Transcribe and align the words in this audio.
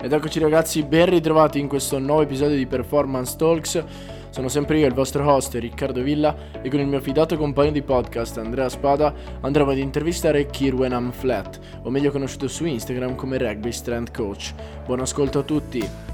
Ed 0.00 0.12
eccoci 0.12 0.38
ragazzi, 0.38 0.84
ben 0.84 1.06
ritrovati 1.06 1.58
in 1.58 1.66
questo 1.66 1.98
nuovo 1.98 2.22
episodio 2.22 2.56
di 2.56 2.66
Performance 2.66 3.34
Talks. 3.36 3.84
Sono 4.30 4.46
sempre 4.46 4.78
io, 4.78 4.86
il 4.86 4.94
vostro 4.94 5.28
host 5.28 5.54
Riccardo 5.54 6.02
Villa 6.02 6.36
e 6.62 6.70
con 6.70 6.78
il 6.78 6.86
mio 6.86 7.00
fidato 7.00 7.36
compagno 7.36 7.72
di 7.72 7.82
podcast 7.82 8.38
Andrea 8.38 8.68
Spada 8.68 9.12
andremo 9.40 9.72
ad 9.72 9.78
intervistare 9.78 10.46
Kirwenham 10.46 11.10
Flat, 11.10 11.58
o 11.82 11.90
meglio 11.90 12.12
conosciuto 12.12 12.46
su 12.46 12.64
Instagram 12.64 13.16
come 13.16 13.38
Rugby 13.38 13.72
Strength 13.72 14.16
Coach. 14.16 14.54
Buon 14.86 15.00
ascolto 15.00 15.40
a 15.40 15.42
tutti! 15.42 16.07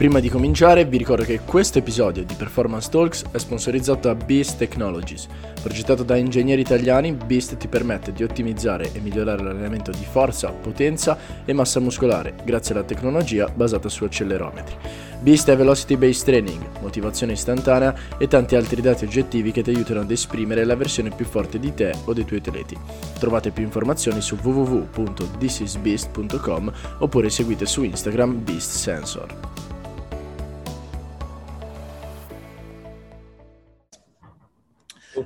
Prima 0.00 0.16
di 0.18 0.30
cominciare 0.30 0.86
vi 0.86 0.96
ricordo 0.96 1.24
che 1.24 1.40
questo 1.44 1.76
episodio 1.76 2.24
di 2.24 2.32
Performance 2.32 2.88
Talks 2.88 3.24
è 3.32 3.36
sponsorizzato 3.36 4.08
da 4.08 4.14
Beast 4.14 4.56
Technologies. 4.56 5.26
Progettato 5.60 6.04
da 6.04 6.16
ingegneri 6.16 6.62
italiani, 6.62 7.12
Beast 7.12 7.58
ti 7.58 7.68
permette 7.68 8.10
di 8.10 8.22
ottimizzare 8.22 8.92
e 8.94 9.00
migliorare 9.00 9.42
l'allenamento 9.42 9.90
di 9.90 10.06
forza, 10.10 10.52
potenza 10.52 11.18
e 11.44 11.52
massa 11.52 11.80
muscolare 11.80 12.34
grazie 12.44 12.74
alla 12.74 12.84
tecnologia 12.84 13.46
basata 13.54 13.90
su 13.90 14.04
accelerometri. 14.04 14.74
Beast 15.20 15.50
è 15.50 15.56
Velocity 15.58 15.96
Based 15.96 16.24
Training, 16.24 16.64
motivazione 16.80 17.32
istantanea 17.32 17.94
e 18.16 18.26
tanti 18.26 18.56
altri 18.56 18.80
dati 18.80 19.04
oggettivi 19.04 19.52
che 19.52 19.62
ti 19.62 19.68
aiutano 19.68 20.00
ad 20.00 20.10
esprimere 20.10 20.64
la 20.64 20.76
versione 20.76 21.10
più 21.10 21.26
forte 21.26 21.58
di 21.58 21.74
te 21.74 21.92
o 22.06 22.14
dei 22.14 22.24
tuoi 22.24 22.38
atleti. 22.38 22.74
Trovate 23.18 23.50
più 23.50 23.64
informazioni 23.64 24.22
su 24.22 24.38
www.thisisbeast.com 24.40 26.72
oppure 27.00 27.28
seguite 27.28 27.66
su 27.66 27.82
Instagram 27.82 28.42
Beast 28.42 28.70
Sensor. 28.70 29.68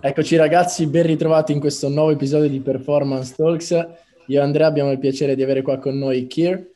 Eccoci 0.00 0.36
ragazzi, 0.36 0.86
ben 0.86 1.06
ritrovati 1.06 1.52
in 1.52 1.60
questo 1.60 1.88
nuovo 1.88 2.10
episodio 2.10 2.48
di 2.48 2.60
Performance 2.60 3.34
Talks. 3.36 3.70
Io 3.70 4.40
e 4.40 4.42
Andrea 4.42 4.66
abbiamo 4.66 4.90
il 4.90 4.98
piacere 4.98 5.36
di 5.36 5.42
avere 5.42 5.62
qua 5.62 5.78
con 5.78 5.96
noi 5.96 6.26
Kier, 6.26 6.68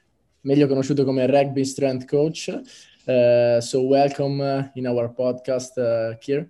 meglio 0.42 0.66
conosciuto 0.66 1.04
come 1.04 1.26
Rugby 1.26 1.64
Strength 1.64 2.06
Coach. 2.06 2.60
Uh, 3.04 3.58
so 3.60 3.82
welcome 3.82 4.70
in 4.74 4.86
our 4.86 5.12
podcast, 5.12 5.76
uh, 5.78 6.16
Kier. 6.18 6.48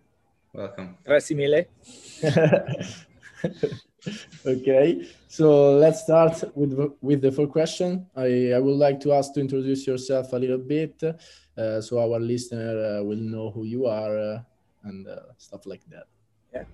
Welcome. 0.50 0.96
Grazie 1.02 1.36
mille. 1.36 1.68
okay, 4.44 5.08
so 5.26 5.78
let's 5.78 6.00
start 6.00 6.50
with 6.54 6.74
with 7.00 7.20
the 7.20 7.30
first 7.30 7.50
question. 7.50 8.06
I, 8.14 8.52
I 8.52 8.58
would 8.58 8.76
like 8.76 8.98
to 9.00 9.12
ask 9.12 9.32
to 9.34 9.40
introduce 9.40 9.86
yourself 9.86 10.32
a 10.32 10.38
little 10.38 10.58
bit, 10.58 11.02
uh, 11.02 11.80
so 11.80 11.98
our 11.98 12.20
listener 12.20 12.98
uh, 12.98 13.04
will 13.04 13.20
know 13.20 13.50
who 13.50 13.64
you 13.64 13.86
are 13.86 14.18
uh, 14.18 14.40
and 14.82 15.06
uh, 15.06 15.32
stuff 15.38 15.64
like 15.64 15.82
that. 15.90 16.06
Yeah. 16.52 16.64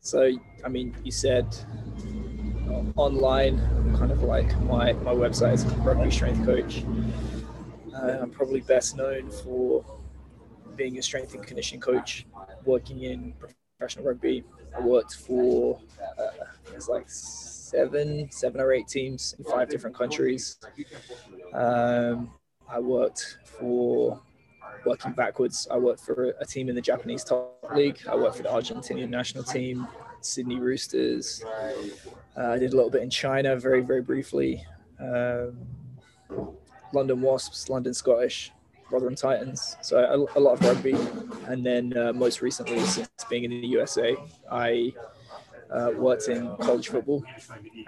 So, 0.00 0.30
I 0.64 0.68
mean, 0.68 0.96
you 1.04 1.12
said 1.12 1.46
uh, 2.68 2.82
online, 2.96 3.58
kind 3.96 4.10
of 4.10 4.22
like 4.22 4.58
my, 4.62 4.92
my 4.94 5.12
website 5.12 5.54
is 5.54 5.64
Rugby 5.64 6.10
Strength 6.10 6.44
Coach. 6.44 6.84
Uh, 7.94 8.18
I'm 8.22 8.30
probably 8.30 8.60
best 8.60 8.96
known 8.96 9.30
for 9.30 9.84
being 10.76 10.98
a 10.98 11.02
strength 11.02 11.34
and 11.34 11.46
conditioning 11.46 11.80
coach, 11.80 12.26
working 12.64 13.02
in 13.02 13.34
professional 13.78 14.06
rugby. 14.06 14.44
I 14.76 14.80
worked 14.80 15.16
for 15.16 15.78
uh, 16.18 16.44
it's 16.74 16.88
like 16.88 17.04
seven, 17.08 18.30
seven 18.30 18.60
or 18.60 18.72
eight 18.72 18.88
teams 18.88 19.34
in 19.38 19.44
five 19.44 19.68
different 19.68 19.96
countries. 19.96 20.58
Um, 21.52 22.30
I 22.68 22.78
worked 22.78 23.38
for 23.44 24.20
working 24.84 25.12
backwards. 25.12 25.68
I 25.70 25.76
worked 25.76 26.00
for 26.00 26.34
a 26.40 26.46
team 26.46 26.68
in 26.68 26.74
the 26.74 26.80
Japanese 26.80 27.24
top 27.24 27.64
league. 27.74 27.98
I 28.08 28.16
worked 28.16 28.36
for 28.36 28.42
the 28.42 28.48
Argentinian 28.48 29.08
national 29.08 29.44
team, 29.44 29.86
Sydney 30.20 30.58
Roosters. 30.58 31.42
Uh, 32.36 32.48
I 32.48 32.58
did 32.58 32.72
a 32.72 32.76
little 32.76 32.90
bit 32.90 33.02
in 33.02 33.10
China, 33.10 33.56
very 33.56 33.80
very 33.80 34.02
briefly. 34.02 34.64
Um, 34.98 35.58
London 36.92 37.20
Wasps, 37.20 37.68
London 37.68 37.94
Scottish, 37.94 38.52
Rotherham 38.90 39.14
Titans. 39.14 39.76
So 39.82 39.98
a, 39.98 40.38
a 40.38 40.40
lot 40.40 40.54
of 40.54 40.60
rugby, 40.62 40.96
and 41.46 41.64
then 41.64 41.96
uh, 41.96 42.12
most 42.12 42.42
recently, 42.42 42.80
since 42.80 43.08
being 43.28 43.44
in 43.44 43.50
the 43.50 43.66
USA, 43.66 44.16
I 44.50 44.92
uh, 45.70 45.92
worked 45.96 46.28
in 46.28 46.56
college 46.56 46.88
football 46.88 47.24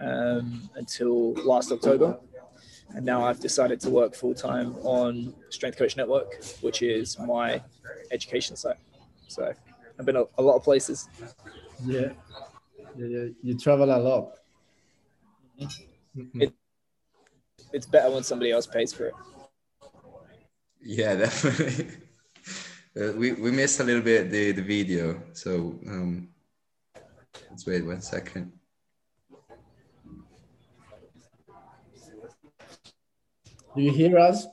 um, 0.00 0.70
until 0.76 1.32
last 1.34 1.72
October 1.72 2.18
and 2.94 3.04
now 3.04 3.24
I've 3.24 3.40
decided 3.40 3.80
to 3.80 3.90
work 3.90 4.14
full 4.14 4.34
time 4.34 4.74
on 4.82 5.34
Strength 5.50 5.78
Coach 5.78 5.96
Network, 5.96 6.42
which 6.60 6.82
is 6.82 7.18
my 7.18 7.62
education 8.10 8.56
site. 8.56 8.76
So 9.28 9.52
I've 9.98 10.06
been 10.06 10.16
a, 10.16 10.24
a 10.38 10.42
lot 10.42 10.56
of 10.56 10.62
places. 10.62 11.08
Yeah. 11.84 12.10
yeah, 12.96 13.06
yeah. 13.06 13.24
You 13.42 13.58
travel 13.58 13.90
a 13.90 13.96
lot. 13.98 14.32
It, 16.34 16.52
it's 17.72 17.86
better 17.86 18.10
when 18.10 18.22
somebody 18.22 18.50
else 18.50 18.66
pays 18.66 18.92
for 18.92 19.06
it. 19.06 19.14
Yeah, 20.82 21.14
definitely. 21.24 21.88
uh, 23.00 23.12
we 23.12 23.32
we 23.32 23.50
missed 23.50 23.80
a 23.80 23.84
little 23.84 24.02
bit 24.02 24.30
the 24.30 24.52
the 24.52 24.62
video, 24.62 25.22
so 25.32 25.78
um, 25.86 26.28
let's 27.48 27.66
wait 27.66 27.86
one 27.86 28.02
second. 28.02 28.52
Do 33.74 33.82
you 33.82 33.92
hear 33.92 34.18
us? 34.18 34.46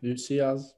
Do 0.00 0.08
you 0.08 0.16
see 0.16 0.40
us? 0.40 0.74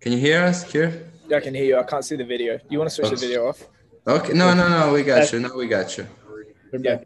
Can 0.00 0.12
you 0.12 0.18
hear 0.18 0.42
us, 0.42 0.64
Keir? 0.64 1.10
Yeah, 1.28 1.36
I 1.36 1.40
can 1.40 1.54
hear 1.54 1.64
you. 1.64 1.78
I 1.78 1.84
can't 1.84 2.04
see 2.04 2.16
the 2.16 2.24
video. 2.24 2.58
You 2.68 2.78
want 2.78 2.90
to 2.90 2.94
switch 2.94 3.10
the 3.10 3.16
video 3.16 3.46
off? 3.48 3.68
Okay. 4.06 4.32
No, 4.32 4.52
no, 4.52 4.68
no. 4.68 4.92
We 4.92 5.04
got 5.04 5.32
you. 5.32 5.38
No, 5.38 5.54
we 5.56 5.68
got 5.68 5.96
you. 5.96 6.06
Yeah. 6.72 6.98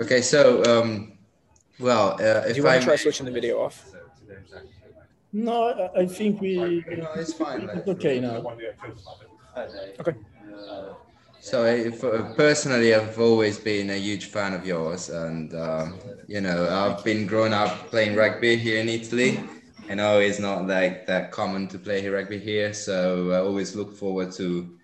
Okay. 0.00 0.20
So, 0.20 0.62
um, 0.64 1.18
well, 1.80 2.12
uh, 2.12 2.46
if 2.46 2.54
Do 2.54 2.56
you 2.58 2.62
want 2.62 2.76
I 2.76 2.78
to 2.78 2.84
try 2.84 2.96
switching 2.96 3.26
the 3.26 3.32
video 3.32 3.60
off? 3.60 3.90
No, 5.32 5.90
I 5.96 6.06
think 6.06 6.40
we. 6.40 6.84
No, 6.96 7.08
it's 7.16 7.32
fine. 7.32 7.68
It's 7.74 7.88
okay 7.88 8.20
now. 8.20 8.56
Okay. 9.98 10.14
So, 11.44 11.66
if, 11.66 12.02
uh, 12.02 12.32
personally, 12.32 12.94
I've 12.94 13.20
always 13.20 13.58
been 13.58 13.90
a 13.90 13.98
huge 13.98 14.30
fan 14.30 14.54
of 14.54 14.64
yours, 14.64 15.10
and 15.10 15.54
um, 15.54 16.00
you 16.26 16.40
know, 16.40 16.66
I've 16.70 17.04
been 17.04 17.26
growing 17.26 17.52
up 17.52 17.90
playing 17.90 18.16
rugby 18.16 18.56
here 18.56 18.80
in 18.80 18.88
Italy. 18.88 19.38
I 19.90 19.94
know 19.94 20.20
it's 20.20 20.38
not 20.38 20.66
like 20.66 21.04
that 21.06 21.32
common 21.32 21.68
to 21.68 21.78
play 21.78 22.08
rugby 22.08 22.38
here, 22.38 22.72
so 22.72 23.30
I 23.32 23.40
always 23.40 23.76
look 23.76 23.94
forward 23.94 24.32
to, 24.40 24.74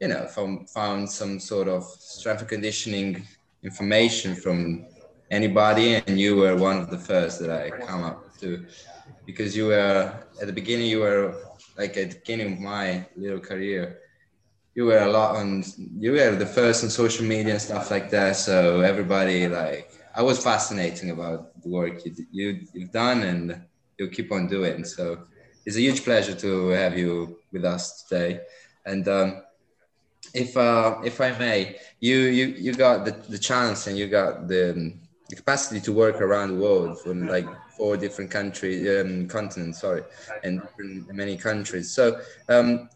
you 0.00 0.08
know, 0.08 0.26
from 0.26 0.66
found 0.66 1.08
some 1.08 1.38
sort 1.38 1.68
of 1.68 1.84
strength 1.84 2.40
and 2.40 2.48
conditioning 2.48 3.22
information 3.62 4.34
from 4.34 4.86
anybody, 5.30 5.94
and 5.94 6.18
you 6.18 6.34
were 6.34 6.56
one 6.56 6.78
of 6.78 6.90
the 6.90 6.98
first 6.98 7.38
that 7.38 7.50
I 7.50 7.70
come 7.70 8.02
up 8.02 8.36
to, 8.40 8.66
because 9.24 9.56
you 9.56 9.66
were 9.68 10.12
at 10.40 10.46
the 10.48 10.52
beginning, 10.52 10.86
you 10.86 10.98
were 10.98 11.36
like 11.78 11.96
at 11.96 12.10
the 12.10 12.16
beginning 12.16 12.54
of 12.54 12.58
my 12.58 13.06
little 13.14 13.38
career 13.38 14.00
you 14.76 14.84
were 14.84 14.98
a 14.98 15.10
lot 15.10 15.30
on 15.36 15.64
you 15.98 16.12
were 16.12 16.36
the 16.36 16.52
first 16.58 16.84
on 16.84 16.90
social 16.90 17.26
media 17.26 17.54
and 17.54 17.62
stuff 17.62 17.90
like 17.90 18.08
that 18.10 18.36
so 18.36 18.80
everybody 18.92 19.48
like 19.48 19.90
i 20.14 20.22
was 20.22 20.38
fascinating 20.50 21.10
about 21.10 21.38
the 21.62 21.68
work 21.68 22.04
you, 22.04 22.12
you 22.30 22.46
you've 22.74 22.92
done 22.92 23.22
and 23.30 23.42
you'll 23.96 24.16
keep 24.18 24.30
on 24.30 24.46
doing 24.46 24.84
so 24.84 25.26
it's 25.66 25.76
a 25.76 25.80
huge 25.80 26.04
pleasure 26.04 26.34
to 26.34 26.68
have 26.68 26.96
you 26.96 27.38
with 27.52 27.64
us 27.64 28.04
today. 28.04 28.40
And 28.86 29.06
um, 29.08 29.42
if 30.32 30.56
uh, 30.56 30.98
if 31.04 31.20
i 31.20 31.30
may 31.38 31.76
you 32.00 32.18
you 32.38 32.46
you 32.46 32.72
got 32.72 33.04
the, 33.04 33.12
the 33.28 33.38
chance 33.38 33.86
and 33.86 33.98
you 33.98 34.06
got 34.06 34.48
the, 34.48 34.94
the 35.28 35.36
capacity 35.36 35.80
to 35.80 35.92
work 35.92 36.20
around 36.20 36.48
the 36.48 36.62
world 36.62 37.00
from 37.00 37.26
like 37.26 37.46
four 37.76 37.96
different 37.96 38.30
countries 38.30 38.88
um, 39.00 39.28
continents 39.28 39.80
sorry 39.80 40.02
and 40.44 40.62
many 41.12 41.36
countries. 41.36 41.92
So 41.92 42.20
um, 42.48 42.88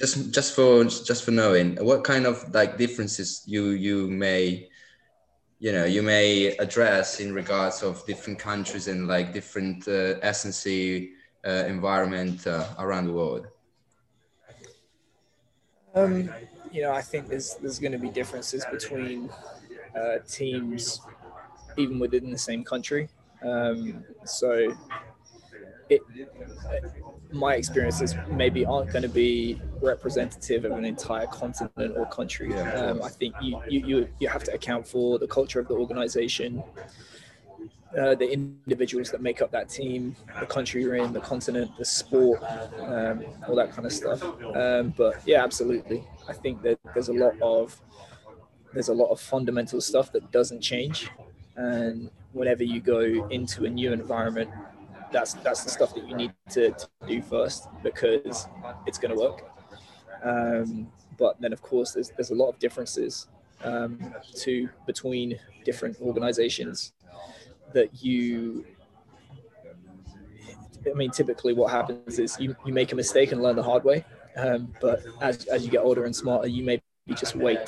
just 0.00 0.34
just 0.34 0.54
for 0.56 0.84
just 0.84 1.24
for 1.24 1.30
knowing 1.30 1.76
what 1.84 2.02
kind 2.02 2.26
of 2.26 2.36
like 2.54 2.78
differences 2.78 3.44
you 3.46 3.62
you 3.86 4.08
may 4.08 4.68
you 5.58 5.72
know 5.72 5.84
you 5.84 6.02
may 6.02 6.56
address 6.56 7.20
in 7.20 7.32
regards 7.32 7.82
of 7.82 8.04
different 8.06 8.38
countries 8.38 8.88
and 8.88 9.06
like 9.06 9.32
different 9.32 9.86
uh, 9.86 10.18
S&C 10.22 11.12
uh, 11.46 11.64
environment 11.68 12.46
uh, 12.46 12.66
around 12.78 13.06
the 13.06 13.12
world? 13.12 13.46
Um, 15.94 16.30
you 16.72 16.82
know 16.82 16.92
i 16.92 17.02
think 17.02 17.28
there's 17.28 17.56
there's 17.56 17.80
going 17.80 17.90
to 17.90 17.98
be 17.98 18.10
differences 18.10 18.64
between 18.70 19.28
uh, 19.96 20.18
teams 20.28 21.00
even 21.76 21.98
within 21.98 22.30
the 22.30 22.38
same 22.38 22.64
country. 22.64 23.08
Um, 23.42 24.04
so 24.24 24.76
it, 25.88 26.00
my 27.32 27.54
experiences 27.54 28.14
maybe 28.30 28.64
aren't 28.64 28.92
going 28.92 29.02
to 29.02 29.08
be 29.08 29.60
representative 29.80 30.64
of 30.64 30.72
an 30.72 30.84
entire 30.84 31.26
continent 31.26 31.96
or 31.96 32.06
country. 32.06 32.52
Um, 32.54 33.02
I 33.02 33.08
think 33.08 33.34
you, 33.40 33.60
you, 33.68 33.86
you, 33.86 34.08
you 34.18 34.28
have 34.28 34.44
to 34.44 34.52
account 34.54 34.86
for 34.86 35.18
the 35.18 35.26
culture 35.26 35.60
of 35.60 35.68
the 35.68 35.74
organization. 35.74 36.62
uh, 37.98 38.14
the 38.14 38.32
individuals 38.32 39.10
that 39.10 39.20
make 39.20 39.42
up 39.42 39.50
that 39.50 39.68
team, 39.68 40.14
the 40.38 40.46
country 40.46 40.82
you're 40.82 40.94
in, 40.96 41.12
the 41.12 41.20
continent, 41.20 41.70
the 41.76 41.84
sport, 41.84 42.42
um, 42.80 43.24
all 43.48 43.56
that 43.56 43.72
kind 43.72 43.84
of 43.84 43.92
stuff. 43.92 44.22
Um, 44.54 44.94
but 44.96 45.20
yeah, 45.26 45.42
absolutely. 45.42 46.04
I 46.28 46.32
think 46.32 46.62
that 46.62 46.78
there's 46.94 47.08
a 47.08 47.12
lot 47.12 47.34
of 47.42 47.80
there's 48.72 48.88
a 48.88 48.94
lot 48.94 49.10
of 49.10 49.20
fundamental 49.20 49.80
stuff 49.80 50.12
that 50.12 50.30
doesn't 50.30 50.60
change, 50.60 51.10
and 51.56 52.08
whenever 52.32 52.62
you 52.62 52.80
go 52.80 53.00
into 53.28 53.64
a 53.64 53.70
new 53.70 53.92
environment, 53.92 54.50
that's 55.12 55.34
that's 55.34 55.64
the 55.64 55.70
stuff 55.70 55.94
that 55.94 56.08
you 56.08 56.16
need 56.16 56.32
to, 56.50 56.70
to 56.70 56.88
do 57.06 57.22
first 57.22 57.68
because 57.82 58.48
it's 58.86 58.98
going 58.98 59.14
to 59.14 59.20
work. 59.20 59.50
Um, 60.22 60.88
but 61.18 61.40
then, 61.40 61.52
of 61.52 61.62
course, 61.62 61.92
there's 61.92 62.10
there's 62.10 62.30
a 62.30 62.34
lot 62.34 62.48
of 62.48 62.58
differences 62.58 63.28
um, 63.64 64.14
to 64.36 64.68
between 64.86 65.38
different 65.64 66.00
organizations 66.00 66.92
that 67.72 68.02
you 68.02 68.64
I 70.86 70.94
mean, 70.94 71.10
typically 71.10 71.52
what 71.52 71.70
happens 71.70 72.18
is 72.18 72.38
you, 72.40 72.56
you 72.64 72.72
make 72.72 72.92
a 72.92 72.96
mistake 72.96 73.32
and 73.32 73.42
learn 73.42 73.56
the 73.56 73.62
hard 73.62 73.84
way. 73.84 74.04
Um, 74.36 74.72
but 74.80 75.02
as, 75.20 75.44
as 75.46 75.64
you 75.64 75.70
get 75.70 75.80
older 75.80 76.04
and 76.04 76.14
smarter, 76.14 76.48
you 76.48 76.62
maybe 76.62 76.82
just 77.14 77.34
wait 77.34 77.58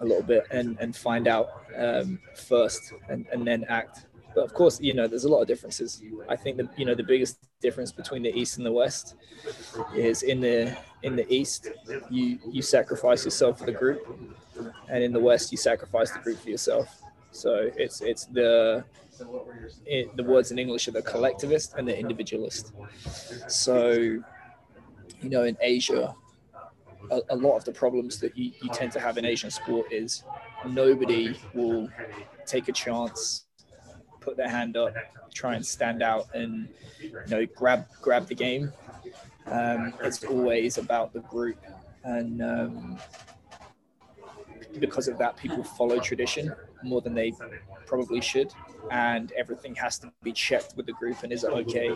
a 0.00 0.04
little 0.04 0.22
bit 0.22 0.46
and, 0.50 0.76
and 0.80 0.94
find 0.94 1.28
out 1.28 1.64
um, 1.76 2.18
first 2.34 2.92
and, 3.08 3.26
and 3.32 3.46
then 3.46 3.64
act. 3.68 4.06
But 4.36 4.44
of 4.44 4.52
course, 4.54 4.78
you 4.80 4.94
know, 4.94 5.08
there's 5.08 5.24
a 5.24 5.28
lot 5.28 5.40
of 5.40 5.48
differences. 5.48 6.02
I 6.28 6.36
think 6.36 6.58
that, 6.58 6.78
you 6.78 6.84
know, 6.84 6.94
the 6.94 7.02
biggest 7.02 7.38
difference 7.60 7.90
between 7.90 8.22
the 8.22 8.32
East 8.40 8.58
and 8.58 8.66
the 8.66 8.70
West 8.82 9.14
is 9.94 10.22
in 10.22 10.40
the, 10.40 10.76
in 11.02 11.16
the 11.16 11.26
East, 11.32 11.70
you, 12.10 12.38
you 12.46 12.60
sacrifice 12.60 13.24
yourself 13.24 13.58
for 13.58 13.66
the 13.66 13.72
group. 13.72 14.02
And 14.90 15.02
in 15.02 15.12
the 15.12 15.20
West, 15.20 15.52
you 15.52 15.58
sacrifice 15.58 16.10
the 16.10 16.18
group 16.18 16.38
for 16.38 16.50
yourself. 16.50 17.02
So 17.30 17.70
it's 17.76 18.00
it's 18.00 18.24
the 18.26 18.84
it, 19.84 20.16
the 20.16 20.22
words 20.22 20.50
in 20.52 20.58
English 20.58 20.88
are 20.88 20.92
the 20.92 21.02
collectivist 21.02 21.74
and 21.76 21.86
the 21.86 21.98
individualist. 21.98 22.72
So 23.48 23.92
you 23.92 25.30
know, 25.30 25.44
in 25.44 25.56
Asia, 25.60 26.14
a, 27.10 27.20
a 27.30 27.36
lot 27.36 27.56
of 27.56 27.64
the 27.64 27.72
problems 27.72 28.18
that 28.20 28.36
you, 28.36 28.52
you 28.62 28.70
tend 28.70 28.92
to 28.92 29.00
have 29.00 29.18
in 29.18 29.24
Asian 29.24 29.50
sport 29.50 29.92
is 29.92 30.24
nobody 30.66 31.36
will 31.54 31.88
take 32.46 32.68
a 32.68 32.72
chance, 32.72 33.45
put 34.26 34.36
their 34.36 34.50
hand 34.50 34.76
up, 34.76 34.92
try 35.32 35.54
and 35.54 35.64
stand 35.64 36.02
out, 36.02 36.26
and 36.34 36.68
you 37.00 37.12
know 37.28 37.46
grab 37.46 37.86
grab 38.02 38.26
the 38.26 38.34
game. 38.34 38.72
Um, 39.46 39.94
it's 40.02 40.24
always 40.24 40.78
about 40.78 41.12
the 41.12 41.20
group, 41.20 41.58
and 42.04 42.42
um, 42.42 42.98
because 44.80 45.06
of 45.08 45.16
that, 45.18 45.36
people 45.36 45.62
follow 45.62 45.98
tradition 46.00 46.52
more 46.82 47.00
than 47.00 47.14
they 47.14 47.32
probably 47.86 48.20
should. 48.20 48.52
And 48.90 49.32
everything 49.32 49.74
has 49.76 49.98
to 50.00 50.12
be 50.22 50.32
checked 50.32 50.76
with 50.76 50.86
the 50.86 50.92
group 50.92 51.22
and 51.24 51.32
is 51.32 51.42
it 51.42 51.50
okay? 51.50 51.90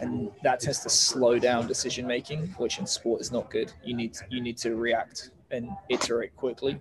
And 0.00 0.30
that 0.42 0.58
tends 0.58 0.80
to 0.80 0.88
slow 0.88 1.38
down 1.38 1.68
decision 1.68 2.06
making, 2.06 2.48
which 2.58 2.78
in 2.78 2.86
sport 2.86 3.20
is 3.20 3.30
not 3.30 3.50
good. 3.50 3.72
You 3.84 3.94
need 3.94 4.16
you 4.28 4.40
need 4.40 4.58
to 4.58 4.74
react 4.74 5.30
and 5.52 5.70
iterate 5.88 6.34
quickly. 6.34 6.80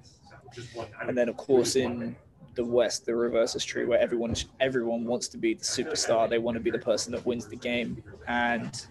And 1.07 1.15
then 1.15 1.29
of 1.29 1.38
course 1.38 1.75
in 1.75 2.15
the 2.57 2.65
West, 2.65 3.06
the 3.06 3.15
reverse 3.15 3.56
is 3.56 3.63
true, 3.63 3.88
where 3.88 4.00
everyone 4.00 4.36
everyone 4.59 5.06
wants 5.06 5.30
to 5.30 5.38
be 5.38 5.54
the 5.54 5.63
superstar. 5.63 6.30
They 6.30 6.39
want 6.39 6.56
to 6.56 6.59
be 6.59 6.71
the 6.71 6.80
person 6.80 7.13
that 7.13 7.25
wins 7.25 7.48
the 7.48 7.56
game, 7.56 8.04
and 8.27 8.86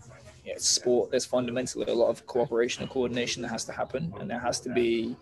sport. 0.57 1.11
There's 1.11 1.27
fundamentally 1.27 1.87
a 1.87 1.95
lot 1.95 2.09
of 2.09 2.27
cooperation 2.27 2.83
and 2.83 2.91
coordination 2.91 3.43
that 3.43 3.49
has 3.49 3.65
to 3.65 3.73
happen, 3.73 4.15
and 4.19 4.31
there 4.31 4.39
has 4.39 4.61
to 4.61 4.71
be 4.71 5.17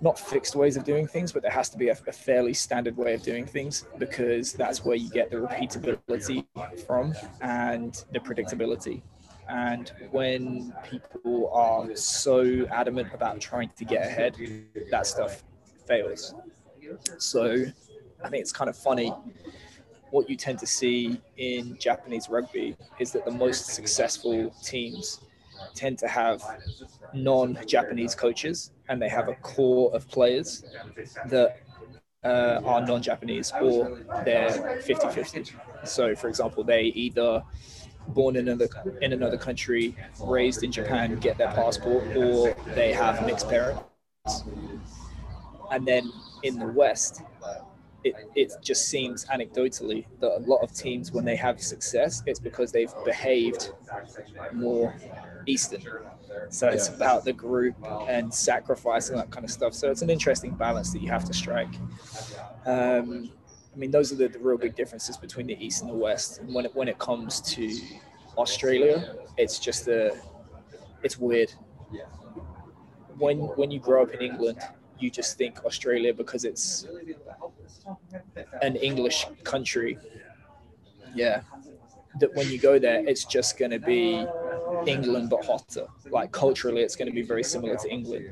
not 0.00 0.18
fixed 0.18 0.54
ways 0.54 0.76
of 0.76 0.84
doing 0.84 1.06
things, 1.06 1.32
but 1.32 1.42
there 1.42 1.50
has 1.50 1.68
to 1.70 1.78
be 1.78 1.88
a, 1.88 1.96
a, 2.06 2.12
fairly 2.12 2.52
standard 2.52 2.96
way 2.96 3.14
of 3.14 3.22
doing 3.22 3.46
things 3.46 3.86
because 3.96 4.52
that's 4.52 4.84
where 4.84 4.96
you 4.96 5.08
get 5.08 5.30
the 5.30 5.36
repeatability 5.36 6.44
from 6.86 7.14
and 7.40 8.04
the 8.12 8.18
predictability. 8.18 9.00
And 9.48 9.90
when 10.10 10.74
people 10.90 11.50
are 11.54 11.94
so 11.96 12.66
adamant 12.70 13.14
about 13.14 13.40
trying 13.40 13.70
to 13.76 13.84
get 13.84 14.06
ahead, 14.06 14.36
that 14.90 15.06
stuff 15.06 15.42
fails. 15.86 16.34
So 17.18 17.64
I 18.22 18.28
think 18.28 18.40
it's 18.40 18.52
kind 18.52 18.70
of 18.70 18.76
funny. 18.76 19.12
What 20.10 20.30
you 20.30 20.36
tend 20.36 20.58
to 20.60 20.66
see 20.66 21.20
in 21.36 21.76
Japanese 21.78 22.28
rugby 22.28 22.76
is 23.00 23.10
that 23.12 23.24
the 23.24 23.32
most 23.32 23.66
successful 23.66 24.54
teams 24.62 25.20
tend 25.74 25.98
to 25.98 26.08
have 26.08 26.42
non-Japanese 27.12 28.14
coaches, 28.14 28.70
and 28.88 29.00
they 29.00 29.08
have 29.08 29.28
a 29.28 29.34
core 29.36 29.92
of 29.94 30.08
players 30.08 30.64
that 31.26 31.60
uh, 32.24 32.60
are 32.64 32.80
non-Japanese 32.80 33.52
or 33.60 33.98
they're 34.24 34.80
50-50. 34.82 35.52
So, 35.84 36.14
for 36.14 36.28
example, 36.28 36.64
they 36.64 36.82
either 36.82 37.42
born 38.08 38.36
in 38.36 38.48
another 38.48 38.68
in 39.00 39.12
another 39.12 39.38
country, 39.38 39.96
raised 40.22 40.62
in 40.62 40.72
Japan, 40.72 41.16
get 41.16 41.38
their 41.38 41.52
passport, 41.52 42.16
or 42.16 42.54
they 42.74 42.92
have 42.92 43.24
mixed 43.26 43.48
parents. 43.48 43.82
And 45.70 45.86
then 45.86 46.10
in 46.44 46.58
the 46.58 46.66
West, 46.66 47.22
it, 48.04 48.14
it 48.34 48.52
just 48.62 48.88
seems 48.88 49.24
anecdotally 49.26 50.04
that 50.20 50.36
a 50.36 50.40
lot 50.40 50.58
of 50.58 50.72
teams, 50.72 51.10
when 51.10 51.24
they 51.24 51.36
have 51.36 51.60
success, 51.60 52.22
it's 52.26 52.38
because 52.38 52.70
they've 52.70 52.92
behaved 53.04 53.72
more 54.52 54.94
Eastern. 55.46 55.82
So 56.50 56.68
it's 56.68 56.88
about 56.88 57.24
the 57.24 57.32
group 57.32 57.74
and 58.08 58.32
sacrificing 58.32 59.16
that 59.16 59.30
kind 59.30 59.44
of 59.44 59.50
stuff. 59.50 59.72
So 59.74 59.90
it's 59.90 60.02
an 60.02 60.10
interesting 60.10 60.52
balance 60.52 60.92
that 60.92 61.00
you 61.00 61.08
have 61.08 61.24
to 61.24 61.32
strike. 61.32 61.74
Um, 62.66 63.30
I 63.72 63.76
mean, 63.76 63.90
those 63.90 64.12
are 64.12 64.16
the, 64.16 64.28
the, 64.28 64.38
real 64.38 64.58
big 64.58 64.76
differences 64.76 65.16
between 65.16 65.46
the 65.46 65.56
East 65.64 65.82
and 65.82 65.90
the 65.90 65.96
West. 65.96 66.38
And 66.38 66.54
when 66.54 66.66
it, 66.66 66.74
when 66.74 66.88
it 66.88 66.98
comes 66.98 67.40
to 67.40 67.70
Australia, 68.36 69.16
it's 69.36 69.58
just 69.58 69.88
a, 69.88 70.16
it's 71.02 71.18
weird. 71.18 71.52
When 73.18 73.38
when 73.38 73.70
you 73.70 73.78
grow 73.78 74.02
up 74.02 74.10
in 74.10 74.20
England, 74.20 74.58
you 75.04 75.10
just 75.10 75.36
think 75.36 75.64
Australia 75.64 76.12
because 76.14 76.44
it's 76.44 76.86
an 78.62 78.76
English 78.76 79.26
country. 79.52 79.98
Yeah, 81.14 81.42
that 82.20 82.34
when 82.34 82.48
you 82.48 82.58
go 82.58 82.78
there, 82.78 83.00
it's 83.10 83.24
just 83.24 83.58
going 83.58 83.70
to 83.70 83.78
be 83.78 84.26
England 84.86 85.30
but 85.30 85.44
hotter. 85.44 85.86
Like 86.10 86.32
culturally, 86.32 86.82
it's 86.82 86.96
going 86.96 87.10
to 87.12 87.14
be 87.14 87.26
very 87.32 87.44
similar 87.44 87.76
to 87.76 87.88
England. 87.88 88.26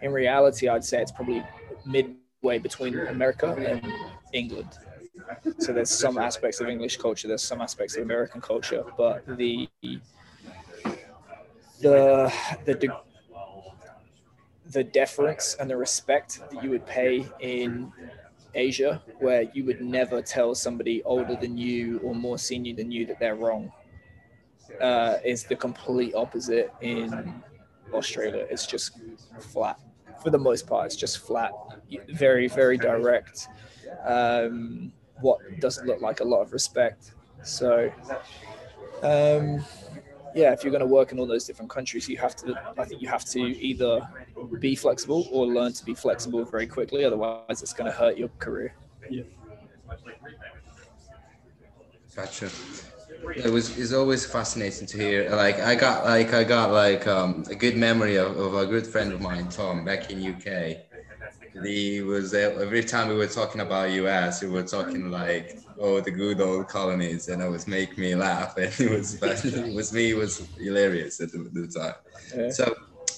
In 0.00 0.12
reality, 0.12 0.68
I'd 0.68 0.84
say 0.84 1.02
it's 1.02 1.12
probably 1.12 1.42
midway 1.84 2.58
between 2.58 2.98
America 3.16 3.48
and 3.70 3.82
England. 4.32 4.72
So 5.58 5.72
there's 5.72 5.90
some 5.90 6.18
aspects 6.18 6.60
of 6.60 6.68
English 6.68 6.96
culture, 6.96 7.28
there's 7.28 7.44
some 7.52 7.60
aspects 7.60 7.96
of 7.96 8.02
American 8.02 8.40
culture, 8.40 8.84
but 8.96 9.24
the 9.36 9.68
the 11.80 12.32
the 12.64 12.92
the 14.72 14.82
deference 14.82 15.54
and 15.60 15.70
the 15.70 15.76
respect 15.76 16.40
that 16.50 16.62
you 16.62 16.70
would 16.70 16.86
pay 16.86 17.26
in 17.40 17.92
Asia, 18.54 19.02
where 19.18 19.42
you 19.54 19.64
would 19.64 19.80
never 19.80 20.20
tell 20.20 20.54
somebody 20.54 21.02
older 21.04 21.36
than 21.36 21.56
you 21.56 21.98
or 22.02 22.14
more 22.14 22.38
senior 22.38 22.74
than 22.74 22.90
you 22.90 23.06
that 23.06 23.18
they're 23.18 23.34
wrong 23.34 23.72
uh, 24.80 25.16
is 25.24 25.44
the 25.44 25.56
complete 25.56 26.14
opposite 26.14 26.72
in 26.80 27.42
Australia. 27.92 28.46
It's 28.50 28.66
just 28.66 28.98
flat 29.40 29.78
for 30.22 30.30
the 30.30 30.38
most 30.38 30.66
part. 30.66 30.86
It's 30.86 30.96
just 30.96 31.18
flat, 31.18 31.52
very 32.10 32.48
very 32.48 32.76
direct. 32.76 33.48
Um, 34.04 34.92
what 35.20 35.38
doesn't 35.60 35.86
look 35.86 36.00
like 36.00 36.20
a 36.20 36.24
lot 36.24 36.42
of 36.42 36.52
respect. 36.52 37.12
So, 37.42 37.92
um, 39.02 39.64
yeah, 40.34 40.52
if 40.52 40.62
you're 40.62 40.70
going 40.70 40.80
to 40.80 40.86
work 40.86 41.12
in 41.12 41.18
all 41.18 41.26
those 41.26 41.44
different 41.44 41.70
countries, 41.70 42.08
you 42.08 42.16
have 42.18 42.36
to. 42.36 42.54
I 42.78 42.84
think 42.84 43.02
you 43.02 43.08
have 43.08 43.24
to 43.26 43.40
either 43.40 44.08
be 44.58 44.74
flexible 44.74 45.28
or 45.30 45.46
learn 45.46 45.72
to 45.72 45.84
be 45.84 45.94
flexible 45.94 46.44
very 46.44 46.66
quickly. 46.66 47.04
Otherwise, 47.04 47.62
it's 47.62 47.72
going 47.72 47.90
to 47.90 47.96
hurt 47.96 48.16
your 48.16 48.28
career. 48.38 48.74
Yeah. 49.10 49.22
Gotcha 52.14 52.50
it 53.36 53.50
was 53.50 53.78
it's 53.78 53.92
always 53.92 54.26
fascinating 54.26 54.86
to 54.86 54.96
hear 54.96 55.30
like 55.30 55.58
i 55.60 55.74
got 55.74 56.04
like 56.04 56.32
i 56.34 56.42
got 56.42 56.70
like 56.70 57.06
um, 57.06 57.44
a 57.48 57.54
good 57.54 57.76
memory 57.76 58.16
of, 58.16 58.36
of 58.36 58.54
a 58.54 58.66
good 58.66 58.86
friend 58.86 59.12
of 59.12 59.20
mine 59.20 59.48
tom 59.48 59.84
back 59.84 60.10
in 60.10 60.34
uk 60.34 60.76
he 61.64 62.02
was 62.02 62.34
every 62.34 62.82
time 62.82 63.08
we 63.08 63.14
were 63.14 63.26
talking 63.26 63.60
about 63.60 63.88
us 63.90 64.42
we 64.42 64.48
were 64.48 64.62
talking 64.62 65.10
like 65.10 65.61
oh 65.80 66.00
the 66.00 66.10
good 66.10 66.40
old 66.40 66.68
colonies 66.68 67.28
and 67.28 67.42
it 67.42 67.48
was 67.48 67.66
make 67.66 67.98
me 67.98 68.14
laugh 68.14 68.56
and 68.56 68.72
it 68.80 68.90
was 68.90 69.22
it 69.22 69.74
was 69.74 69.92
me 69.92 70.10
it 70.10 70.16
was 70.16 70.46
hilarious 70.58 71.20
at 71.20 71.32
the, 71.32 71.38
the 71.52 71.66
time 71.66 71.94
yeah. 72.36 72.50
so 72.50 72.74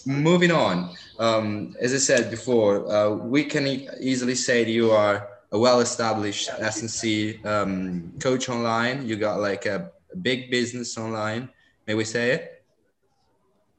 moving 0.06 0.50
on 0.50 0.94
um, 1.18 1.74
as 1.80 1.94
i 1.94 1.98
said 1.98 2.30
before 2.30 2.90
uh, 2.92 3.10
we 3.10 3.44
can 3.44 3.66
e- 3.66 3.88
easily 4.00 4.34
say 4.34 4.64
that 4.64 4.70
you 4.70 4.90
are 4.90 5.28
a 5.54 5.58
well-established 5.58 6.50
S&C 6.58 7.40
um, 7.44 8.12
coach 8.18 8.48
online. 8.48 9.06
You 9.06 9.14
got 9.14 9.38
like 9.38 9.66
a, 9.66 9.92
a, 10.12 10.16
big 10.16 10.50
business 10.50 10.98
online. 10.98 11.48
May 11.86 11.94
we 11.94 12.04
say 12.04 12.32
it? 12.32 12.64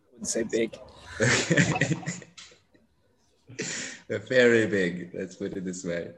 I 0.08 0.12
wouldn't 0.14 0.30
say 0.30 0.44
big. 0.44 0.80
very 4.08 4.68
big. 4.68 5.12
Let's 5.14 5.36
put 5.36 5.54
it 5.58 5.66
this 5.66 5.84
way. 5.84 6.12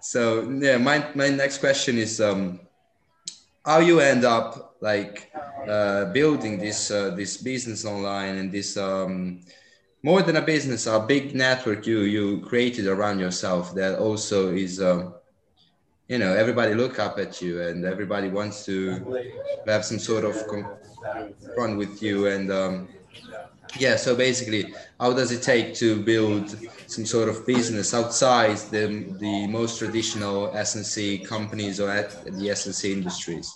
so 0.00 0.48
yeah, 0.50 0.78
my 0.78 1.06
my 1.14 1.28
next 1.28 1.58
question 1.58 1.98
is 1.98 2.20
um, 2.20 2.60
how 3.64 3.80
you 3.80 4.00
end 4.00 4.24
up 4.24 4.76
like 4.80 5.30
uh, 5.68 6.06
building 6.06 6.58
this 6.58 6.90
uh, 6.90 7.10
this 7.10 7.36
business 7.36 7.84
online 7.84 8.36
and 8.36 8.52
this 8.52 8.76
um, 8.76 9.40
more 10.02 10.22
than 10.22 10.36
a 10.36 10.42
business, 10.42 10.86
a 10.86 11.00
big 11.00 11.34
network 11.34 11.86
you 11.86 12.00
you 12.00 12.40
created 12.40 12.86
around 12.86 13.18
yourself 13.18 13.74
that 13.74 13.98
also 13.98 14.54
is. 14.54 14.80
Um, 14.80 15.14
you 16.08 16.18
know, 16.18 16.34
everybody 16.34 16.72
look 16.72 17.00
up 17.00 17.18
at 17.18 17.42
you, 17.42 17.60
and 17.62 17.84
everybody 17.84 18.28
wants 18.28 18.64
to 18.66 19.26
have 19.66 19.84
some 19.84 19.98
sort 19.98 20.22
of 20.22 20.36
fun 21.56 21.76
with 21.76 22.00
you, 22.00 22.28
and 22.28 22.52
um, 22.52 22.88
yeah 23.78 23.96
so 23.96 24.14
basically 24.14 24.74
how 24.98 25.12
does 25.12 25.32
it 25.32 25.42
take 25.42 25.74
to 25.74 26.02
build 26.02 26.56
some 26.86 27.04
sort 27.04 27.28
of 27.28 27.46
business 27.46 27.92
outside 27.94 28.56
the 28.70 28.86
the 29.18 29.46
most 29.46 29.78
traditional 29.78 30.54
S&C 30.54 31.18
companies 31.18 31.80
or 31.80 31.90
at 31.90 32.24
the 32.24 32.50
S&C 32.50 32.92
industries? 32.92 33.52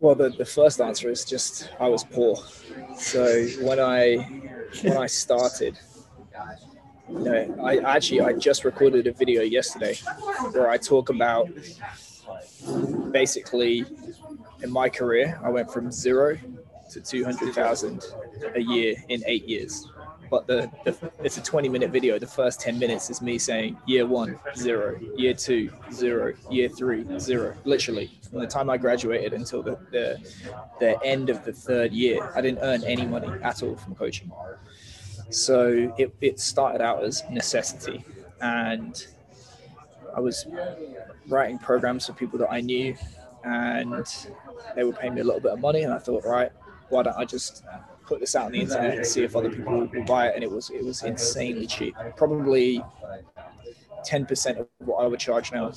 Well 0.00 0.14
the, 0.14 0.30
the 0.30 0.44
first 0.44 0.80
answer 0.80 1.10
is 1.10 1.24
just 1.24 1.70
i 1.78 1.88
was 1.88 2.04
poor. 2.04 2.36
So 2.96 3.46
when 3.60 3.78
i 3.80 4.16
when 4.82 4.96
i 4.96 5.06
started 5.06 5.78
you 7.08 7.18
know 7.18 7.56
i 7.62 7.76
actually 7.78 8.20
i 8.20 8.32
just 8.32 8.64
recorded 8.64 9.06
a 9.06 9.12
video 9.12 9.42
yesterday 9.42 9.94
where 10.52 10.68
i 10.68 10.76
talk 10.76 11.10
about 11.10 11.48
basically 13.12 13.84
in 14.62 14.70
my 14.70 14.88
career 14.88 15.38
i 15.44 15.48
went 15.48 15.70
from 15.70 15.92
zero 15.92 16.38
to 16.90 17.00
200,000 17.00 18.04
a 18.54 18.60
year 18.60 18.96
in 19.08 19.22
eight 19.26 19.46
years. 19.46 19.88
But 20.30 20.46
the, 20.46 20.70
the, 20.84 20.96
it's 21.22 21.36
a 21.36 21.42
20 21.42 21.68
minute 21.68 21.90
video. 21.90 22.18
The 22.18 22.26
first 22.26 22.60
10 22.60 22.78
minutes 22.78 23.10
is 23.10 23.20
me 23.20 23.38
saying 23.38 23.76
year 23.86 24.06
one, 24.06 24.38
zero, 24.56 24.98
year 25.16 25.34
two, 25.34 25.70
zero, 25.92 26.34
year 26.50 26.68
three, 26.68 27.04
zero. 27.18 27.56
Literally, 27.64 28.10
from 28.30 28.40
the 28.40 28.46
time 28.46 28.70
I 28.70 28.76
graduated 28.76 29.32
until 29.32 29.62
the, 29.62 29.78
the, 29.90 30.18
the 30.80 31.02
end 31.04 31.30
of 31.30 31.44
the 31.44 31.52
third 31.52 31.92
year, 31.92 32.32
I 32.34 32.40
didn't 32.40 32.60
earn 32.62 32.82
any 32.84 33.06
money 33.06 33.28
at 33.42 33.62
all 33.62 33.76
from 33.76 33.94
coaching. 33.94 34.30
So 35.30 35.94
it, 35.98 36.14
it 36.20 36.40
started 36.40 36.80
out 36.80 37.04
as 37.04 37.22
necessity. 37.30 38.04
And 38.40 39.06
I 40.16 40.20
was 40.20 40.46
writing 41.28 41.58
programs 41.58 42.06
for 42.06 42.12
people 42.12 42.38
that 42.40 42.50
I 42.50 42.60
knew 42.60 42.96
and 43.44 44.04
they 44.74 44.84
were 44.84 44.92
paying 44.92 45.14
me 45.14 45.20
a 45.20 45.24
little 45.24 45.40
bit 45.40 45.52
of 45.52 45.60
money 45.60 45.82
and 45.82 45.92
I 45.92 45.98
thought, 45.98 46.24
right, 46.24 46.50
why 46.88 47.02
don't 47.02 47.16
I 47.16 47.24
just 47.24 47.64
put 48.06 48.20
this 48.20 48.36
out 48.36 48.46
on 48.46 48.52
the 48.52 48.60
internet 48.60 48.96
and 48.96 49.06
see 49.06 49.22
if 49.22 49.34
other 49.34 49.50
people 49.50 49.78
will 49.78 50.04
buy 50.04 50.28
it? 50.28 50.34
And 50.34 50.44
it 50.44 50.50
was 50.50 50.70
it 50.70 50.84
was 50.84 51.02
insanely 51.02 51.66
cheap, 51.66 51.94
probably 52.16 52.82
ten 54.04 54.26
percent 54.26 54.58
of 54.58 54.68
what 54.78 55.02
I 55.02 55.06
would 55.06 55.20
charge 55.20 55.52
now 55.52 55.72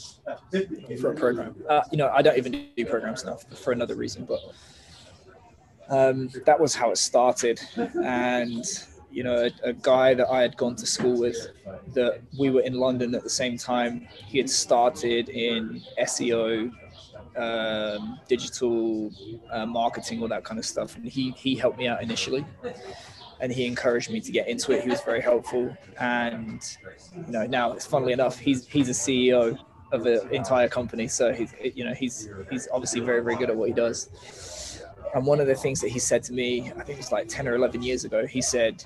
for 0.99 1.11
a 1.11 1.15
program. 1.15 1.55
Uh, 1.67 1.81
you 1.91 1.97
know, 1.97 2.09
I 2.09 2.21
don't 2.21 2.37
even 2.37 2.67
do 2.75 2.85
programs 2.85 3.25
now 3.25 3.35
for 3.35 3.71
another 3.71 3.95
reason, 3.95 4.25
but 4.25 4.39
um, 5.89 6.29
that 6.45 6.59
was 6.59 6.75
how 6.75 6.91
it 6.91 6.97
started. 6.97 7.59
And 8.03 8.65
you 9.09 9.23
know, 9.23 9.49
a, 9.63 9.69
a, 9.69 9.73
guy 9.73 10.13
that 10.13 10.27
I 10.27 10.41
had 10.41 10.57
gone 10.57 10.75
to 10.75 10.85
school 10.85 11.17
with, 11.17 11.37
that 11.95 12.21
we 12.37 12.49
were 12.49 12.61
in 12.61 12.73
London 12.73 13.15
at 13.15 13.23
the 13.23 13.29
same 13.29 13.57
time. 13.57 14.07
He 14.11 14.37
had 14.37 14.49
started 14.49 15.29
in 15.29 15.81
SEO 16.01 16.71
um, 17.37 18.19
digital 18.27 19.11
uh, 19.51 19.65
marketing, 19.65 20.21
all 20.21 20.27
that 20.27 20.43
kind 20.43 20.59
of 20.59 20.65
stuff. 20.65 20.95
And 20.95 21.05
he 21.05 21.31
he 21.31 21.55
helped 21.55 21.77
me 21.77 21.87
out 21.87 22.01
initially, 22.01 22.45
and 23.39 23.51
he 23.51 23.65
encouraged 23.65 24.09
me 24.09 24.19
to 24.21 24.31
get 24.31 24.47
into 24.47 24.71
it. 24.71 24.83
He 24.83 24.89
was 24.89 25.01
very 25.01 25.21
helpful, 25.21 25.75
and 25.99 26.61
you 27.15 27.31
know 27.31 27.45
now 27.45 27.73
it's 27.73 27.85
funnily 27.85 28.13
enough 28.13 28.37
he's 28.39 28.67
he's 28.67 28.89
a 28.89 28.91
CEO 28.91 29.57
of 29.91 30.05
an 30.05 30.29
entire 30.31 30.67
company, 30.67 31.07
so 31.07 31.33
he's 31.33 31.53
you 31.61 31.85
know 31.85 31.93
he's 31.93 32.29
he's 32.49 32.67
obviously 32.71 33.01
very 33.01 33.21
very 33.21 33.35
good 33.35 33.49
at 33.49 33.55
what 33.55 33.67
he 33.67 33.73
does. 33.73 34.83
And 35.15 35.25
one 35.25 35.39
of 35.39 35.47
the 35.47 35.55
things 35.55 35.79
that 35.81 35.89
he 35.89 35.99
said 35.99 36.21
to 36.23 36.33
me, 36.33 36.71
I 36.71 36.83
think 36.83 36.89
it 36.89 36.97
was 36.97 37.11
like 37.11 37.27
ten 37.27 37.47
or 37.47 37.55
eleven 37.55 37.81
years 37.81 38.03
ago, 38.03 38.25
he 38.25 38.41
said, 38.41 38.83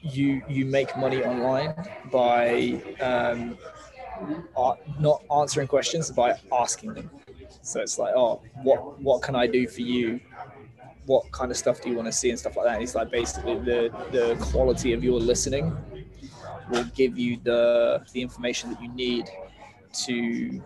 "You 0.00 0.42
you 0.48 0.64
make 0.64 0.96
money 0.96 1.22
online 1.22 1.74
by." 2.10 2.80
Um, 3.00 3.58
not 4.98 5.22
answering 5.34 5.68
questions 5.68 6.10
by 6.10 6.38
asking 6.52 6.94
them. 6.94 7.10
So 7.62 7.80
it's 7.80 7.98
like, 7.98 8.14
oh, 8.14 8.42
what 8.62 9.00
what 9.00 9.22
can 9.22 9.36
I 9.36 9.46
do 9.46 9.66
for 9.68 9.82
you? 9.82 10.20
What 11.06 11.30
kind 11.32 11.50
of 11.50 11.56
stuff 11.56 11.80
do 11.80 11.90
you 11.90 11.96
want 11.96 12.06
to 12.06 12.12
see 12.12 12.30
and 12.30 12.38
stuff 12.38 12.56
like 12.56 12.66
that? 12.66 12.74
And 12.74 12.82
it's 12.82 12.94
like 12.94 13.10
basically 13.10 13.58
the 13.58 13.90
the 14.10 14.36
quality 14.40 14.92
of 14.92 15.04
your 15.04 15.20
listening 15.20 15.76
will 16.70 16.84
give 16.94 17.18
you 17.18 17.38
the 17.42 18.04
the 18.12 18.22
information 18.22 18.70
that 18.70 18.82
you 18.82 18.88
need 18.88 19.28
to 20.06 20.62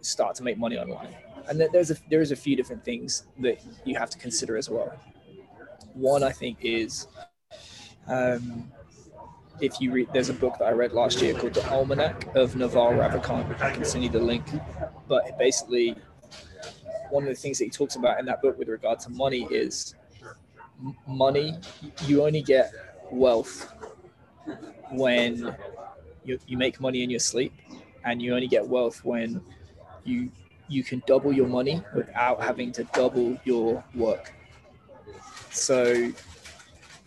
start 0.00 0.34
to 0.36 0.42
make 0.42 0.58
money 0.58 0.78
online. 0.78 1.14
And 1.48 1.60
there's 1.72 1.90
a 1.90 1.96
there 2.08 2.20
is 2.20 2.32
a 2.32 2.36
few 2.36 2.56
different 2.56 2.84
things 2.84 3.24
that 3.40 3.60
you 3.84 3.96
have 3.96 4.10
to 4.10 4.18
consider 4.18 4.56
as 4.56 4.70
well. 4.70 4.92
One 5.94 6.22
I 6.22 6.32
think 6.32 6.58
is 6.62 7.08
um, 8.06 8.70
if 9.60 9.80
you 9.80 9.92
read, 9.92 10.08
there's 10.12 10.28
a 10.28 10.34
book 10.34 10.56
that 10.58 10.66
I 10.66 10.72
read 10.72 10.92
last 10.92 11.20
year 11.20 11.34
called 11.34 11.54
The 11.54 11.68
Almanac 11.70 12.34
of 12.34 12.56
Naval 12.56 12.92
Ravikant. 12.92 13.60
I 13.60 13.72
can 13.72 13.84
send 13.84 14.04
you 14.04 14.10
the 14.10 14.20
link. 14.20 14.44
But 15.08 15.38
basically, 15.38 15.96
one 17.10 17.24
of 17.24 17.28
the 17.28 17.34
things 17.34 17.58
that 17.58 17.64
he 17.64 17.70
talks 17.70 17.96
about 17.96 18.18
in 18.18 18.26
that 18.26 18.42
book 18.42 18.58
with 18.58 18.68
regard 18.68 19.00
to 19.00 19.10
money 19.10 19.46
is 19.50 19.94
money, 21.06 21.58
you 22.06 22.24
only 22.24 22.42
get 22.42 22.72
wealth 23.10 23.72
when 24.90 25.54
you, 26.24 26.38
you 26.46 26.56
make 26.56 26.80
money 26.80 27.02
in 27.02 27.10
your 27.10 27.20
sleep, 27.20 27.52
and 28.04 28.22
you 28.22 28.34
only 28.34 28.48
get 28.48 28.66
wealth 28.66 29.04
when 29.04 29.40
you 30.04 30.30
you 30.68 30.84
can 30.84 31.02
double 31.04 31.32
your 31.32 31.48
money 31.48 31.82
without 31.94 32.40
having 32.40 32.70
to 32.70 32.84
double 32.92 33.36
your 33.44 33.82
work. 33.96 34.32
So 35.50 36.12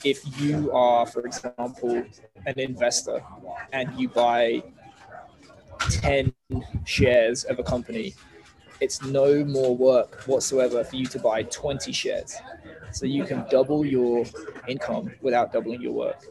if 0.04 0.40
you 0.40 0.72
are, 0.72 1.06
for 1.06 1.26
example, 1.26 2.04
an 2.46 2.60
investor 2.60 3.24
and 3.72 3.94
you 4.00 4.10
buy 4.10 4.64
10 5.90 6.34
shares 6.86 7.44
of 7.46 7.60
a 7.60 7.64
company, 7.64 8.14
it's 8.82 9.02
no 9.04 9.46
more 9.46 9.76
work 9.76 10.22
whatsoever 10.24 10.84
for 10.84 10.96
you 10.96 11.06
to 11.06 11.20
buy 11.20 11.44
20 11.44 11.92
shares. 11.92 12.36
So 12.92 13.06
you 13.06 13.24
can 13.24 13.46
double 13.50 13.86
your 13.86 14.26
income 14.68 15.12
without 15.22 15.54
doubling 15.54 15.82
your 15.82 15.94
work. 15.94 16.26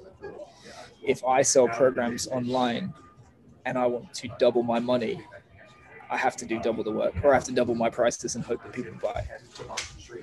If 1.02 1.24
I 1.24 1.42
sell 1.42 1.68
programs 1.68 2.28
online 2.28 2.92
and 3.64 3.78
I 3.78 3.86
want 3.86 4.12
to 4.14 4.28
double 4.38 4.62
my 4.62 4.78
money, 4.78 5.20
I 6.10 6.18
have 6.18 6.36
to 6.36 6.46
do 6.46 6.60
double 6.60 6.84
the 6.84 6.92
work 6.92 7.14
or 7.24 7.32
I 7.32 7.34
have 7.34 7.44
to 7.44 7.52
double 7.52 7.74
my 7.74 7.88
prices 7.88 8.34
and 8.36 8.44
hope 8.44 8.62
that 8.62 8.72
people 8.72 8.92
buy 9.02 9.26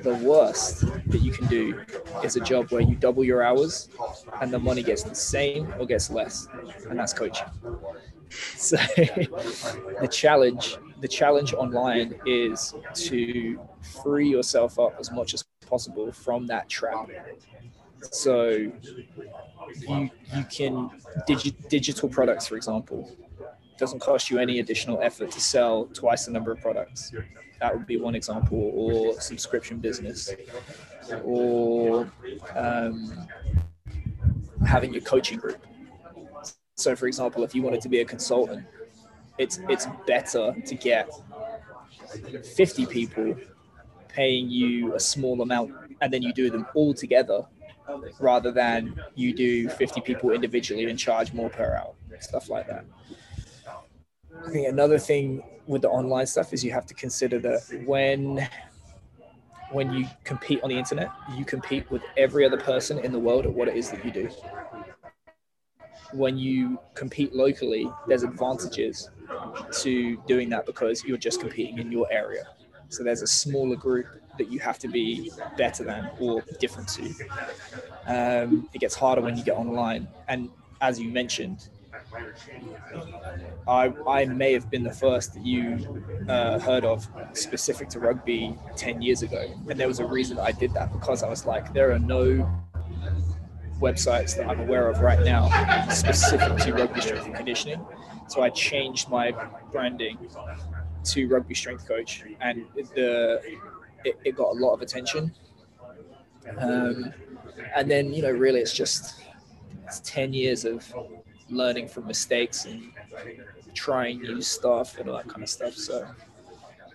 the 0.02 0.16
worst 0.16 0.86
that 1.08 1.22
you 1.22 1.32
can 1.32 1.48
do 1.48 1.82
is 2.24 2.36
a 2.36 2.40
job 2.40 2.72
where 2.72 2.82
you 2.82 2.96
double 2.96 3.24
your 3.24 3.44
hours 3.44 3.90
and 4.42 4.52
the 4.52 4.60
money 4.60 4.84
gets 4.84 5.04
the 5.04 5.16
same 5.16 5.74
or 5.80 5.86
gets 5.86 6.10
less, 6.10 6.48
and 6.90 6.98
that's 7.00 7.14
coaching. 7.14 7.48
So 8.56 8.78
the 8.78 10.08
challenge, 10.12 10.78
the 11.02 11.08
challenge 11.08 11.56
online 11.56 12.14
is 12.28 12.76
to 12.94 13.60
free 14.04 14.30
yourself 14.30 14.78
up 14.78 14.98
as 15.00 15.12
much 15.12 15.34
as 15.34 15.44
possible 15.68 16.12
from 16.12 16.46
that 16.46 16.70
trap. 16.70 17.10
So 18.12 18.50
you 18.50 20.10
you 20.36 20.44
can 20.52 20.92
digi- 21.28 21.68
digital 21.70 22.08
products, 22.08 22.48
for 22.48 22.56
example, 22.56 23.12
doesn't 23.80 24.00
cost 24.00 24.30
you 24.30 24.38
any 24.38 24.60
additional 24.60 25.02
effort 25.02 25.32
to 25.32 25.42
sell 25.42 25.86
twice 25.94 26.26
the 26.26 26.32
number 26.32 26.52
of 26.52 26.62
products 26.62 27.12
that 27.60 27.76
would 27.76 27.86
be 27.86 27.98
one 27.98 28.16
example, 28.16 28.72
or 28.74 29.20
subscription 29.20 29.78
business, 29.78 30.32
or 31.24 32.12
um, 32.56 33.28
having 34.66 34.94
your 34.94 35.02
coaching 35.04 35.38
group. 35.40 35.66
So, 36.76 36.96
for 36.96 37.08
example, 37.08 37.44
if 37.44 37.54
you 37.54 37.62
wanted 37.62 37.82
to 37.82 37.90
be 37.90 38.00
a 38.00 38.06
consultant, 38.06 38.66
it's 39.38 39.60
it's 39.70 39.88
better 40.06 40.56
to 40.66 40.76
get 40.76 41.10
50 42.44 42.86
people 42.86 43.36
paying 44.10 44.50
you 44.50 44.96
a 44.96 45.00
small 45.00 45.42
amount 45.42 45.72
and 46.02 46.14
then 46.14 46.22
you 46.22 46.34
do 46.34 46.50
them 46.50 46.66
all 46.74 46.94
together 46.94 47.46
rather 48.20 48.52
than 48.52 49.00
you 49.16 49.34
do 49.34 49.70
50 49.70 50.02
people 50.02 50.32
individually 50.32 50.86
and 50.86 51.00
charge 51.00 51.34
more 51.34 51.50
per 51.50 51.76
hour 51.76 51.94
stuff 52.20 52.50
like 52.50 52.68
that 52.68 52.86
i 54.46 54.50
think 54.50 54.68
another 54.68 55.00
thing 55.00 55.42
with 55.68 55.82
the 55.82 55.90
online 55.90 56.26
stuff 56.26 56.54
is 56.54 56.64
you 56.64 56.72
have 56.72 56.86
to 56.86 56.94
consider 56.94 57.40
that 57.40 57.62
when 57.86 58.48
when 59.72 59.94
you 59.94 60.08
compete 60.24 60.62
on 60.64 60.70
the 60.70 60.78
internet, 60.78 61.12
you 61.36 61.46
compete 61.46 61.90
with 61.92 62.02
every 62.18 62.46
other 62.46 62.58
person 62.58 63.00
in 63.00 63.12
the 63.12 63.20
world 63.20 63.46
at 63.46 63.54
what 63.54 63.68
it 63.68 63.76
is 63.76 63.92
that 63.92 64.04
you 64.04 64.12
do. 64.12 64.30
When 66.12 66.38
you 66.38 66.80
compete 66.96 67.36
locally, 67.36 67.90
there's 68.08 68.24
advantages 68.24 69.10
to 69.82 70.18
doing 70.28 70.50
that 70.50 70.66
because 70.66 71.04
you're 71.04 71.18
just 71.18 71.40
competing 71.40 71.78
in 71.78 71.92
your 71.92 72.12
area. 72.12 72.48
So 72.90 73.04
there's 73.04 73.22
a 73.22 73.28
smaller 73.28 73.76
group 73.76 74.08
that 74.40 74.52
you 74.52 74.60
have 74.60 74.80
to 74.80 74.88
be 74.88 75.32
better 75.56 75.84
than 75.84 76.10
or 76.20 76.42
different 76.60 76.90
to. 76.90 77.14
Um, 78.08 78.70
it 78.74 78.80
gets 78.80 78.96
harder 78.96 79.22
when 79.22 79.38
you 79.38 79.44
get 79.44 79.56
online. 79.56 80.08
And 80.28 80.50
as 80.82 81.00
you 81.00 81.10
mentioned, 81.10 81.70
I, 83.68 83.94
I 84.08 84.26
may 84.26 84.54
have 84.54 84.70
been 84.70 84.84
the 84.84 84.94
first 84.94 85.34
that 85.34 85.46
you 85.46 86.04
uh, 86.28 86.60
heard 86.60 86.86
of 86.86 87.08
specific 87.34 87.90
to 87.90 88.00
rugby 88.00 88.56
10 88.76 89.02
years 89.02 89.22
ago. 89.22 89.46
And 89.70 89.80
there 89.80 89.88
was 89.88 90.00
a 90.00 90.06
reason 90.06 90.40
I 90.40 90.52
did 90.52 90.74
that 90.74 90.92
because 90.92 91.24
I 91.24 91.30
was 91.30 91.46
like, 91.46 91.74
there 91.74 91.92
are 91.92 92.00
no 92.00 92.50
websites 93.80 94.36
that 94.36 94.50
I'm 94.50 94.60
aware 94.60 94.90
of 94.90 95.00
right 95.00 95.20
now 95.22 95.48
specific 95.90 96.58
to 96.58 96.74
rugby 96.74 97.02
strength 97.02 97.26
and 97.26 97.36
conditioning. 97.36 97.86
So 98.28 98.42
I 98.42 98.50
changed 98.50 99.10
my 99.10 99.34
branding 99.72 100.18
to 101.06 101.28
rugby 101.28 101.56
strength 101.56 101.88
coach, 101.88 102.24
and 102.42 102.66
the 102.76 103.42
it, 104.04 104.20
it 104.24 104.36
got 104.36 104.56
a 104.56 104.60
lot 104.60 104.74
of 104.74 104.82
attention. 104.82 105.34
Um, 106.58 107.14
and 107.76 107.90
then 107.90 108.14
you 108.14 108.22
know, 108.22 108.32
really, 108.32 108.60
it's 108.60 108.74
just 108.74 109.22
it's 109.86 110.00
ten 110.02 110.34
years 110.34 110.66
of 110.66 110.94
learning 111.50 111.88
from 111.88 112.08
mistakes 112.08 112.66
and 112.66 112.92
trying 113.74 114.22
new 114.22 114.42
stuff 114.42 114.98
and 114.98 115.10
all 115.10 115.18
that 115.18 115.28
kind 115.28 115.44
of 115.44 115.50
stuff. 115.50 115.74
So 115.74 116.08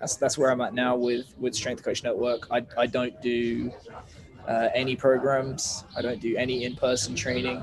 that's 0.00 0.16
that's 0.16 0.36
where 0.36 0.50
I'm 0.50 0.60
at 0.60 0.74
now 0.74 0.96
with 0.96 1.34
with 1.38 1.54
Strength 1.54 1.82
Coach 1.82 2.02
Network. 2.02 2.46
I 2.50 2.64
I 2.76 2.86
don't 2.86 3.20
do 3.22 3.72
uh, 4.46 4.68
any 4.74 4.96
programs. 4.96 5.84
I 5.96 6.02
don't 6.02 6.20
do 6.20 6.36
any 6.36 6.64
in-person 6.64 7.14
training. 7.14 7.62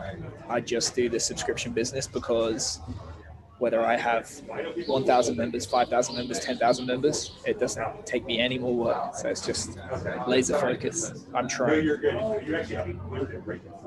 I 0.50 0.60
just 0.60 0.95
do 0.95 1.10
the 1.10 1.19
subscription 1.19 1.74
business 1.74 2.07
because 2.07 2.79
whether 3.62 3.86
I 3.86 3.96
have 3.96 4.27
1,000 4.88 5.38
members, 5.38 5.68
5,000 5.68 6.15
members, 6.15 6.39
10,000 6.39 6.88
members, 6.88 7.32
it 7.46 7.60
doesn't 7.60 8.08
take 8.08 8.25
me 8.25 8.39
any 8.39 8.58
more 8.58 8.75
work. 8.75 9.15
So 9.15 9.30
it's 9.30 9.46
just 9.46 9.77
laser 10.27 10.58
focus. 10.58 11.13
I'm 11.36 11.48
trying. 11.48 11.88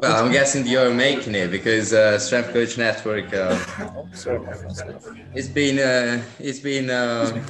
Well, 0.00 0.24
I'm 0.24 0.30
guessing 0.30 0.64
you're 0.68 0.94
making 0.94 1.34
it 1.34 1.50
because 1.50 1.92
uh, 1.92 2.20
Strength 2.20 2.52
Coach 2.52 2.78
Network. 2.78 3.34
Uh, 3.34 3.58
it's 5.34 5.48
been 5.48 5.80
uh, 5.80 6.22
it's 6.38 6.60
been 6.60 6.88
uh, 6.88 7.44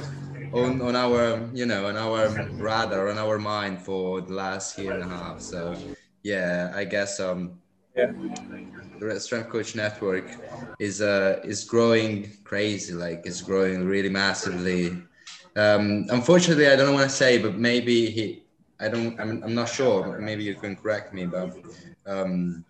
on, 0.51 0.81
on 0.81 0.95
our 0.95 1.47
you 1.53 1.67
know 1.67 1.85
on 1.85 1.95
our 1.95 2.29
radar 2.57 3.09
on 3.09 3.19
our 3.19 3.37
mind 3.37 3.83
for 3.83 4.21
the 4.21 4.33
last 4.33 4.79
year 4.79 4.93
and 4.93 5.03
a 5.03 5.07
half. 5.07 5.41
So 5.41 5.75
yeah, 6.23 6.73
I 6.73 6.85
guess 6.85 7.19
um 7.19 7.59
yeah 7.95 8.11
the 8.99 9.19
strength 9.19 9.49
coach 9.49 9.75
network 9.75 10.25
is 10.79 11.01
uh 11.01 11.39
is 11.43 11.63
growing 11.63 12.31
crazy 12.43 12.93
like 12.93 13.21
it's 13.25 13.41
growing 13.41 13.85
really 13.85 14.09
massively. 14.09 14.97
Um 15.55 16.05
unfortunately 16.09 16.67
i 16.67 16.75
don't 16.75 16.93
want 16.93 17.09
to 17.09 17.15
say 17.15 17.37
but 17.37 17.55
maybe 17.55 18.09
he 18.09 18.43
i 18.79 18.89
don't 18.89 19.17
i'm, 19.19 19.41
I'm 19.43 19.55
not 19.55 19.69
sure 19.69 20.19
maybe 20.19 20.43
you 20.43 20.55
can 20.55 20.75
correct 20.75 21.13
me 21.13 21.25
but 21.25 21.49
um 22.05 22.65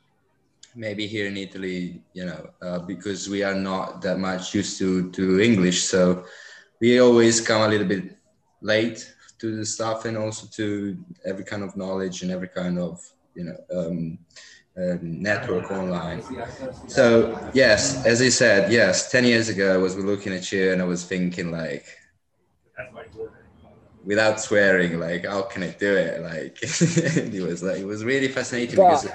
maybe 0.76 1.08
here 1.08 1.26
in 1.26 1.36
italy 1.38 2.04
you 2.14 2.26
know 2.26 2.50
uh, 2.62 2.80
because 2.80 3.28
we 3.28 3.42
are 3.42 3.56
not 3.56 4.02
that 4.04 4.20
much 4.20 4.54
used 4.54 4.78
to 4.78 5.10
to 5.12 5.40
english 5.40 5.84
so 5.84 6.26
we 6.80 7.00
always 7.00 7.42
come 7.42 7.62
a 7.64 7.68
little 7.68 7.88
bit 7.88 8.18
late 8.62 9.00
to 9.40 9.56
the 9.56 9.66
stuff 9.66 10.06
and 10.06 10.18
also 10.18 10.48
to 10.52 10.98
every 11.26 11.44
kind 11.44 11.64
of 11.64 11.76
knowledge 11.76 12.22
and 12.22 12.32
every 12.32 12.50
kind 12.50 12.78
of 12.78 13.00
you 13.36 13.46
know 13.46 13.58
um, 13.76 14.18
uh, 14.78 14.98
network 15.02 15.72
online. 15.72 16.22
So 16.88 17.50
yes, 17.54 18.06
as 18.06 18.22
I 18.22 18.30
said, 18.30 18.72
yes, 18.72 19.12
ten 19.12 19.24
years 19.24 19.50
ago 19.50 19.74
I 19.74 19.78
was 19.78 19.98
looking 19.98 20.34
at 20.34 20.52
you 20.52 20.72
and 20.74 20.82
I 20.82 20.86
was 20.86 21.06
thinking 21.06 21.52
like, 21.52 21.86
without 24.04 24.40
swearing, 24.40 25.00
like 25.00 25.26
how 25.26 25.44
can 25.44 25.64
I 25.64 25.70
do 25.70 25.96
it? 25.96 26.22
Like 26.22 26.58
it 26.62 27.42
was 27.42 27.64
like 27.64 27.78
it 27.78 27.86
was 27.86 28.04
really 28.04 28.28
fascinating 28.28 28.76
but, 28.76 29.02
because 29.02 29.10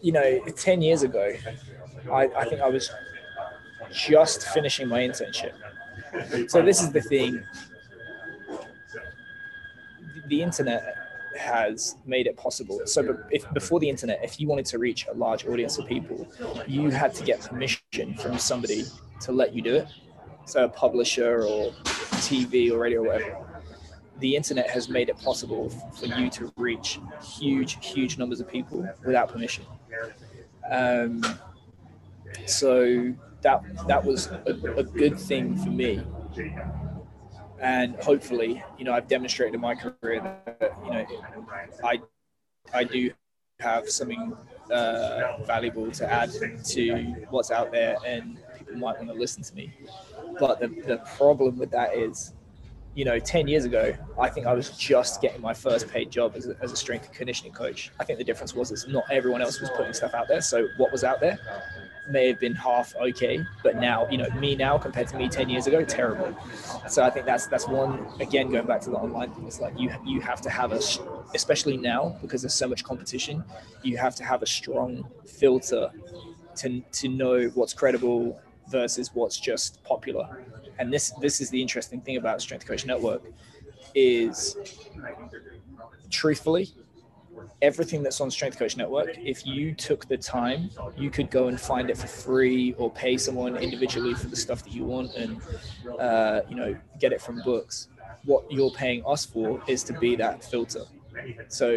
you 0.00 0.12
know, 0.12 0.40
ten 0.56 0.80
years 0.80 1.02
ago, 1.02 1.34
I, 2.10 2.22
I 2.36 2.44
think 2.46 2.62
I 2.62 2.68
was 2.68 2.90
just 3.92 4.48
finishing 4.48 4.88
my 4.88 5.00
internship. 5.00 5.52
So 6.48 6.62
this 6.62 6.82
is 6.82 6.90
the 6.90 7.02
thing. 7.02 7.42
The 10.26 10.42
internet 10.42 10.99
has 11.38 11.96
made 12.06 12.26
it 12.26 12.36
possible. 12.36 12.80
So, 12.86 13.18
if 13.30 13.50
before 13.52 13.80
the 13.80 13.88
internet, 13.88 14.20
if 14.22 14.40
you 14.40 14.48
wanted 14.48 14.66
to 14.66 14.78
reach 14.78 15.06
a 15.10 15.14
large 15.14 15.46
audience 15.46 15.78
of 15.78 15.86
people, 15.86 16.28
you 16.66 16.90
had 16.90 17.14
to 17.14 17.24
get 17.24 17.40
permission 17.40 18.14
from 18.18 18.38
somebody 18.38 18.84
to 19.22 19.32
let 19.32 19.54
you 19.54 19.62
do 19.62 19.74
it. 19.76 19.88
So, 20.44 20.64
a 20.64 20.68
publisher 20.68 21.44
or 21.44 21.72
TV 22.20 22.70
or 22.72 22.78
radio 22.78 23.00
or 23.00 23.06
whatever. 23.08 23.46
The 24.18 24.36
internet 24.36 24.68
has 24.68 24.90
made 24.90 25.08
it 25.08 25.18
possible 25.18 25.70
for 25.98 26.04
you 26.04 26.28
to 26.30 26.52
reach 26.56 27.00
huge, 27.22 27.84
huge 27.84 28.18
numbers 28.18 28.40
of 28.40 28.48
people 28.48 28.86
without 29.04 29.30
permission. 29.30 29.64
Um, 30.70 31.22
so 32.46 33.14
that 33.42 33.62
that 33.86 34.04
was 34.04 34.26
a, 34.26 34.56
a 34.76 34.84
good 34.84 35.18
thing 35.18 35.56
for 35.56 35.70
me 35.70 36.02
and 37.60 37.94
hopefully, 37.96 38.62
you 38.78 38.84
know, 38.84 38.92
I've 38.92 39.08
demonstrated 39.08 39.54
in 39.54 39.60
my 39.60 39.74
career 39.74 40.20
that 40.22 40.72
you 40.84 40.90
know, 40.90 41.06
I 41.84 42.00
I 42.72 42.84
do 42.84 43.10
have 43.60 43.88
something 43.90 44.34
uh, 44.70 45.38
valuable 45.44 45.90
to 45.90 46.10
add 46.10 46.30
to 46.64 46.94
what's 47.28 47.50
out 47.50 47.70
there, 47.70 47.96
and 48.06 48.38
people 48.56 48.76
might 48.76 48.96
want 48.96 49.08
to 49.08 49.14
listen 49.14 49.42
to 49.42 49.54
me. 49.54 49.72
But 50.38 50.60
the 50.60 50.68
the 50.68 51.02
problem 51.16 51.58
with 51.58 51.70
that 51.72 51.94
is, 51.94 52.32
you 52.94 53.04
know, 53.04 53.18
ten 53.18 53.46
years 53.46 53.66
ago, 53.66 53.94
I 54.18 54.30
think 54.30 54.46
I 54.46 54.54
was 54.54 54.70
just 54.70 55.20
getting 55.20 55.42
my 55.42 55.52
first 55.52 55.88
paid 55.88 56.10
job 56.10 56.34
as 56.36 56.46
a, 56.46 56.56
as 56.62 56.72
a 56.72 56.76
strength 56.76 57.06
and 57.06 57.14
conditioning 57.14 57.52
coach. 57.52 57.90
I 58.00 58.04
think 58.04 58.18
the 58.18 58.24
difference 58.24 58.54
was 58.54 58.70
is 58.70 58.86
not 58.88 59.04
everyone 59.10 59.42
else 59.42 59.60
was 59.60 59.70
putting 59.76 59.92
stuff 59.92 60.14
out 60.14 60.28
there. 60.28 60.40
So 60.40 60.66
what 60.78 60.92
was 60.92 61.04
out 61.04 61.20
there 61.20 61.38
may 62.10 62.28
have 62.28 62.40
been 62.40 62.54
half 62.54 62.94
okay, 62.96 63.44
but 63.62 63.76
now 63.76 64.08
you 64.10 64.18
know 64.18 64.28
me 64.30 64.56
now 64.56 64.78
compared 64.78 65.08
to 65.08 65.16
me 65.16 65.28
ten 65.28 65.48
years 65.48 65.66
ago, 65.66 65.84
terrible. 65.84 66.36
So 66.88 67.02
I 67.02 67.10
think 67.10 67.26
that's 67.26 67.46
that's 67.46 67.68
one 67.68 68.06
again 68.20 68.50
going 68.50 68.66
back 68.66 68.80
to 68.82 68.90
the 68.90 68.96
online 68.96 69.30
thing. 69.32 69.46
It's 69.46 69.60
like 69.60 69.78
you 69.78 69.90
you 70.04 70.20
have 70.20 70.40
to 70.42 70.50
have 70.50 70.72
a 70.72 70.80
especially 71.34 71.76
now 71.76 72.16
because 72.22 72.42
there's 72.42 72.54
so 72.54 72.68
much 72.68 72.84
competition, 72.84 73.44
you 73.82 73.96
have 73.96 74.14
to 74.16 74.24
have 74.24 74.42
a 74.42 74.46
strong 74.46 75.08
filter 75.26 75.90
to 76.56 76.80
to 76.80 77.08
know 77.08 77.48
what's 77.54 77.74
credible 77.74 78.40
versus 78.68 79.10
what's 79.14 79.38
just 79.38 79.82
popular. 79.84 80.44
And 80.78 80.92
this 80.92 81.12
this 81.20 81.40
is 81.40 81.50
the 81.50 81.60
interesting 81.60 82.00
thing 82.00 82.16
about 82.16 82.40
Strength 82.40 82.66
Coach 82.66 82.86
Network 82.86 83.22
is 83.94 84.56
truthfully 86.10 86.70
everything 87.62 88.02
that's 88.02 88.20
on 88.20 88.30
Strength 88.30 88.58
Coach 88.58 88.76
Network, 88.76 89.16
if 89.18 89.46
you 89.46 89.74
took 89.74 90.08
the 90.08 90.16
time, 90.16 90.70
you 90.96 91.10
could 91.10 91.30
go 91.30 91.48
and 91.48 91.60
find 91.60 91.90
it 91.90 91.96
for 91.98 92.06
free 92.06 92.74
or 92.74 92.90
pay 92.90 93.16
someone 93.16 93.56
individually 93.56 94.14
for 94.14 94.28
the 94.28 94.36
stuff 94.36 94.62
that 94.64 94.72
you 94.72 94.84
want 94.84 95.14
and, 95.14 95.40
uh, 95.98 96.40
you 96.48 96.56
know, 96.56 96.76
get 96.98 97.12
it 97.12 97.20
from 97.20 97.42
books. 97.42 97.88
What 98.24 98.50
you're 98.50 98.70
paying 98.70 99.02
us 99.06 99.24
for 99.24 99.62
is 99.66 99.82
to 99.84 99.92
be 99.94 100.16
that 100.16 100.44
filter. 100.44 100.84
So 101.48 101.70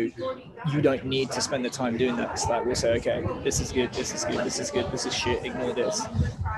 you 0.71 0.81
don't 0.81 1.05
need 1.05 1.31
to 1.31 1.41
spend 1.41 1.65
the 1.65 1.69
time 1.69 1.97
doing 1.97 2.15
that. 2.17 2.31
It's 2.31 2.47
like 2.47 2.65
we'll 2.65 2.75
say, 2.75 2.93
okay, 2.97 3.25
this 3.43 3.59
is 3.59 3.71
good, 3.71 3.91
this 3.93 4.13
is 4.13 4.23
good, 4.23 4.45
this 4.45 4.59
is 4.59 4.71
good, 4.71 4.89
this 4.91 5.05
is 5.05 5.13
shit, 5.13 5.43
ignore 5.43 5.73
this. 5.73 6.01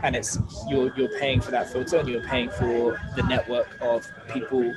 And 0.03 0.15
it's 0.15 0.37
you're 0.69 0.95
you're 0.97 1.17
paying 1.19 1.41
for 1.41 1.51
that 1.51 1.71
filter 1.71 1.97
and 1.97 2.09
you're 2.09 2.27
paying 2.27 2.49
for 2.49 2.99
the 3.15 3.23
network 3.23 3.67
of 3.81 4.05
people 4.33 4.73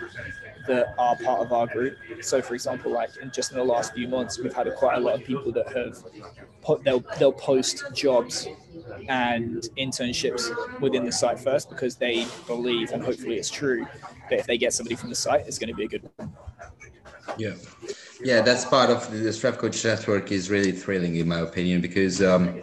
that 0.68 0.94
are 0.98 1.16
part 1.16 1.40
of 1.40 1.52
our 1.52 1.66
group. 1.66 1.96
So, 2.20 2.40
for 2.40 2.54
example, 2.54 2.92
like 2.92 3.10
in 3.20 3.30
just 3.30 3.50
in 3.50 3.58
the 3.58 3.64
last 3.64 3.94
few 3.94 4.08
months, 4.08 4.38
we've 4.38 4.52
had 4.52 4.72
quite 4.76 4.96
a 4.96 5.00
lot 5.00 5.14
of 5.16 5.24
people 5.24 5.50
that 5.52 5.72
have 5.76 6.04
put, 6.62 6.84
they'll 6.84 7.04
they'll 7.18 7.32
post 7.32 7.84
jobs 7.94 8.46
and 9.08 9.68
internships 9.76 10.44
within 10.80 11.04
the 11.04 11.12
site 11.12 11.38
first 11.38 11.68
because 11.68 11.96
they 11.96 12.26
believe 12.46 12.92
and 12.92 13.02
hopefully 13.02 13.36
it's 13.36 13.50
true 13.50 13.86
that 14.30 14.38
if 14.38 14.46
they 14.46 14.58
get 14.58 14.72
somebody 14.72 14.94
from 14.94 15.08
the 15.08 15.14
site, 15.14 15.46
it's 15.46 15.58
going 15.58 15.68
to 15.68 15.74
be 15.74 15.84
a 15.84 15.88
good 15.88 16.08
one. 16.16 16.32
Yeah. 17.36 17.54
Yeah, 18.22 18.40
that's 18.40 18.64
part 18.64 18.90
of 18.90 19.10
the 19.10 19.32
Strength 19.32 19.58
Coach 19.58 19.84
Network 19.84 20.32
is 20.32 20.50
really 20.50 20.72
thrilling 20.72 21.16
in 21.16 21.28
my 21.28 21.40
opinion 21.40 21.80
because 21.80 22.22
um, 22.22 22.62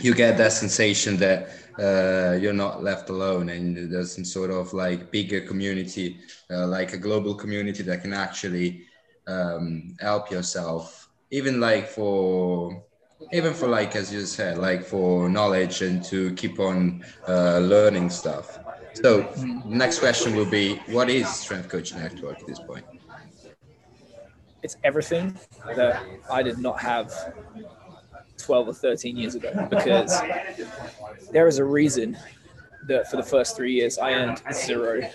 you 0.00 0.14
get 0.14 0.36
that 0.38 0.52
sensation 0.52 1.16
that 1.18 1.48
uh, 1.78 2.36
you're 2.40 2.52
not 2.52 2.82
left 2.82 3.10
alone. 3.10 3.48
And 3.48 3.92
there's 3.92 4.14
some 4.14 4.24
sort 4.24 4.50
of 4.50 4.72
like 4.72 5.10
bigger 5.10 5.40
community 5.40 6.18
uh, 6.50 6.66
like 6.66 6.92
a 6.92 6.98
global 6.98 7.34
community 7.34 7.82
that 7.84 8.02
can 8.02 8.12
actually 8.12 8.84
um, 9.26 9.96
help 10.00 10.30
yourself. 10.30 11.08
Even 11.30 11.60
like 11.60 11.88
for 11.88 12.82
even 13.32 13.54
for 13.54 13.66
like 13.66 13.96
as 13.96 14.12
you 14.12 14.20
said 14.26 14.58
like 14.58 14.84
for 14.84 15.28
knowledge 15.28 15.82
and 15.82 16.04
to 16.04 16.32
keep 16.34 16.60
on 16.60 17.04
uh, 17.28 17.58
learning 17.58 18.10
stuff. 18.10 18.58
So 18.94 19.28
next 19.64 19.98
question 19.98 20.36
will 20.36 20.50
be 20.50 20.76
what 20.88 21.10
is 21.10 21.28
strength 21.28 21.68
coach 21.68 21.94
network 21.94 22.40
at 22.40 22.46
this 22.46 22.58
point? 22.60 22.84
It's 24.62 24.76
everything 24.82 25.38
that 25.76 26.02
i 26.30 26.42
did 26.42 26.58
not 26.58 26.80
have 26.80 27.12
12 28.38 28.68
or 28.68 28.74
13 28.74 29.16
years 29.16 29.34
ago 29.34 29.66
because 29.70 30.20
there 31.30 31.46
is 31.46 31.58
a 31.58 31.64
reason 31.64 32.16
that 32.86 33.10
for 33.10 33.16
the 33.16 33.22
first 33.22 33.56
three 33.56 33.72
years 33.72 33.98
I 33.98 34.12
earned 34.12 34.42
zero 34.52 35.10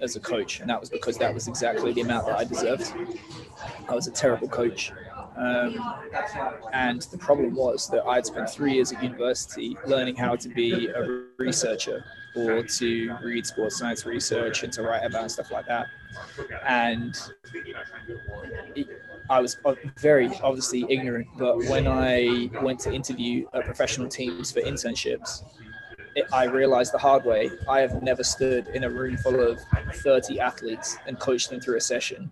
as 0.00 0.16
a 0.16 0.20
coach, 0.20 0.60
and 0.60 0.68
that 0.68 0.78
was 0.78 0.90
because 0.90 1.16
that 1.18 1.32
was 1.32 1.48
exactly 1.48 1.92
the 1.92 2.02
amount 2.02 2.26
that 2.26 2.36
I 2.36 2.44
deserved. 2.44 2.92
I 3.88 3.94
was 3.94 4.06
a 4.06 4.10
terrible 4.10 4.48
coach. 4.48 4.92
Um, 5.36 5.78
and 6.72 7.02
the 7.02 7.18
problem 7.18 7.54
was 7.54 7.88
that 7.90 8.04
I'd 8.06 8.24
spent 8.24 8.48
three 8.48 8.74
years 8.74 8.92
at 8.92 9.02
university 9.02 9.76
learning 9.86 10.16
how 10.16 10.36
to 10.36 10.48
be 10.48 10.88
a 10.88 11.24
researcher 11.38 12.04
or 12.34 12.62
to 12.62 13.16
read 13.22 13.46
sports 13.46 13.78
science 13.78 14.06
research 14.06 14.62
and 14.62 14.72
to 14.72 14.82
write 14.82 15.04
about 15.04 15.30
stuff 15.30 15.50
like 15.50 15.66
that. 15.66 15.86
And 16.66 17.14
it, 18.74 18.88
I 19.28 19.40
was 19.40 19.56
very 19.98 20.28
obviously 20.42 20.84
ignorant, 20.88 21.26
but 21.36 21.58
when 21.58 21.86
I 21.86 22.50
went 22.62 22.80
to 22.80 22.92
interview 22.92 23.46
professional 23.64 24.08
teams 24.08 24.52
for 24.52 24.60
internships, 24.60 25.42
it, 26.14 26.26
I 26.32 26.44
realized 26.44 26.92
the 26.92 26.98
hard 26.98 27.24
way 27.24 27.50
I 27.68 27.80
have 27.80 28.02
never 28.02 28.24
stood 28.24 28.68
in 28.68 28.84
a 28.84 28.90
room 28.90 29.16
full 29.18 29.40
of 29.40 29.58
30 29.96 30.40
athletes 30.40 30.96
and 31.06 31.18
coached 31.18 31.50
them 31.50 31.60
through 31.60 31.76
a 31.76 31.80
session. 31.80 32.30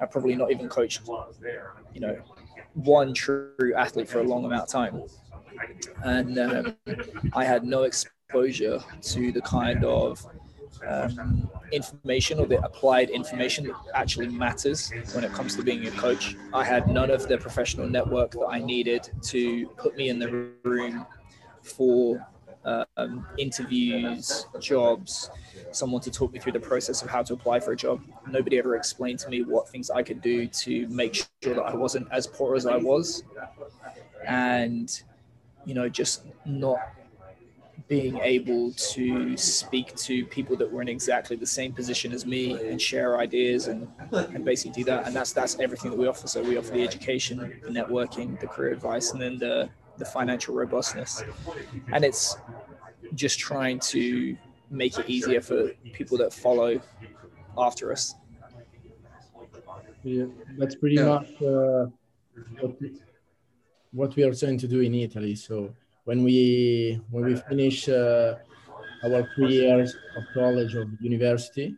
I've 0.00 0.10
probably 0.10 0.36
not 0.36 0.50
even 0.50 0.68
coached, 0.68 1.02
you 1.94 2.00
know, 2.00 2.16
one 2.74 3.12
true 3.12 3.74
athlete 3.76 4.08
for 4.08 4.20
a 4.20 4.22
long 4.24 4.44
amount 4.44 4.62
of 4.62 4.68
time. 4.68 5.02
And 6.04 6.38
um, 6.38 6.76
I 7.32 7.44
had 7.44 7.64
no 7.64 7.82
exposure 7.82 8.80
to 9.02 9.32
the 9.32 9.40
kind 9.42 9.84
of 9.84 10.24
um, 10.86 11.48
information 11.72 12.38
or 12.40 12.46
the 12.46 12.62
applied 12.64 13.10
information 13.10 13.66
that 13.66 13.76
actually 13.94 14.28
matters 14.28 14.90
when 15.12 15.24
it 15.24 15.32
comes 15.32 15.56
to 15.56 15.62
being 15.62 15.86
a 15.86 15.90
coach. 15.92 16.36
I 16.52 16.64
had 16.64 16.88
none 16.88 17.10
of 17.10 17.28
the 17.28 17.38
professional 17.38 17.88
network 17.88 18.32
that 18.32 18.46
I 18.46 18.58
needed 18.60 19.10
to 19.22 19.66
put 19.76 19.96
me 19.96 20.08
in 20.08 20.18
the 20.18 20.50
room 20.64 21.06
for 21.62 22.26
um, 22.96 23.26
interviews, 23.38 24.46
jobs, 24.60 25.30
someone 25.72 26.00
to 26.02 26.10
talk 26.10 26.32
me 26.32 26.38
through 26.38 26.52
the 26.52 26.60
process 26.60 27.02
of 27.02 27.08
how 27.08 27.22
to 27.22 27.34
apply 27.34 27.60
for 27.60 27.72
a 27.72 27.76
job. 27.76 28.00
Nobody 28.28 28.58
ever 28.58 28.76
explained 28.76 29.18
to 29.20 29.28
me 29.28 29.42
what 29.42 29.68
things 29.68 29.90
I 29.90 30.02
could 30.02 30.20
do 30.20 30.46
to 30.46 30.86
make 30.88 31.14
sure 31.14 31.54
that 31.54 31.62
I 31.62 31.74
wasn't 31.74 32.08
as 32.10 32.26
poor 32.26 32.56
as 32.56 32.66
I 32.66 32.76
was. 32.76 33.24
And, 34.26 35.02
you 35.64 35.74
know, 35.74 35.88
just 35.88 36.24
not 36.44 36.78
being 37.88 38.18
able 38.18 38.70
to 38.72 39.34
speak 39.36 39.96
to 39.96 40.24
people 40.26 40.54
that 40.56 40.70
were 40.70 40.82
in 40.82 40.88
exactly 40.88 41.36
the 41.36 41.46
same 41.46 41.72
position 41.72 42.12
as 42.12 42.26
me 42.26 42.68
and 42.68 42.80
share 42.80 43.18
ideas 43.18 43.66
and, 43.68 43.88
and 44.12 44.44
basically 44.44 44.72
do 44.72 44.84
that. 44.84 45.06
And 45.06 45.16
that's 45.16 45.32
that's 45.32 45.58
everything 45.58 45.90
that 45.90 45.98
we 45.98 46.06
offer. 46.06 46.28
So 46.28 46.42
we 46.42 46.58
offer 46.58 46.72
the 46.72 46.84
education, 46.84 47.38
the 47.62 47.70
networking, 47.70 48.38
the 48.38 48.46
career 48.46 48.72
advice, 48.72 49.12
and 49.12 49.20
then 49.20 49.38
the 49.38 49.70
the 49.96 50.04
financial 50.04 50.54
robustness. 50.54 51.24
And 51.92 52.04
it's 52.04 52.36
just 53.14 53.38
trying 53.38 53.80
to 53.80 54.36
make 54.70 54.98
it 54.98 55.08
easier 55.08 55.40
for 55.40 55.68
people 55.94 56.18
that 56.18 56.32
follow 56.32 56.80
after 57.56 57.90
us. 57.90 58.14
Yeah, 60.04 60.26
that's 60.58 60.74
pretty 60.74 60.96
yeah. 60.96 61.06
much 61.06 61.42
uh, 61.42 61.86
what, 62.60 62.76
what 63.92 64.16
we 64.16 64.22
are 64.24 64.34
trying 64.34 64.58
to 64.58 64.68
do 64.68 64.80
in 64.80 64.94
Italy. 64.94 65.34
So 65.34 65.74
when 66.08 66.24
we 66.24 66.98
when 67.10 67.24
we 67.26 67.36
finish 67.36 67.86
uh, 67.86 68.32
our 69.04 69.28
three 69.34 69.60
years 69.60 69.94
of 70.16 70.24
college 70.32 70.74
or 70.74 70.86
university. 71.00 71.76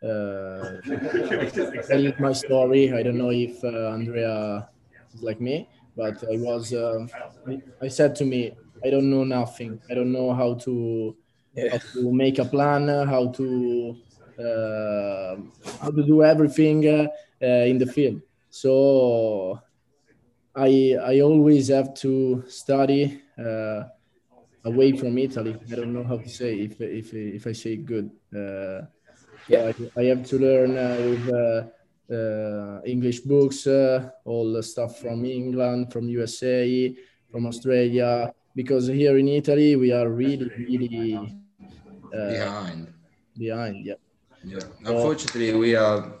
Uh, 0.00 0.78
tell 1.88 1.98
you 1.98 2.14
my 2.20 2.32
story. 2.32 2.94
I 2.94 3.02
don't 3.02 3.18
know 3.18 3.34
if 3.34 3.58
uh, 3.64 3.90
Andrea 3.98 4.68
is 5.12 5.24
like 5.24 5.40
me, 5.40 5.68
but 5.96 6.22
I 6.22 6.36
was. 6.38 6.72
Uh, 6.72 7.08
I, 7.48 7.60
I, 7.82 7.88
said 7.88 8.14
to 8.22 8.24
me, 8.24 8.54
I 8.84 8.90
don't 8.90 9.10
know 9.10 9.24
nothing. 9.24 9.80
I 9.90 9.94
don't 9.94 10.12
know 10.12 10.32
how 10.32 10.54
to 10.62 11.16
yeah. 11.56 11.72
how 11.72 11.78
to 11.94 12.12
make 12.12 12.38
a 12.38 12.44
plan, 12.44 12.86
how 12.86 13.26
to 13.38 13.96
uh, 14.38 15.34
how 15.82 15.90
to 15.90 16.02
do 16.06 16.22
everything 16.22 16.86
uh, 16.86 17.08
in 17.42 17.78
the 17.78 17.86
field. 17.86 18.22
So 18.50 19.58
I 20.54 20.94
I 21.02 21.18
always 21.26 21.74
have 21.74 21.92
to 22.06 22.44
study 22.46 23.22
uh, 23.38 23.84
away 24.64 24.92
from 24.92 25.18
Italy. 25.18 25.56
I 25.70 25.74
don't 25.74 25.92
know 25.92 26.04
how 26.04 26.18
to 26.18 26.28
say 26.28 26.58
if 26.60 26.80
if 26.80 27.14
if 27.14 27.46
I 27.46 27.52
say 27.52 27.76
good. 27.76 28.10
Uh, 28.34 28.86
yeah, 29.48 29.72
I, 29.72 30.00
I, 30.00 30.04
have 30.12 30.26
to 30.26 30.38
learn 30.38 30.76
uh, 30.76 30.98
with 31.08 31.26
uh, 31.32 32.14
uh, 32.14 32.80
English 32.84 33.20
books, 33.20 33.66
uh, 33.66 34.10
all 34.24 34.52
the 34.52 34.62
stuff 34.62 35.00
from 35.00 35.24
England, 35.24 35.90
from 35.90 36.08
USA, 36.08 36.94
from 37.30 37.46
Australia. 37.46 38.32
Because 38.54 38.88
here 38.88 39.16
in 39.16 39.28
Italy, 39.28 39.76
we 39.76 39.92
are 39.92 40.08
really, 40.10 40.50
really 40.58 40.88
behind. 42.10 42.92
Behind, 43.38 43.86
yeah. 43.86 43.94
Yeah. 44.44 44.60
Unfortunately, 44.84 45.54
we 45.54 45.74
are 45.76 46.12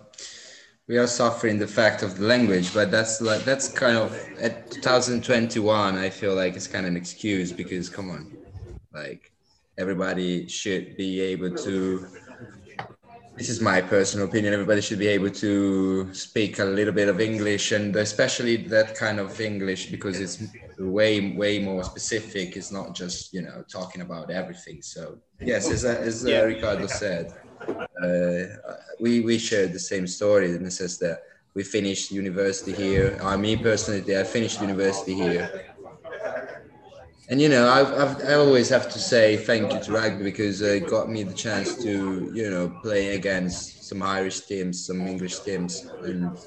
we 0.88 0.96
are 0.96 1.06
suffering 1.06 1.58
the 1.58 1.66
fact 1.66 2.02
of 2.02 2.16
the 2.18 2.24
language 2.24 2.72
but 2.72 2.90
that's 2.90 3.20
like 3.20 3.44
that's 3.44 3.68
kind 3.68 3.96
of 3.96 4.12
at 4.40 4.70
2021 4.70 5.98
i 5.98 6.08
feel 6.08 6.34
like 6.34 6.56
it's 6.56 6.66
kind 6.66 6.86
of 6.86 6.92
an 6.92 6.96
excuse 6.96 7.52
because 7.52 7.88
come 7.88 8.10
on 8.10 8.36
like 8.94 9.30
everybody 9.76 10.48
should 10.48 10.96
be 10.96 11.20
able 11.20 11.54
to 11.54 12.06
this 13.36 13.48
is 13.48 13.60
my 13.60 13.80
personal 13.80 14.26
opinion 14.26 14.52
everybody 14.52 14.80
should 14.80 14.98
be 14.98 15.06
able 15.06 15.30
to 15.30 16.12
speak 16.14 16.58
a 16.58 16.64
little 16.64 16.94
bit 16.94 17.08
of 17.08 17.20
english 17.20 17.72
and 17.72 17.94
especially 17.96 18.56
that 18.56 18.96
kind 18.96 19.20
of 19.20 19.40
english 19.40 19.90
because 19.90 20.18
it's 20.18 20.42
way 20.78 21.32
way 21.32 21.58
more 21.58 21.82
specific. 21.82 22.56
It's 22.56 22.70
not 22.70 22.94
just 22.94 23.32
you 23.32 23.42
know 23.42 23.64
talking 23.68 24.00
about 24.00 24.30
everything. 24.30 24.80
So 24.80 25.18
yes 25.40 25.70
as, 25.70 25.84
as 25.84 26.24
uh, 26.24 26.44
Riccardo 26.46 26.86
said 26.86 27.32
uh, 28.02 28.74
we 29.00 29.20
we 29.20 29.38
shared 29.38 29.72
the 29.72 29.78
same 29.78 30.06
story 30.06 30.50
in 30.54 30.64
the 30.64 30.70
sense 30.70 30.98
that 30.98 31.22
we 31.54 31.62
finished 31.62 32.10
university 32.10 32.72
here. 32.72 33.18
I 33.22 33.36
mean 33.36 33.58
personally, 33.62 34.16
I 34.16 34.24
finished 34.24 34.60
university 34.60 35.14
here. 35.14 35.74
And 37.30 37.40
you 37.42 37.48
know, 37.50 37.68
I've, 37.68 37.92
I've, 37.92 38.24
i 38.30 38.34
always 38.34 38.70
have 38.70 38.90
to 38.90 38.98
say 38.98 39.36
thank 39.36 39.72
you 39.72 39.80
to 39.80 39.92
rugby 39.92 40.24
because 40.24 40.62
it 40.62 40.88
got 40.88 41.10
me 41.10 41.24
the 41.24 41.34
chance 41.34 41.76
to, 41.82 42.30
you 42.34 42.48
know, 42.48 42.70
play 42.82 43.16
against 43.16 43.84
some 43.86 44.02
Irish 44.02 44.40
teams, 44.40 44.86
some 44.86 45.06
English 45.06 45.40
teams, 45.40 45.84
and 46.04 46.38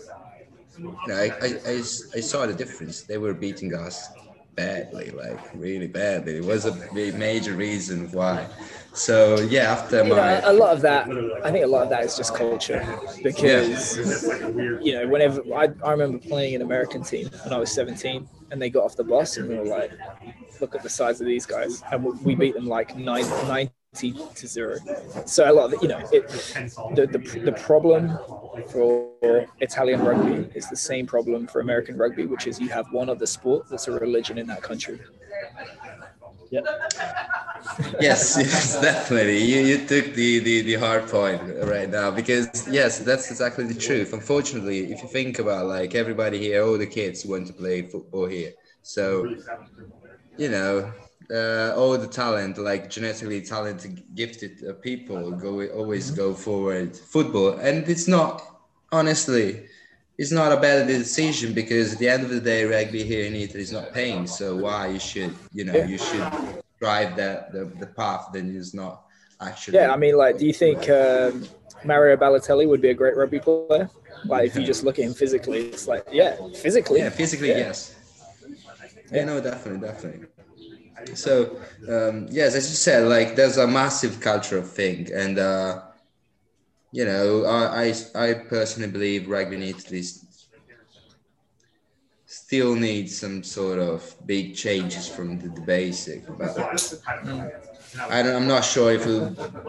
you 0.79 0.95
know, 1.07 1.15
I, 1.15 1.29
I, 1.41 1.47
I, 1.67 1.75
I 1.75 2.21
saw 2.21 2.47
the 2.47 2.53
difference. 2.53 3.03
They 3.03 3.19
were 3.19 3.35
beating 3.35 3.75
us 3.75 4.07
badly, 4.55 5.11
like 5.11 5.39
really 5.53 5.87
badly. 5.87 6.37
It 6.37 6.45
was 6.45 6.65
a 6.65 6.73
major 6.93 7.53
reason 7.53 8.11
why. 8.11 8.47
So 8.93 9.39
yeah, 9.39 9.71
after 9.71 10.03
you 10.03 10.09
my 10.09 10.15
know, 10.15 10.41
a 10.43 10.53
lot 10.53 10.73
of 10.73 10.81
that, 10.81 11.09
I 11.43 11.51
think 11.51 11.63
a 11.63 11.67
lot 11.67 11.83
of 11.83 11.89
that 11.89 12.03
is 12.03 12.17
just 12.17 12.35
culture 12.35 12.85
because 13.23 13.97
yeah. 13.97 14.79
you 14.81 14.93
know 14.93 15.07
whenever 15.07 15.41
I, 15.55 15.69
I 15.83 15.91
remember 15.91 16.17
playing 16.17 16.55
an 16.55 16.61
American 16.61 17.01
team 17.01 17.29
when 17.43 17.53
I 17.53 17.57
was 17.57 17.71
17 17.71 18.27
and 18.51 18.61
they 18.61 18.69
got 18.69 18.83
off 18.83 18.97
the 18.97 19.03
bus 19.05 19.37
and 19.37 19.47
we 19.47 19.55
were 19.55 19.65
like, 19.65 19.91
look 20.59 20.75
at 20.75 20.83
the 20.83 20.89
size 20.89 21.21
of 21.21 21.27
these 21.27 21.45
guys 21.45 21.81
and 21.91 22.03
we 22.21 22.35
beat 22.35 22.53
them 22.53 22.67
like 22.67 22.97
nine, 22.97 23.27
90 23.47 23.71
to 24.35 24.47
zero. 24.47 24.75
So 25.25 25.49
a 25.49 25.53
lot 25.53 25.73
of 25.73 25.81
you 25.81 25.87
know 25.87 25.99
it, 26.11 26.27
the, 26.95 27.07
the 27.07 27.39
the 27.45 27.53
problem 27.53 28.17
for 28.71 29.47
Italian 29.61 30.03
rugby 30.03 30.49
is 30.53 30.69
the 30.69 30.75
same 30.75 31.07
problem 31.07 31.47
for 31.47 31.61
American 31.61 31.97
rugby, 31.97 32.25
which 32.25 32.45
is 32.45 32.59
you 32.59 32.67
have 32.69 32.91
one 32.91 33.09
other 33.09 33.25
sport 33.25 33.69
that's 33.69 33.87
a 33.87 33.91
religion 33.91 34.37
in 34.37 34.47
that 34.47 34.61
country. 34.61 34.99
Yeah. 36.49 36.61
Yes, 37.99 38.35
yes, 38.39 38.79
definitely. 38.81 39.39
You, 39.43 39.61
you 39.61 39.77
took 39.87 40.13
the, 40.13 40.39
the, 40.39 40.61
the 40.61 40.75
hard 40.75 41.07
point 41.07 41.41
right 41.63 41.89
now 41.89 42.11
because 42.11 42.67
yes, 42.67 42.99
that's 42.99 43.29
exactly 43.31 43.65
the 43.65 43.73
truth. 43.79 44.13
Unfortunately, 44.13 44.91
if 44.91 45.01
you 45.01 45.09
think 45.09 45.39
about 45.39 45.67
like 45.67 45.95
everybody 45.95 46.39
here, 46.39 46.63
all 46.63 46.77
the 46.77 46.87
kids 46.87 47.25
want 47.25 47.47
to 47.47 47.53
play 47.53 47.83
football 47.83 48.27
here. 48.27 48.51
So, 48.81 49.35
you 50.37 50.49
know, 50.49 50.91
uh, 51.31 51.73
all 51.77 51.97
the 51.97 52.07
talent, 52.07 52.57
like 52.57 52.89
genetically 52.89 53.41
talented, 53.41 54.03
gifted 54.15 54.63
uh, 54.67 54.73
people, 54.73 55.31
go 55.31 55.65
always 55.67 56.11
go 56.11 56.33
forward 56.33 56.95
football, 56.95 57.59
and 57.59 57.87
it's 57.87 58.07
not 58.07 58.41
honestly 58.91 59.67
it's 60.17 60.31
not 60.31 60.51
a 60.51 60.57
bad 60.57 60.87
decision 60.87 61.53
because 61.53 61.93
at 61.93 61.99
the 61.99 62.07
end 62.09 62.23
of 62.23 62.29
the 62.29 62.39
day, 62.39 62.63
rugby 62.65 63.03
here 63.03 63.25
in 63.25 63.35
Italy 63.35 63.63
is 63.63 63.71
not 63.71 63.91
paying. 63.91 64.27
So 64.27 64.55
why 64.57 64.87
you 64.89 64.99
should, 64.99 65.33
you 65.51 65.63
know, 65.65 65.81
you 65.81 65.97
should 65.97 66.31
drive 66.81 67.15
that 67.15 67.53
the, 67.53 67.65
the 67.79 67.87
path 67.87 68.29
then 68.33 68.55
is 68.55 68.73
not 68.73 69.03
actually. 69.39 69.77
Yeah, 69.77 69.93
I 69.93 69.97
mean, 69.97 70.17
like, 70.17 70.37
do 70.37 70.45
you 70.45 70.53
think 70.53 70.89
um, 70.89 71.47
Mario 71.85 72.17
Balotelli 72.17 72.67
would 72.67 72.81
be 72.81 72.89
a 72.89 72.93
great 72.93 73.15
rugby 73.15 73.39
player? 73.39 73.89
Like, 74.25 74.47
if 74.47 74.55
you 74.55 74.63
just 74.63 74.83
look 74.83 74.99
at 74.99 75.05
him 75.05 75.13
physically, 75.13 75.69
it's 75.69 75.87
like, 75.87 76.05
yeah, 76.11 76.35
physically. 76.53 76.99
Yeah, 76.99 77.09
physically, 77.09 77.49
yeah. 77.49 77.57
yes. 77.57 77.95
Yeah, 79.11 79.25
no, 79.25 79.41
definitely, 79.41 79.87
definitely. 79.87 80.27
So, 81.15 81.57
um, 81.89 82.27
yes, 82.29 82.55
as 82.55 82.69
you 82.69 82.75
said, 82.75 83.07
like, 83.07 83.35
there's 83.35 83.57
a 83.57 83.67
massive 83.67 84.19
cultural 84.19 84.63
thing, 84.63 85.09
and. 85.13 85.39
Uh, 85.39 85.81
you 86.93 87.05
know, 87.05 87.45
I, 87.45 87.93
I, 88.15 88.21
I 88.23 88.33
personally 88.33 88.91
believe 88.91 89.29
rugby 89.29 89.55
needs 89.55 89.85
this 89.85 90.25
still 92.51 92.75
need 92.75 93.09
some 93.09 93.41
sort 93.41 93.79
of 93.79 94.13
big 94.25 94.53
changes 94.53 95.07
from 95.07 95.39
the, 95.39 95.47
the 95.47 95.61
basic. 95.61 96.19
But 96.37 96.51
I 98.09 98.21
don't, 98.21 98.35
I'm 98.35 98.45
not 98.45 98.65
sure 98.65 98.91
if 98.91 99.07
it 99.07 99.23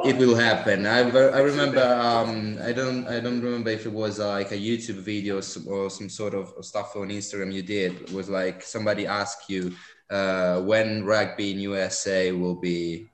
it 0.05 0.17
will 0.19 0.35
happen. 0.35 0.85
I, 0.85 0.99
I 1.39 1.43
remember 1.51 1.85
um, 2.09 2.59
I 2.61 2.73
don't 2.73 3.07
I 3.07 3.21
don't 3.21 3.41
remember 3.41 3.71
if 3.71 3.87
it 3.87 3.93
was 3.93 4.19
like 4.19 4.51
a 4.51 4.59
YouTube 4.59 5.01
video 5.13 5.39
or 5.39 5.43
some, 5.43 5.69
or 5.69 5.91
some 5.91 6.09
sort 6.09 6.35
of 6.35 6.53
stuff 6.63 6.97
on 6.97 7.11
Instagram 7.11 7.53
you 7.53 7.63
did. 7.63 7.93
It 8.03 8.13
was 8.13 8.29
like 8.29 8.65
somebody 8.65 9.07
asked 9.07 9.49
you 9.49 9.77
uh, 10.11 10.61
when 10.63 11.05
rugby 11.05 11.53
in 11.53 11.61
USA 11.61 12.33
will 12.33 12.57
be 12.57 13.13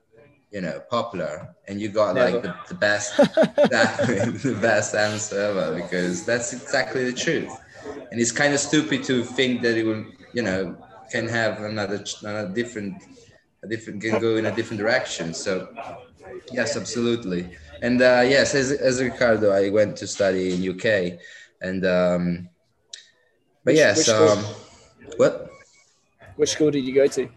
you 0.49 0.61
know 0.61 0.81
popular 0.89 1.53
and 1.67 1.79
you 1.79 1.89
got 1.89 2.15
Never. 2.15 2.31
like 2.31 2.41
the, 2.41 2.55
the 2.69 2.79
best 2.87 3.17
the 4.51 4.57
best 4.59 4.95
answer 4.95 5.39
ever 5.39 5.75
because 5.75 6.25
that's 6.25 6.53
exactly 6.53 7.03
the 7.05 7.13
truth 7.13 7.53
and 8.11 8.19
it's 8.19 8.31
kind 8.31 8.53
of 8.53 8.59
stupid 8.59 9.03
to 9.03 9.23
think 9.23 9.61
that 9.61 9.77
it 9.77 9.85
will 9.85 10.05
you 10.33 10.41
know 10.41 10.75
can 11.11 11.27
have 11.27 11.61
another 11.61 12.03
another 12.21 12.53
different 12.53 12.95
a 13.63 13.67
different 13.67 14.01
can 14.01 14.19
go 14.19 14.37
in 14.37 14.45
a 14.45 14.55
different 14.55 14.79
direction. 14.79 15.33
So 15.33 15.67
yes 16.51 16.77
absolutely. 16.77 17.57
And 17.81 18.01
uh, 18.01 18.23
yes 18.25 18.55
as, 18.55 18.71
as 18.71 19.01
Riccardo 19.01 19.51
i 19.51 19.69
went 19.69 19.95
to 19.97 20.07
study 20.07 20.53
in 20.53 20.69
uk 20.71 20.85
and 21.61 21.85
um 21.85 22.49
but 23.63 23.71
which, 23.71 23.77
yes 23.77 23.97
which 23.97 24.09
um 24.09 24.39
what? 25.17 25.49
Which 26.35 26.51
school 26.51 26.71
did 26.71 26.85
you 26.85 26.95
go 26.95 27.07
to? 27.07 27.29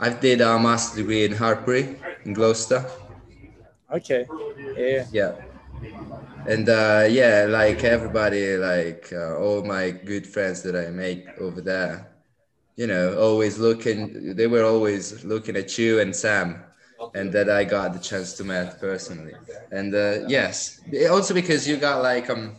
I 0.00 0.10
did 0.10 0.40
a 0.40 0.58
master's 0.58 0.96
degree 0.98 1.24
in 1.24 1.32
hartpury 1.32 1.98
in 2.24 2.32
gloucester. 2.32 2.84
Okay. 3.90 4.26
Yeah. 4.76 5.06
Yeah 5.12 5.47
and 6.46 6.68
uh, 6.68 7.06
yeah 7.08 7.46
like 7.48 7.84
everybody 7.84 8.56
like 8.56 9.12
uh, 9.12 9.36
all 9.38 9.62
my 9.64 9.90
good 9.90 10.26
friends 10.26 10.62
that 10.62 10.76
i 10.76 10.90
make 10.90 11.26
over 11.40 11.60
there 11.60 12.08
you 12.78 12.86
know, 12.86 13.18
always 13.18 13.58
looking, 13.58 14.36
they 14.36 14.46
were 14.46 14.62
always 14.64 15.24
looking 15.24 15.56
at 15.56 15.76
you 15.76 15.98
and 15.98 16.14
Sam, 16.14 16.62
and 17.12 17.32
that 17.32 17.50
I 17.50 17.64
got 17.64 17.92
the 17.92 17.98
chance 17.98 18.34
to 18.34 18.44
meet 18.44 18.78
personally. 18.80 19.34
And 19.72 19.92
uh, 19.92 20.28
yes, 20.28 20.80
also 21.10 21.34
because 21.34 21.66
you 21.66 21.76
got 21.76 22.04
like, 22.04 22.30
um, 22.30 22.54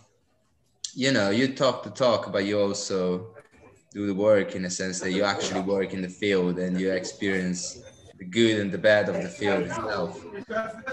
you 0.93 1.13
know, 1.13 1.29
you 1.29 1.55
talk 1.55 1.83
the 1.83 1.89
talk, 1.89 2.33
but 2.33 2.43
you 2.43 2.59
also 2.59 3.33
do 3.93 4.07
the 4.07 4.13
work 4.13 4.55
in 4.55 4.65
a 4.65 4.69
sense 4.69 4.99
that 4.99 5.11
you 5.11 5.23
actually 5.23 5.61
work 5.61 5.93
in 5.93 6.01
the 6.01 6.09
field 6.09 6.59
and 6.59 6.77
you 6.77 6.91
experience 6.91 7.81
the 8.19 8.25
good 8.25 8.59
and 8.59 8.71
the 8.71 8.77
bad 8.77 9.07
of 9.09 9.15
the 9.23 9.29
field 9.29 9.63
itself. 9.63 10.23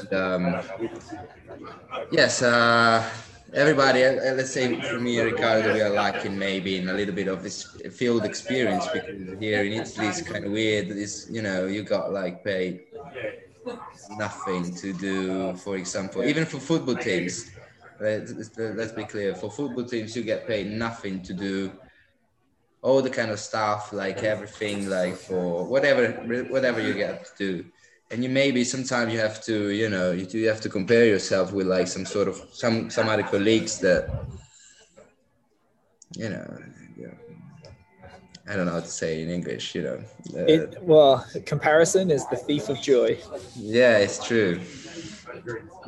And, 0.00 0.12
um, 0.14 0.62
yes, 2.10 2.40
uh, 2.40 3.04
everybody, 3.52 4.04
uh, 4.04 4.12
uh, 4.12 4.34
let's 4.34 4.52
say 4.52 4.80
for 4.80 5.00
me, 5.00 5.20
Riccardo, 5.20 5.74
we 5.74 5.82
are 5.82 5.90
lacking 5.90 6.38
maybe 6.38 6.78
in 6.78 6.88
a 6.88 6.94
little 6.94 7.14
bit 7.14 7.26
of 7.26 7.42
this 7.42 7.64
field 7.92 8.24
experience 8.24 8.86
because 8.86 9.38
here 9.40 9.64
in 9.64 9.72
Italy 9.72 10.06
it's 10.06 10.22
kind 10.22 10.44
of 10.44 10.52
weird. 10.52 10.88
It's, 10.88 11.28
you 11.28 11.42
know, 11.42 11.66
you 11.66 11.82
got 11.82 12.12
like 12.12 12.44
paid 12.44 12.84
nothing 14.10 14.72
to 14.76 14.92
do, 14.92 15.56
for 15.56 15.76
example, 15.76 16.24
even 16.24 16.46
for 16.46 16.60
football 16.60 16.96
teams. 16.96 17.50
Let's, 17.98 18.56
let's 18.58 18.92
be 18.92 19.04
clear 19.04 19.34
for 19.34 19.50
football 19.50 19.84
teams, 19.84 20.14
you 20.14 20.22
get 20.22 20.46
paid 20.46 20.66
nothing 20.68 21.22
to 21.22 21.32
do 21.32 21.72
all 22.86 23.00
the 23.02 23.14
kind 23.18 23.30
of 23.34 23.38
stuff, 23.50 23.92
like 23.92 24.18
everything, 24.34 24.78
like 24.98 25.16
for 25.28 25.64
whatever, 25.72 26.02
whatever 26.54 26.80
you 26.80 26.94
get 26.94 27.14
to 27.26 27.32
do 27.44 27.52
and 28.10 28.22
you 28.22 28.28
maybe 28.28 28.62
sometimes 28.62 29.12
you 29.12 29.18
have 29.18 29.42
to 29.42 29.70
you 29.70 29.88
know 29.88 30.12
you 30.12 30.26
do 30.26 30.40
have 30.44 30.60
to 30.60 30.68
compare 30.68 31.06
yourself 31.06 31.52
with 31.52 31.66
like 31.66 31.88
some 31.88 32.06
sort 32.06 32.28
of 32.28 32.36
some 32.52 32.88
some 32.88 33.08
other 33.08 33.24
colleagues 33.24 33.80
that 33.80 34.00
you 36.16 36.28
know 36.28 36.46
I 38.48 38.54
don't 38.54 38.66
know 38.66 38.72
how 38.72 38.80
to 38.80 38.86
say 38.86 39.22
in 39.22 39.28
English, 39.28 39.74
you 39.74 39.82
know. 39.82 39.98
Uh, 40.32 40.44
it, 40.46 40.82
well, 40.82 41.26
comparison 41.46 42.12
is 42.12 42.24
the 42.28 42.36
thief 42.36 42.68
of 42.68 42.80
joy. 42.80 43.18
Yeah, 43.56 43.98
it's 43.98 44.24
true. 44.24 44.60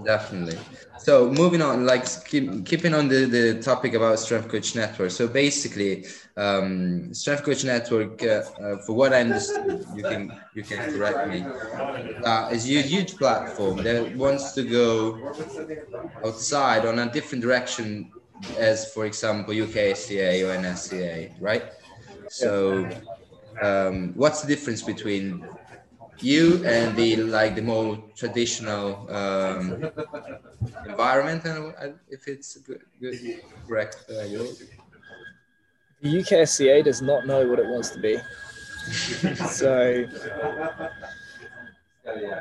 Definitely. 0.05 0.59
So 0.99 1.31
moving 1.31 1.63
on, 1.63 1.87
like 1.87 2.05
keep, 2.25 2.67
keeping 2.67 2.95
on 2.95 3.07
the, 3.07 3.27
the 3.27 3.63
topic 3.63 3.95
about 3.95 4.19
Strength 4.19 4.49
Coach 4.49 4.75
Network. 4.75 5.13
So 5.13 5.29
basically, 5.29 6.07
um, 6.38 7.12
Strength 7.12 7.42
Coach 7.44 7.64
Network, 7.64 8.22
uh, 8.22 8.42
uh, 8.62 8.77
for 8.87 8.94
what 8.94 9.12
I 9.12 9.20
understand, 9.20 9.85
you 9.94 10.03
can 10.03 10.33
you 10.55 10.62
can 10.62 10.79
correct 10.92 11.29
me, 11.29 11.44
uh, 12.24 12.48
is 12.53 12.64
a 12.70 12.83
huge 12.83 13.18
platform 13.18 13.83
that 13.83 14.14
wants 14.16 14.53
to 14.53 14.62
go 14.62 15.27
outside 16.24 16.87
on 16.87 16.98
a 16.98 17.11
different 17.11 17.42
direction, 17.42 18.12
as 18.57 18.92
for 18.92 19.07
example 19.07 19.53
UKSCA 19.55 20.44
or 20.44 20.57
NSCA, 20.57 21.35
right? 21.40 21.64
So, 22.29 22.88
um, 23.61 24.12
what's 24.14 24.42
the 24.42 24.48
difference 24.48 24.83
between 24.83 25.48
you 26.20 26.64
and 26.64 26.96
the 26.96 27.16
like 27.16 27.55
the 27.55 27.62
more 27.62 27.98
traditional 28.16 29.11
um, 29.11 29.90
environment 30.87 31.44
and 31.44 31.98
if 32.09 32.27
it's 32.29 32.57
good, 32.59 32.83
good 33.01 33.18
correct 33.66 34.05
uh, 34.11 34.24
the 36.01 36.15
UKSCA 36.15 36.85
does 36.85 37.03
not 37.03 37.27
know 37.27 37.47
what 37.47 37.59
it 37.59 37.67
wants 37.67 37.91
to 37.91 38.01
be 38.01 38.19
so 39.49 40.07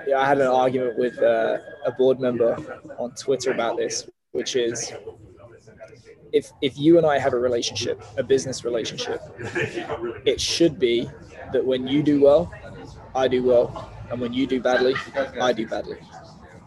yeah 0.08 0.20
I 0.20 0.26
had 0.26 0.40
an 0.40 0.48
argument 0.48 0.98
with 0.98 1.22
uh, 1.22 1.58
a 1.86 1.92
board 1.92 2.20
member 2.20 2.56
on 2.98 3.12
Twitter 3.12 3.52
about 3.52 3.78
this 3.78 4.10
which 4.32 4.56
is 4.56 4.94
if 6.34 6.52
if 6.62 6.78
you 6.78 6.98
and 6.98 7.06
I 7.06 7.20
have 7.20 7.34
a 7.34 7.40
relationship 7.40 8.04
a 8.18 8.24
business 8.24 8.64
relationship 8.64 9.22
it 10.26 10.40
should 10.40 10.80
be 10.80 11.10
that 11.54 11.66
when 11.66 11.88
you 11.88 12.04
do 12.04 12.22
well 12.22 12.52
I 13.18 13.28
do 13.28 13.44
well, 13.44 13.92
and 14.12 14.22
when 14.22 14.32
you 14.32 14.46
do 14.46 14.62
badly, 14.62 14.94
I 15.42 15.52
do 15.52 15.68
badly. 15.68 15.98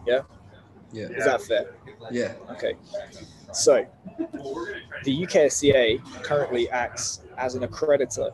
Yeah. 0.05 0.21
Yeah. 0.93 1.05
Is 1.05 1.25
that 1.25 1.41
fair? 1.41 1.73
Yeah. 2.11 2.33
Okay. 2.51 2.75
So, 3.53 3.85
the 5.03 5.23
UKSCA 5.23 6.23
currently 6.23 6.69
acts 6.69 7.21
as 7.37 7.55
an 7.55 7.63
accreditor 7.63 8.33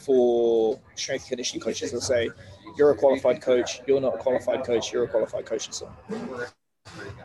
for 0.00 0.78
strength 0.94 1.22
and 1.22 1.28
conditioning 1.30 1.62
coaches. 1.62 1.90
They'll 1.90 2.00
say, 2.00 2.30
"You're 2.76 2.90
a 2.90 2.96
qualified 2.96 3.40
coach. 3.40 3.80
You're 3.86 4.00
not 4.00 4.14
a 4.14 4.18
qualified 4.18 4.64
coach. 4.64 4.92
You're 4.92 5.04
a 5.04 5.08
qualified 5.08 5.46
coach." 5.46 5.66
And 5.66 5.74
so, 5.74 5.90
on. 6.10 6.46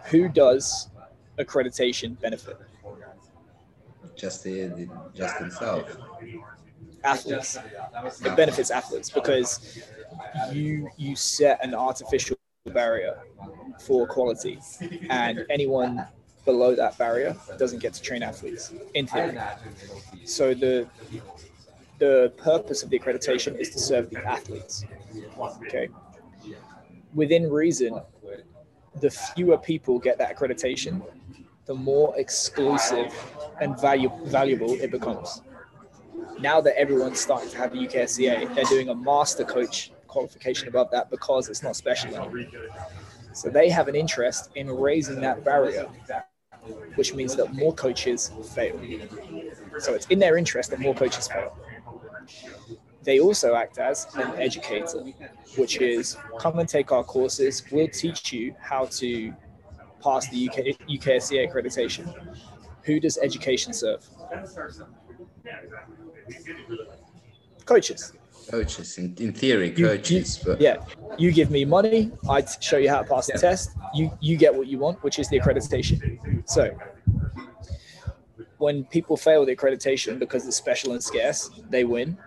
who 0.06 0.30
does 0.30 0.90
accreditation 1.38 2.20
benefit? 2.20 2.58
Just 4.16 4.44
the, 4.44 4.68
the 4.68 4.90
just 5.16 5.38
himself 5.38 5.98
athletes. 7.04 7.58
It 8.24 8.36
benefits 8.36 8.72
athletes 8.72 9.10
because 9.10 9.80
you 10.52 10.90
you 10.98 11.16
set 11.16 11.64
an 11.64 11.74
artificial 11.74 12.38
barrier 12.71 13.17
for 13.80 14.08
quality, 14.08 14.60
and 15.10 15.45
anyone 15.50 16.06
below 16.45 16.76
that 16.76 16.97
barrier 16.97 17.36
doesn't 17.58 17.80
get 17.80 17.93
to 17.93 18.02
train 18.02 18.21
athletes 18.21 18.71
in 18.93 19.08
theory. 19.08 19.38
So 20.26 20.54
the 20.54 20.88
the 21.97 22.34
purpose 22.38 22.84
of 22.84 22.89
the 22.89 23.00
accreditation 23.00 23.58
is 23.58 23.69
to 23.71 23.80
serve 23.80 24.10
the 24.10 24.24
athletes. 24.26 24.86
Okay. 25.67 25.89
Within 27.13 27.50
reason, 27.50 28.00
the 29.00 29.10
fewer 29.10 29.58
people 29.58 30.00
get 30.00 30.17
that 30.19 30.36
accreditation, 30.36 31.02
the 31.65 31.76
more 31.76 32.13
exclusive 32.17 33.13
and 33.60 33.76
valu- 33.76 34.26
valuable 34.28 34.71
it 34.74 34.91
becomes 34.91 35.41
now 36.39 36.60
that 36.60 36.78
everyone's 36.78 37.19
starting 37.19 37.50
to 37.50 37.58
have 37.58 37.71
the 37.71 37.78
UKSCA, 37.88 38.56
they're 38.56 38.63
doing 38.65 38.89
a 38.89 38.95
master 38.95 39.43
coach 39.43 39.91
qualification 40.12 40.67
above 40.67 40.91
that 40.91 41.10
because 41.10 41.50
it's 41.50 41.63
not 41.63 41.76
special. 41.76 42.32
So 43.34 43.50
they 43.50 43.69
have 43.69 43.88
an 43.88 43.95
interest 43.95 44.50
in 44.56 44.69
raising 44.69 45.21
that 45.21 45.43
barrier, 45.43 45.88
which 46.95 47.13
means 47.13 47.36
that 47.38 47.54
more 47.54 47.74
coaches 47.74 48.32
fail. 48.54 48.80
So 49.80 49.93
it's 49.93 50.08
in 50.08 50.19
their 50.19 50.38
interest 50.38 50.69
that 50.71 50.80
more 50.80 50.93
coaches 50.93 51.28
fail. 51.28 51.58
They 53.04 53.19
also 53.19 53.56
act 53.56 53.80
as 53.80 54.08
an 54.15 54.34
educator, 54.39 55.04
which 55.58 55.78
is 55.82 56.17
come 56.38 56.60
and 56.60 56.69
take 56.69 56.91
our 56.91 57.04
courses. 57.04 57.63
We'll 57.71 57.88
teach 57.88 58.32
you 58.32 58.54
how 58.60 58.86
to 59.02 59.34
pass 60.04 60.30
the 60.30 60.50
UK, 60.50 60.58
UKSCA 60.88 61.52
accreditation. 61.52 62.06
Who 62.84 63.00
does 63.00 63.17
education 63.17 63.74
serve? 63.74 64.08
Coaches. 67.65 68.13
Coaches, 68.52 68.98
in, 68.98 69.16
in 69.20 69.32
theory, 69.34 69.72
coaches. 69.72 70.40
You, 70.44 70.52
you, 70.52 70.56
but... 70.56 70.62
Yeah, 70.62 70.78
you 71.18 71.32
give 71.32 71.50
me 71.50 71.64
money, 71.64 72.12
I 72.30 72.44
show 72.60 72.78
you 72.78 72.90
how 72.90 73.02
to 73.02 73.08
pass 73.08 73.28
the 73.28 73.40
test. 73.40 73.72
You 73.94 74.12
you 74.20 74.36
get 74.38 74.54
what 74.54 74.68
you 74.68 74.78
want, 74.78 75.02
which 75.04 75.20
is 75.20 75.30
the 75.30 75.40
accreditation. 75.40 75.98
So 76.46 76.78
when 78.58 78.84
people 78.86 79.18
fail 79.18 79.46
the 79.46 79.56
accreditation 79.56 80.20
because 80.20 80.46
it's 80.46 80.56
special 80.56 80.92
and 80.92 81.04
scarce, 81.04 81.50
they 81.70 81.84
win. 81.84 82.18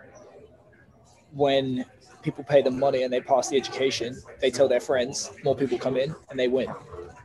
When 1.33 1.85
people 2.23 2.43
pay 2.43 2.63
them 2.63 2.79
money 2.79 3.03
and 3.05 3.13
they 3.13 3.21
pass 3.21 3.49
the 3.49 3.57
education, 3.57 4.17
they 4.41 4.51
tell 4.51 4.67
their 4.67 4.81
friends, 4.81 5.31
more 5.45 5.55
people 5.55 5.79
come 5.79 5.97
in 5.97 6.15
and 6.31 6.39
they 6.39 6.49
win. 6.49 6.69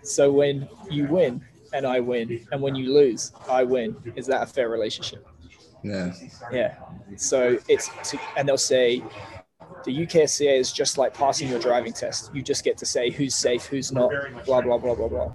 So 0.04 0.32
when 0.32 0.68
you 0.92 1.06
win 1.08 1.42
and 1.74 1.88
I 1.88 2.00
win, 2.02 2.46
and 2.52 2.62
when 2.62 2.76
you 2.76 2.94
lose, 2.94 3.32
I 3.50 3.64
win, 3.64 3.96
is 4.16 4.28
that 4.28 4.44
a 4.44 4.46
fair 4.46 4.70
relationship? 4.70 5.26
Yeah. 5.84 6.13
Yeah. 6.52 6.76
So 7.15 7.58
it's 7.68 7.89
and 8.38 8.48
they'll 8.48 8.58
say 8.58 9.02
The 9.86 10.06
UKSCA 10.06 10.60
is 10.60 10.72
just 10.72 10.98
like 10.98 11.13
passing 11.13 11.48
your 11.48 11.60
driving 11.60 11.94
test. 11.94 12.34
You 12.34 12.42
just 12.42 12.63
get 12.63 12.78
to 12.80 12.86
say 12.86 13.10
who's 13.10 13.36
safe, 13.36 13.65
who's 13.65 13.92
not, 13.92 14.12
blah 14.46 14.62
blah 14.62 14.78
blah 14.78 14.96
blah 14.96 15.08
blah. 15.08 15.32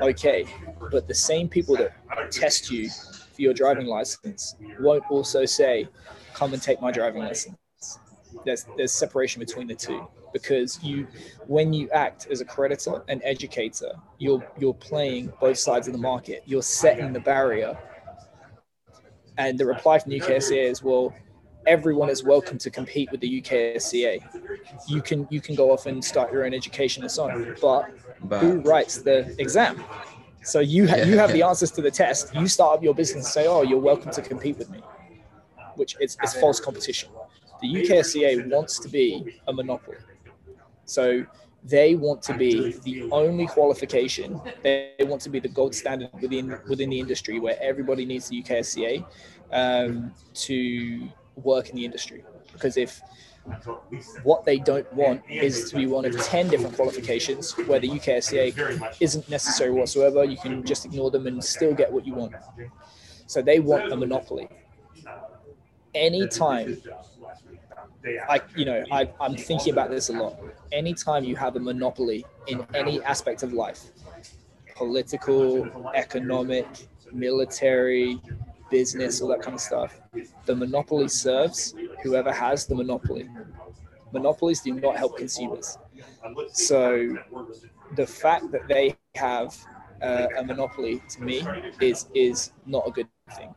Okay, 0.00 0.46
but 0.90 1.06
the 1.08 1.14
same 1.14 1.48
people 1.48 1.76
that 1.76 1.92
test 2.30 2.70
you 2.70 2.88
for 2.90 3.42
your 3.42 3.54
driving 3.54 3.86
license 3.86 4.56
won't 4.80 5.04
also 5.10 5.44
say, 5.44 5.88
"Come 6.34 6.52
and 6.54 6.62
take 6.62 6.80
my 6.80 6.90
driving 6.90 7.22
license." 7.22 7.56
There's 8.44 8.66
there's 8.76 8.92
separation 8.92 9.40
between 9.40 9.66
the 9.66 9.74
two 9.74 10.06
because 10.32 10.82
you 10.82 11.06
when 11.46 11.72
you 11.72 11.90
act 11.90 12.26
as 12.30 12.40
a 12.40 12.44
creditor 12.44 13.02
and 13.08 13.20
educator 13.24 13.92
you're 14.18 14.42
you're 14.58 14.74
playing 14.74 15.32
both 15.40 15.58
sides 15.58 15.86
of 15.86 15.92
the 15.92 15.98
market 15.98 16.42
you're 16.46 16.62
setting 16.62 17.12
the 17.12 17.20
barrier 17.20 17.78
and 19.38 19.58
the 19.58 19.66
reply 19.66 19.98
from 19.98 20.10
the 20.10 20.20
UKSCA 20.20 20.70
is 20.70 20.82
well 20.82 21.14
everyone 21.66 22.10
is 22.10 22.24
welcome 22.24 22.58
to 22.58 22.70
compete 22.70 23.10
with 23.12 23.20
the 23.20 23.40
UKSCA 23.40 24.20
you 24.88 25.00
can 25.00 25.26
you 25.30 25.40
can 25.40 25.54
go 25.54 25.70
off 25.70 25.86
and 25.86 26.04
start 26.04 26.32
your 26.32 26.44
own 26.44 26.54
education 26.54 27.02
and 27.02 27.10
so 27.10 27.30
on 27.30 27.56
but, 27.60 27.90
But 28.22 28.40
who 28.40 28.60
writes 28.60 28.98
the 28.98 29.34
exam? 29.38 29.84
So 30.42 30.58
you 30.58 30.88
ha- 30.88 30.96
you 30.96 31.16
have 31.18 31.32
the 31.32 31.42
answers 31.42 31.70
to 31.72 31.82
the 31.82 31.90
test. 31.90 32.34
You 32.34 32.48
start 32.48 32.78
up 32.78 32.82
your 32.82 32.94
business 32.94 33.24
and 33.24 33.32
say 33.32 33.46
oh 33.46 33.62
you're 33.62 33.78
welcome 33.78 34.10
to 34.10 34.22
compete 34.22 34.58
with 34.58 34.70
me 34.70 34.82
which 35.76 35.96
is, 36.00 36.16
is 36.22 36.34
false 36.34 36.60
competition. 36.60 37.10
The 37.60 37.68
UKSCA 37.68 38.50
wants 38.50 38.78
to 38.80 38.88
be 38.88 39.38
a 39.46 39.52
monopoly. 39.52 39.96
So 40.84 41.24
they 41.64 41.94
want 41.94 42.22
to 42.22 42.34
be 42.34 42.72
the 42.84 43.08
only 43.10 43.46
qualification. 43.46 44.40
They 44.62 44.94
want 45.00 45.22
to 45.22 45.30
be 45.30 45.38
the 45.38 45.48
gold 45.48 45.74
standard 45.74 46.10
within 46.20 46.58
within 46.68 46.90
the 46.90 46.98
industry, 46.98 47.38
where 47.38 47.56
everybody 47.60 48.04
needs 48.04 48.28
the 48.28 48.42
UKSCA 48.42 49.04
um, 49.52 50.12
to 50.34 51.08
work 51.36 51.70
in 51.70 51.76
the 51.76 51.84
industry. 51.84 52.24
Because 52.52 52.76
if 52.76 53.00
what 54.22 54.44
they 54.44 54.58
don't 54.58 54.90
want 54.92 55.22
is 55.28 55.70
to 55.70 55.76
be 55.76 55.86
one 55.86 56.04
of 56.04 56.16
10 56.16 56.48
different 56.48 56.76
qualifications 56.76 57.52
where 57.66 57.80
the 57.80 57.88
UKSCA 57.88 58.96
isn't 59.00 59.28
necessary 59.28 59.72
whatsoever. 59.72 60.24
You 60.24 60.36
can 60.36 60.64
just 60.64 60.84
ignore 60.84 61.10
them 61.10 61.26
and 61.26 61.42
still 61.42 61.74
get 61.74 61.90
what 61.90 62.06
you 62.06 62.14
want. 62.14 62.34
So 63.26 63.42
they 63.42 63.58
want 63.58 63.92
a 63.92 63.96
monopoly. 63.96 64.48
Anytime 65.94 66.80
I, 68.28 68.40
you 68.56 68.64
know, 68.64 68.84
I, 68.90 69.10
I'm 69.20 69.36
thinking 69.36 69.72
about 69.72 69.90
this 69.90 70.08
a 70.08 70.12
lot. 70.12 70.38
Anytime 70.72 71.24
you 71.24 71.36
have 71.36 71.56
a 71.56 71.60
monopoly 71.60 72.24
in 72.46 72.66
any 72.74 73.02
aspect 73.02 73.42
of 73.42 73.52
life, 73.52 73.90
political, 74.74 75.92
economic, 75.94 76.66
military, 77.12 78.20
business, 78.70 79.20
all 79.20 79.28
that 79.28 79.42
kind 79.42 79.54
of 79.54 79.60
stuff, 79.60 80.00
the 80.46 80.56
monopoly 80.56 81.08
serves 81.08 81.74
whoever 82.02 82.32
has 82.32 82.66
the 82.66 82.74
monopoly. 82.74 83.28
Monopolies 84.12 84.60
do 84.60 84.74
not 84.74 84.96
help 84.96 85.16
consumers. 85.16 85.78
So 86.52 87.16
the 87.96 88.06
fact 88.06 88.50
that 88.52 88.66
they 88.68 88.96
have 89.14 89.56
uh, 90.02 90.26
a 90.38 90.44
monopoly 90.44 91.02
to 91.10 91.22
me 91.22 91.46
is 91.80 92.08
is 92.14 92.52
not 92.66 92.86
a 92.86 92.90
good 92.90 93.08
thing. 93.36 93.54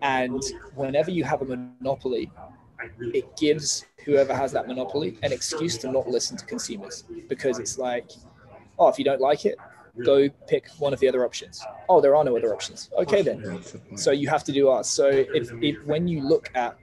And 0.00 0.42
whenever 0.74 1.10
you 1.10 1.24
have 1.24 1.42
a 1.42 1.44
monopoly, 1.44 2.30
it 3.00 3.36
gives 3.36 3.86
whoever 4.04 4.34
has 4.34 4.52
that 4.52 4.66
monopoly 4.66 5.18
an 5.22 5.32
excuse 5.32 5.78
to 5.78 5.90
not 5.90 6.08
listen 6.08 6.36
to 6.36 6.44
consumers 6.44 7.04
because 7.28 7.58
it's 7.58 7.78
like, 7.78 8.10
oh, 8.78 8.88
if 8.88 8.98
you 8.98 9.04
don't 9.04 9.20
like 9.20 9.44
it, 9.44 9.56
go 10.04 10.28
pick 10.48 10.68
one 10.78 10.92
of 10.92 11.00
the 11.00 11.08
other 11.08 11.24
options. 11.24 11.62
Oh, 11.88 12.00
there 12.00 12.16
are 12.16 12.24
no 12.24 12.36
other 12.36 12.52
options. 12.52 12.90
Okay, 12.98 13.22
then. 13.22 13.42
that's 13.42 13.72
the 13.72 13.78
point. 13.78 14.00
So 14.00 14.10
you 14.10 14.28
have 14.28 14.44
to 14.44 14.52
do 14.52 14.68
ours. 14.68 14.88
So 14.88 15.08
if, 15.08 15.52
if 15.62 15.84
when 15.84 16.08
you 16.08 16.20
look 16.22 16.50
at 16.54 16.76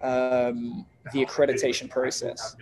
um, 0.00 0.86
the 1.12 1.24
accreditation 1.24 1.90
process, 1.90 2.56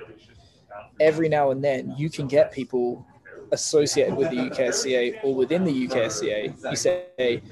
every 1.01 1.29
now 1.29 1.51
and 1.51 1.63
then 1.63 1.95
you 1.97 2.11
can 2.11 2.27
get 2.27 2.53
people 2.53 3.07
associated 3.53 4.15
with 4.15 4.31
the 4.31 4.37
UKSCA 4.37 5.23
or 5.23 5.35
within 5.35 5.65
the 5.65 5.89
UKSCA. 5.89 6.71
You 6.71 6.77
say 6.77 7.43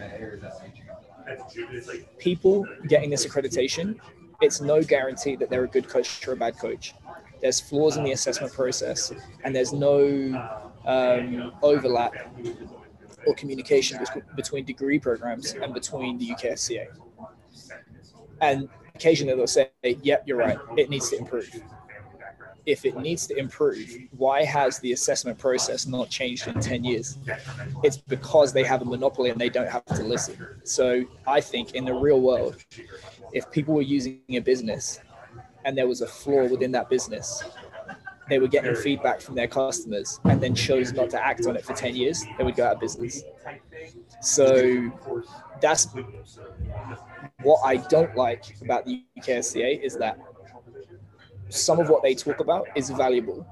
people 2.19 2.67
getting 2.89 3.11
this 3.11 3.27
accreditation, 3.27 3.99
it's 4.43 4.61
no 4.61 4.83
guarantee 4.83 5.37
that 5.37 5.49
they're 5.49 5.65
a 5.65 5.69
good 5.69 5.89
coach 5.89 6.27
or 6.27 6.33
a 6.33 6.37
bad 6.37 6.59
coach. 6.59 6.95
There's 7.41 7.61
flaws 7.61 7.97
in 7.97 8.05
the 8.05 8.13
assessment 8.13 8.53
process, 8.53 9.13
and 9.45 9.55
there's 9.55 9.73
no 9.73 10.01
um, 10.85 11.53
overlap 11.63 12.15
or 13.27 13.35
communication 13.35 13.99
between 14.37 14.65
degree 14.65 14.99
programs 14.99 15.55
and 15.55 15.73
between 15.73 16.19
the 16.19 16.29
UKSCA. 16.31 16.87
And 18.41 18.69
occasionally 18.95 19.35
they'll 19.37 19.47
say, 19.47 19.71
"Yep, 19.83 20.25
you're 20.27 20.37
right. 20.37 20.59
It 20.77 20.91
needs 20.91 21.11
to 21.11 21.19
improve." 21.19 21.51
If 22.65 22.85
it 22.85 22.97
needs 22.97 23.27
to 23.27 23.37
improve, 23.37 23.89
why 24.17 24.45
has 24.45 24.79
the 24.79 24.93
assessment 24.93 25.39
process 25.39 25.87
not 25.87 26.09
changed 26.11 26.47
in 26.47 26.61
10 26.61 26.85
years? 26.85 27.19
It's 27.83 27.97
because 27.97 28.53
they 28.53 28.63
have 28.63 28.83
a 28.83 28.85
monopoly 28.85 29.31
and 29.31 29.41
they 29.41 29.49
don't 29.49 29.69
have 29.69 29.85
to 29.87 30.03
listen. 30.03 30.37
So 30.65 31.05
I 31.27 31.41
think 31.41 31.75
in 31.75 31.85
the 31.85 31.95
real 31.95 32.21
world, 32.21 32.57
if 33.33 33.51
people 33.51 33.75
were 33.75 33.83
using 33.83 34.21
a 34.31 34.39
business 34.39 35.01
and 35.65 35.77
there 35.77 35.89
was 35.89 36.03
a 36.03 36.07
flaw 36.07 36.47
within 36.47 36.71
that 36.73 36.89
business, 36.89 37.43
they 38.29 38.39
were 38.39 38.49
getting 38.49 38.75
feedback 38.77 39.21
from 39.21 39.35
their 39.35 39.49
customers 39.49 40.21
and 40.25 40.41
then 40.41 40.55
chose 40.55 40.93
not 40.93 41.11
to 41.11 41.25
act 41.25 41.47
on 41.47 41.57
it 41.57 41.65
for 41.65 41.75
10 41.75 41.97
years, 41.97 42.25
they 42.39 42.45
would 42.45 42.55
go 42.55 42.67
out 42.67 42.75
of 42.75 42.81
business. 42.81 43.25
So 44.21 44.91
that's 45.61 45.89
what 47.43 47.61
I 47.65 47.77
don't 47.77 48.15
like 48.17 48.57
about 48.63 48.87
the 48.87 49.05
UKSCA 49.19 49.83
is 49.83 49.97
that 49.97 50.19
some 51.53 51.79
of 51.79 51.89
what 51.89 52.03
they 52.03 52.15
talk 52.15 52.41
about 52.41 52.67
is 52.75 52.91
valuable. 52.91 53.47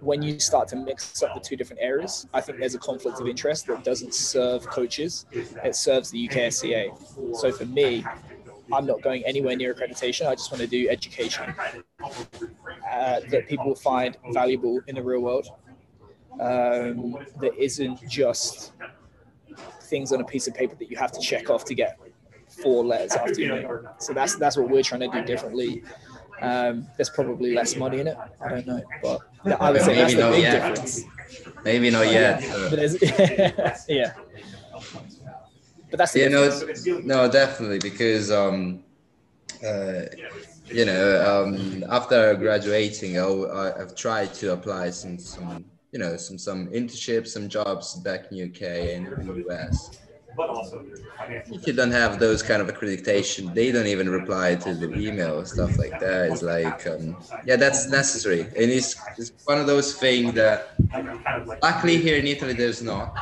When 0.00 0.22
you 0.22 0.38
start 0.38 0.68
to 0.68 0.76
mix 0.76 1.22
up 1.22 1.34
the 1.34 1.40
two 1.40 1.56
different 1.56 1.82
areas, 1.82 2.26
I 2.34 2.40
think 2.40 2.58
there's 2.58 2.74
a 2.74 2.78
conflict 2.78 3.20
of 3.20 3.26
interest 3.26 3.66
that 3.66 3.82
doesn't 3.82 4.14
serve 4.14 4.66
coaches, 4.66 5.26
it 5.32 5.74
serves 5.74 6.10
the 6.10 6.28
UKSCA. 6.28 7.36
So 7.36 7.50
for 7.50 7.64
me, 7.64 8.04
I'm 8.72 8.86
not 8.86 9.00
going 9.00 9.24
anywhere 9.24 9.56
near 9.56 9.74
accreditation. 9.74 10.26
I 10.26 10.34
just 10.34 10.50
want 10.50 10.60
to 10.60 10.66
do 10.66 10.88
education 10.88 11.54
uh, 12.00 13.20
that 13.30 13.46
people 13.48 13.74
find 13.74 14.16
valuable 14.32 14.80
in 14.86 14.96
the 14.96 15.02
real 15.02 15.20
world. 15.20 15.48
Um, 16.32 17.16
that 17.40 17.52
isn't 17.58 18.06
just 18.08 18.72
things 19.82 20.12
on 20.12 20.20
a 20.20 20.24
piece 20.24 20.46
of 20.46 20.54
paper 20.54 20.74
that 20.74 20.90
you 20.90 20.96
have 20.96 21.12
to 21.12 21.20
check 21.20 21.48
off 21.48 21.64
to 21.64 21.74
get 21.74 21.98
four 22.62 22.84
letters 22.84 23.12
after 23.12 23.40
your 23.40 23.56
name. 23.56 23.88
So 23.98 24.12
that's 24.12 24.36
that's 24.36 24.56
what 24.56 24.68
we're 24.68 24.82
trying 24.82 25.00
to 25.02 25.08
do 25.08 25.24
differently. 25.24 25.82
Um, 26.40 26.86
there's 26.96 27.10
probably 27.10 27.54
less 27.54 27.76
money 27.76 28.00
in 28.00 28.08
it. 28.08 28.16
I 28.40 28.48
don't 28.48 28.66
know, 28.66 28.82
but 29.02 29.20
I 29.60 29.70
would 29.70 29.80
say 29.82 29.94
that's 29.96 30.14
the 30.14 30.30
big 30.30 30.42
yet. 30.42 30.74
difference. 30.74 31.04
Maybe 31.64 31.90
not 31.90 32.06
yet. 32.10 32.40
There's, 32.70 32.96
yeah. 33.88 34.12
But 35.90 35.98
that's 35.98 36.12
the 36.12 36.28
know 36.28 36.50
difference. 36.50 36.86
no 37.04 37.30
definitely 37.30 37.78
because 37.78 38.30
um 38.30 38.82
uh 39.64 40.02
you 40.66 40.84
know 40.84 41.44
um 41.44 41.84
after 41.88 42.34
graduating 42.34 43.18
I, 43.18 43.72
i've 43.80 43.94
tried 43.94 44.34
to 44.34 44.52
apply 44.52 44.90
some 44.90 45.18
some 45.18 45.64
you 45.92 45.98
know 45.98 46.16
some 46.16 46.38
some 46.38 46.66
internships 46.68 47.28
some 47.28 47.48
jobs 47.48 47.94
back 47.96 48.32
in 48.32 48.50
uk 48.50 48.62
and 48.62 49.06
in 49.06 49.26
the 49.26 49.48
us 49.48 49.98
if 51.50 51.66
you 51.66 51.72
don't 51.72 51.90
have 51.90 52.18
those 52.18 52.42
kind 52.42 52.60
of 52.62 52.68
accreditation 52.68 53.54
they 53.54 53.72
don't 53.72 53.86
even 53.86 54.08
reply 54.08 54.54
to 54.54 54.74
the 54.74 54.92
email 54.94 55.44
stuff 55.44 55.78
like 55.78 55.98
that. 56.00 56.30
It's 56.30 56.42
like 56.42 56.86
um, 56.86 57.16
yeah 57.44 57.56
that's 57.56 57.88
necessary. 57.88 58.42
And 58.42 58.70
it's, 58.78 58.96
it's 59.18 59.32
one 59.44 59.58
of 59.58 59.66
those 59.66 59.94
things 59.94 60.34
that 60.34 60.74
luckily 61.62 61.96
here 61.98 62.16
in 62.16 62.26
italy 62.26 62.52
there's 62.52 62.82
not. 62.82 63.14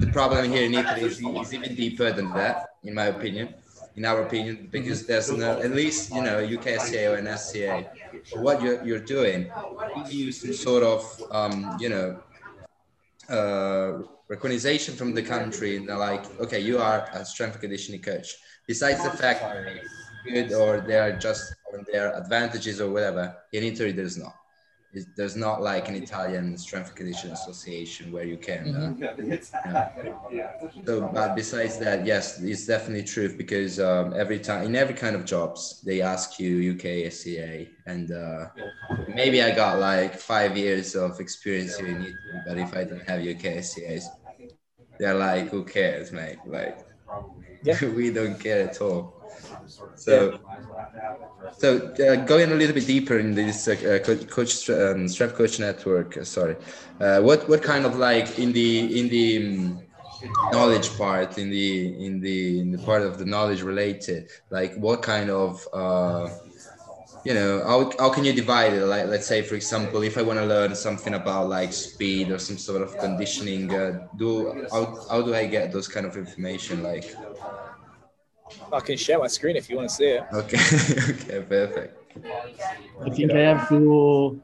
The 0.00 0.10
problem 0.12 0.50
here 0.50 0.64
in 0.64 0.74
italy 0.74 1.02
is, 1.02 1.20
is 1.20 1.54
even 1.54 1.74
deeper 1.74 2.12
than 2.12 2.32
that 2.34 2.76
in 2.84 2.94
my 2.94 3.06
opinion 3.06 3.54
in 3.96 4.04
our 4.04 4.22
opinion 4.22 4.68
because 4.70 5.06
there's 5.06 5.30
no 5.30 5.60
at 5.60 5.70
least 5.70 6.14
you 6.14 6.22
know 6.22 6.38
UKSCA 6.38 7.12
or 7.12 7.16
an 7.16 7.36
SCA 7.36 7.90
what 8.36 8.62
you're, 8.62 8.82
you're 8.84 8.98
doing 8.98 9.50
you 10.08 10.32
some 10.32 10.52
sort 10.52 10.82
of 10.82 11.22
um, 11.30 11.76
you 11.78 11.88
know 11.88 12.18
uh, 13.28 14.02
recognition 14.34 14.92
from 15.00 15.10
the 15.18 15.22
country 15.34 15.70
and 15.76 15.84
they're 15.88 16.04
like 16.10 16.24
okay 16.44 16.60
you 16.70 16.76
are 16.78 17.00
a 17.20 17.24
strength 17.32 17.56
conditioning 17.64 18.02
coach. 18.10 18.28
Besides 18.72 19.00
the 19.08 19.14
fact 19.22 19.40
that 19.42 19.64
they're 19.64 19.82
good 20.34 20.48
or 20.60 20.70
they 20.88 20.98
are 21.04 21.12
just 21.28 21.42
on 21.72 21.84
their 21.92 22.08
advantages 22.20 22.76
or 22.80 22.88
whatever 22.96 23.24
in 23.56 23.62
Italy 23.72 23.92
there's 24.00 24.18
not. 24.24 24.34
It's- 24.94 25.10
there's 25.16 25.36
not 25.46 25.56
like 25.72 25.84
an 25.90 25.96
Italian 26.04 26.46
strength 26.64 26.88
and 26.90 26.96
conditioning 27.00 27.32
association 27.40 28.04
where 28.14 28.26
you 28.32 28.38
can 28.48 28.62
uh, 28.74 29.88
so, 30.86 30.92
but 31.18 31.34
besides 31.34 31.78
that, 31.78 32.04
yes, 32.12 32.40
it's 32.40 32.66
definitely 32.66 33.04
true 33.04 33.28
because 33.36 33.80
um, 33.80 34.12
every 34.22 34.38
time 34.38 34.60
in 34.68 34.76
every 34.76 34.94
kind 34.94 35.16
of 35.16 35.24
jobs 35.24 35.60
they 35.88 35.98
ask 36.02 36.38
you 36.38 36.72
UK 36.74 36.86
SCA, 37.10 37.52
and 37.86 38.06
uh, 38.12 38.46
maybe 39.20 39.42
I 39.42 39.50
got 39.54 39.78
like 39.78 40.12
five 40.18 40.56
years 40.56 40.94
of 40.94 41.20
experience 41.20 41.76
here 41.78 41.88
in 41.88 42.02
Italy, 42.02 42.16
but 42.46 42.58
if 42.58 42.70
I 42.76 42.84
don't 42.84 43.06
have 43.08 43.20
UK 43.20 43.44
SCAs, 43.68 44.04
they're 44.98 45.14
like, 45.14 45.48
who 45.48 45.64
cares, 45.64 46.12
mate? 46.12 46.38
Like, 46.46 46.78
Yeah. 47.62 47.84
we 47.98 48.10
don't 48.10 48.38
care 48.38 48.68
at 48.68 48.80
all. 48.80 49.14
So, 49.96 50.38
so 51.58 51.94
uh, 52.06 52.16
going 52.24 52.50
a 52.50 52.54
little 52.54 52.74
bit 52.74 52.86
deeper 52.86 53.18
in 53.18 53.34
this 53.34 53.68
uh, 53.68 53.72
uh 53.72 54.24
coach 54.26 54.68
um, 54.70 55.08
strength 55.08 55.36
coach 55.36 55.60
network. 55.60 56.16
Uh, 56.16 56.24
sorry, 56.24 56.56
uh, 57.00 57.20
what 57.20 57.48
what 57.48 57.62
kind 57.62 57.84
of 57.84 57.96
like 57.96 58.38
in 58.38 58.52
the 58.52 58.98
in 58.98 59.08
the 59.08 59.28
um, 59.38 59.82
knowledge 60.50 60.96
part 60.96 61.38
in 61.38 61.50
the 61.50 62.04
in 62.04 62.20
the 62.20 62.60
in 62.60 62.70
the 62.72 62.78
part 62.78 63.02
of 63.02 63.18
the 63.18 63.24
knowledge 63.24 63.62
related 63.62 64.28
like 64.50 64.74
what 64.76 65.02
kind 65.02 65.30
of 65.30 65.66
uh 65.72 66.28
you 67.24 67.34
know 67.34 67.62
how, 67.64 67.90
how 67.98 68.10
can 68.10 68.24
you 68.24 68.32
divide 68.32 68.72
it? 68.72 68.84
Like 68.84 69.06
let's 69.06 69.26
say 69.26 69.42
for 69.42 69.54
example 69.54 70.02
if 70.02 70.18
i 70.18 70.22
want 70.22 70.38
to 70.38 70.46
learn 70.46 70.74
something 70.74 71.14
about 71.14 71.48
like 71.48 71.72
speed 71.72 72.30
or 72.30 72.38
some 72.38 72.58
sort 72.58 72.82
of 72.82 72.98
conditioning 72.98 73.72
uh, 73.72 74.08
do 74.16 74.66
how, 74.70 75.06
how 75.08 75.22
do 75.22 75.34
i 75.34 75.46
get 75.46 75.72
those 75.72 75.88
kind 75.88 76.06
of 76.06 76.16
information 76.16 76.82
like? 76.82 77.14
I 78.72 78.80
can 78.80 78.96
share 78.96 79.18
my 79.18 79.28
screen 79.28 79.56
if 79.56 79.68
you 79.70 79.76
want 79.76 79.88
to 79.88 79.94
see 79.94 80.10
it. 80.16 80.24
Okay 80.32 80.58
okay 81.12 81.40
perfect. 81.48 81.92
I 83.04 83.10
think 83.10 83.32
i 83.32 83.38
have 83.38 83.68
to 83.68 84.40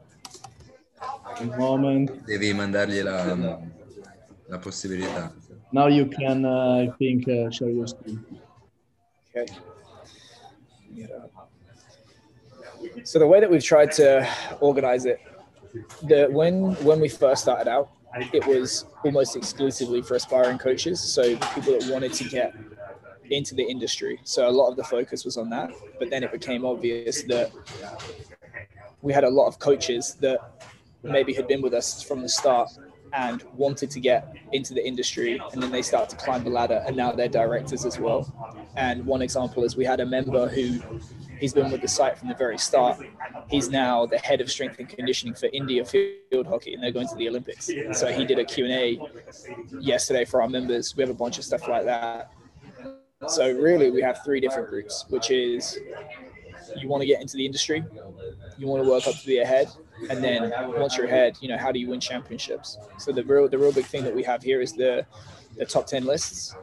a 1.39 1.45
moment. 1.57 2.25
Devi 2.25 2.53
mandargli 2.53 3.01
la, 3.01 3.59
la 4.47 4.57
possibilità. 4.57 5.31
Now 5.71 5.87
you 5.87 6.07
can 6.07 6.43
uh, 6.45 6.81
i 6.83 6.91
think 6.97 7.27
uh, 7.27 7.49
share 7.49 7.69
your 7.69 7.87
screen. 7.87 8.25
Okay. 9.29 9.45
Yeah. 10.95 11.28
So 13.03 13.19
the 13.19 13.27
way 13.27 13.39
that 13.39 13.49
we've 13.49 13.63
tried 13.63 13.91
to 13.93 14.27
organize 14.59 15.05
it, 15.05 15.19
the 16.03 16.27
when 16.31 16.73
when 16.83 16.99
we 16.99 17.09
first 17.09 17.43
started 17.43 17.67
out, 17.69 17.89
it 18.33 18.45
was 18.45 18.85
almost 19.03 19.35
exclusively 19.35 20.01
for 20.01 20.15
aspiring 20.15 20.57
coaches, 20.57 20.99
so 20.99 21.35
people 21.37 21.77
that 21.77 21.89
wanted 21.91 22.13
to 22.13 22.23
get 22.23 22.55
into 23.29 23.53
the 23.53 23.63
industry. 23.63 24.19
So 24.23 24.49
a 24.49 24.51
lot 24.51 24.69
of 24.69 24.77
the 24.77 24.83
focus 24.83 25.23
was 25.25 25.37
on 25.37 25.49
that. 25.51 25.71
But 25.99 26.09
then 26.09 26.23
it 26.23 26.31
became 26.31 26.65
obvious 26.65 27.23
that 27.23 27.51
we 29.01 29.13
had 29.13 29.23
a 29.23 29.29
lot 29.29 29.47
of 29.47 29.59
coaches 29.59 30.15
that 30.21 30.63
maybe 31.03 31.33
had 31.33 31.47
been 31.47 31.61
with 31.61 31.73
us 31.73 32.01
from 32.01 32.21
the 32.21 32.29
start 32.29 32.69
and 33.13 33.43
wanted 33.55 33.89
to 33.91 33.99
get 33.99 34.35
into 34.51 34.73
the 34.73 34.85
industry 34.85 35.41
and 35.51 35.63
then 35.63 35.71
they 35.71 35.81
start 35.81 36.09
to 36.09 36.15
climb 36.15 36.43
the 36.43 36.49
ladder 36.49 36.83
and 36.85 36.95
now 36.95 37.11
they're 37.11 37.27
directors 37.27 37.83
as 37.83 37.97
well 37.97 38.31
and 38.75 39.03
one 39.03 39.23
example 39.23 39.63
is 39.63 39.75
we 39.75 39.83
had 39.83 39.99
a 39.99 40.05
member 40.05 40.47
who 40.47 40.79
He's 41.39 41.53
been 41.53 41.71
with 41.71 41.81
the 41.81 41.87
site 41.87 42.17
from 42.17 42.27
the 42.27 42.35
very 42.35 42.57
start. 42.57 42.99
He's 43.49 43.69
now 43.69 44.05
the 44.05 44.17
head 44.17 44.41
of 44.41 44.51
strength 44.51 44.77
and 44.79 44.89
conditioning 44.89 45.33
for 45.33 45.47
India 45.53 45.85
field 45.85 46.47
hockey, 46.47 46.73
and 46.73 46.83
they're 46.83 46.91
going 46.91 47.07
to 47.07 47.15
the 47.15 47.29
Olympics. 47.29 47.69
So 47.93 48.11
he 48.11 48.25
did 48.25 48.39
a 48.39 48.45
Q&A 48.45 48.99
yesterday 49.79 50.25
for 50.25 50.41
our 50.41 50.49
members. 50.49 50.95
We 50.95 51.01
have 51.01 51.09
a 51.09 51.13
bunch 51.13 51.37
of 51.37 51.45
stuff 51.45 51.67
like 51.67 51.85
that. 51.85 52.31
So 53.27 53.51
really, 53.51 53.91
we 53.91 54.01
have 54.01 54.23
three 54.23 54.39
different 54.39 54.69
groups, 54.69 55.05
which 55.09 55.29
is 55.31 55.77
you 56.77 56.87
want 56.87 57.01
to 57.01 57.07
get 57.07 57.21
into 57.21 57.37
the 57.37 57.45
industry, 57.45 57.83
you 58.57 58.67
want 58.67 58.83
to 58.83 58.89
work 58.89 59.07
up 59.07 59.15
to 59.15 59.25
be 59.25 59.39
ahead, 59.39 59.67
and 60.09 60.23
then 60.23 60.51
once 60.79 60.95
you're 60.95 61.05
ahead, 61.05 61.37
you 61.41 61.49
know 61.49 61.57
how 61.57 61.71
do 61.71 61.79
you 61.79 61.89
win 61.89 61.99
championships? 61.99 62.77
So 62.97 63.11
the 63.11 63.23
real 63.23 63.49
the 63.49 63.57
real 63.57 63.71
big 63.71 63.85
thing 63.85 64.03
that 64.03 64.15
we 64.15 64.23
have 64.23 64.41
here 64.41 64.61
is 64.61 64.73
the 64.73 65.05
the 65.57 65.65
top 65.65 65.87
ten 65.87 66.05
lists. 66.05 66.55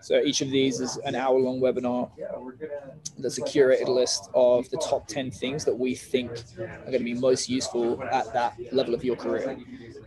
So 0.00 0.20
each 0.20 0.40
of 0.40 0.50
these 0.50 0.80
is 0.80 0.96
an 1.04 1.14
hour 1.14 1.38
long 1.38 1.60
webinar 1.60 2.10
that's 3.18 3.38
a 3.38 3.42
curated 3.42 3.88
list 3.88 4.30
of 4.34 4.68
the 4.70 4.78
top 4.78 5.06
10 5.06 5.30
things 5.30 5.64
that 5.64 5.74
we 5.74 5.94
think 5.94 6.30
are 6.58 6.86
going 6.86 6.98
to 6.98 7.04
be 7.04 7.14
most 7.14 7.48
useful 7.48 8.02
at 8.04 8.32
that 8.32 8.58
level 8.72 8.94
of 8.94 9.04
your 9.04 9.16
career. 9.16 9.58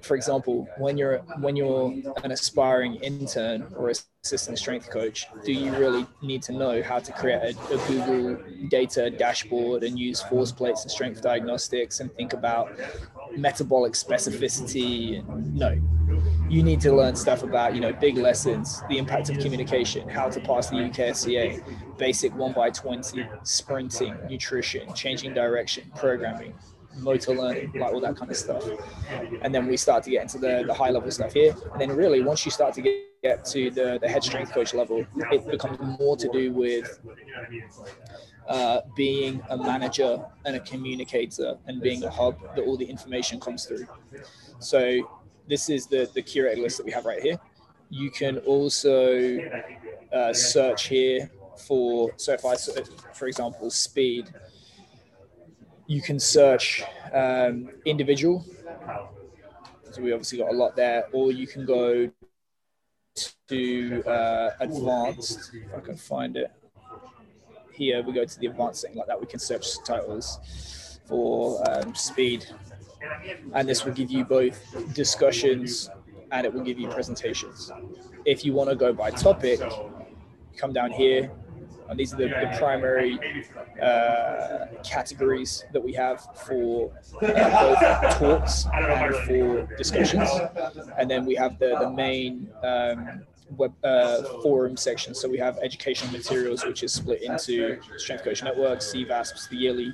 For 0.01 0.15
example, 0.15 0.67
when 0.77 0.97
you're 0.97 1.19
when 1.39 1.55
you're 1.55 1.93
an 2.23 2.31
aspiring 2.31 2.95
intern 2.95 3.67
or 3.77 3.91
assistant 4.23 4.57
strength 4.57 4.89
coach, 4.89 5.27
do 5.45 5.53
you 5.53 5.71
really 5.75 6.05
need 6.21 6.41
to 6.43 6.53
know 6.53 6.81
how 6.81 6.99
to 6.99 7.11
create 7.13 7.55
a, 7.55 7.73
a 7.73 7.77
Google 7.87 8.37
data 8.69 9.09
dashboard 9.09 9.83
and 9.83 9.97
use 9.97 10.21
force 10.21 10.51
plates 10.51 10.83
and 10.83 10.91
strength 10.91 11.21
diagnostics 11.21 11.99
and 11.99 12.11
think 12.15 12.33
about 12.33 12.71
metabolic 13.37 13.93
specificity? 13.93 15.25
No, 15.53 15.79
you 16.49 16.63
need 16.63 16.81
to 16.81 16.93
learn 16.93 17.15
stuff 17.15 17.43
about, 17.43 17.73
you 17.73 17.81
know, 17.81 17.93
big 17.93 18.17
lessons, 18.17 18.83
the 18.89 18.97
impact 18.97 19.29
of 19.29 19.39
communication, 19.39 20.07
how 20.07 20.29
to 20.29 20.39
pass 20.39 20.69
the 20.69 20.75
UKSCA, 20.75 21.97
basic 21.97 22.35
one 22.35 22.53
by 22.53 22.69
20, 22.69 23.25
sprinting, 23.43 24.15
nutrition, 24.29 24.93
changing 24.93 25.33
direction, 25.33 25.91
programming, 25.95 26.53
motor 26.97 27.33
learning, 27.33 27.71
like 27.73 27.93
all 27.93 27.99
that 28.01 28.15
kind 28.15 28.29
of 28.29 28.37
stuff. 28.37 28.63
And 29.41 29.53
then 29.53 29.67
we 29.67 29.77
start 29.77 30.03
to 30.03 30.09
get 30.09 30.23
into 30.23 30.37
the, 30.37 30.63
the 30.67 30.73
high 30.73 30.89
level 30.89 31.09
stuff 31.11 31.33
here. 31.33 31.55
And 31.71 31.81
then 31.81 31.91
really 31.95 32.21
once 32.21 32.45
you 32.45 32.51
start 32.51 32.73
to 32.75 32.81
get, 32.81 32.93
get 33.23 33.45
to 33.45 33.71
the, 33.71 33.97
the 34.01 34.07
head 34.07 34.23
strength 34.23 34.51
coach 34.51 34.73
level, 34.73 35.05
it 35.31 35.49
becomes 35.49 35.79
more 35.99 36.17
to 36.17 36.29
do 36.29 36.51
with 36.51 36.99
uh, 38.47 38.81
being 38.95 39.41
a 39.49 39.57
manager 39.57 40.23
and 40.45 40.55
a 40.55 40.59
communicator 40.59 41.57
and 41.67 41.81
being 41.81 42.03
a 42.03 42.09
hub 42.09 42.37
that 42.55 42.63
all 42.63 42.77
the 42.77 42.85
information 42.85 43.39
comes 43.39 43.65
through. 43.65 43.87
So 44.59 45.09
this 45.47 45.69
is 45.69 45.87
the, 45.87 46.09
the 46.13 46.21
curated 46.21 46.61
list 46.61 46.77
that 46.77 46.85
we 46.85 46.91
have 46.91 47.05
right 47.05 47.21
here. 47.21 47.39
You 47.89 48.09
can 48.11 48.37
also 48.39 49.39
uh, 50.11 50.33
search 50.33 50.87
here 50.87 51.29
for, 51.67 52.11
so 52.17 52.33
if 52.33 52.45
I, 52.45 52.55
for 53.13 53.27
example, 53.27 53.69
speed, 53.69 54.33
you 55.87 56.01
can 56.01 56.19
search 56.19 56.83
um, 57.13 57.69
individual. 57.85 58.45
So 59.91 60.01
we 60.01 60.11
obviously 60.11 60.39
got 60.39 60.49
a 60.49 60.55
lot 60.55 60.75
there, 60.75 61.05
or 61.11 61.31
you 61.31 61.45
can 61.45 61.65
go 61.65 62.09
to 63.47 64.03
uh, 64.07 64.51
advanced, 64.59 65.51
if 65.53 65.75
I 65.75 65.79
can 65.81 65.95
find 65.95 66.35
it. 66.35 66.51
Here 67.71 68.01
we 68.01 68.13
go 68.13 68.25
to 68.25 68.39
the 68.39 68.47
advanced 68.47 68.83
thing 68.83 68.95
like 68.95 69.07
that. 69.07 69.19
We 69.19 69.27
can 69.27 69.39
search 69.39 69.67
titles 69.85 70.99
for 71.07 71.61
um, 71.69 71.93
speed 71.93 72.47
and 73.53 73.67
this 73.67 73.85
will 73.85 73.93
give 73.93 74.11
you 74.11 74.25
both 74.25 74.93
discussions 74.93 75.89
and 76.31 76.45
it 76.45 76.53
will 76.53 76.63
give 76.63 76.79
you 76.79 76.87
presentations. 76.89 77.71
If 78.25 78.43
you 78.43 78.53
want 78.53 78.69
to 78.69 78.75
go 78.75 78.91
by 78.93 79.11
topic, 79.11 79.61
come 80.57 80.73
down 80.73 80.91
here. 80.91 81.31
And 81.89 81.99
these 81.99 82.13
are 82.13 82.17
the, 82.17 82.27
the 82.29 82.55
primary 82.57 83.19
uh, 83.81 84.67
categories 84.83 85.65
that 85.73 85.83
we 85.83 85.93
have 85.93 86.25
for 86.45 86.91
uh, 87.21 87.27
both 87.61 88.17
talks 88.17 88.65
and 88.73 89.15
for 89.27 89.75
discussions. 89.75 90.29
And 90.97 91.11
then 91.11 91.25
we 91.25 91.35
have 91.35 91.59
the, 91.59 91.75
the 91.79 91.89
main 91.89 92.49
um, 92.63 93.23
web 93.57 93.73
uh, 93.83 94.23
forum 94.41 94.77
section. 94.77 95.13
So 95.13 95.29
we 95.29 95.37
have 95.37 95.57
educational 95.61 96.11
materials, 96.11 96.65
which 96.65 96.83
is 96.83 96.93
split 96.93 97.21
into 97.21 97.79
Strength 97.97 98.23
Coach 98.23 98.43
Network, 98.43 98.79
CVASPs, 98.79 99.49
the 99.49 99.55
yearly 99.57 99.93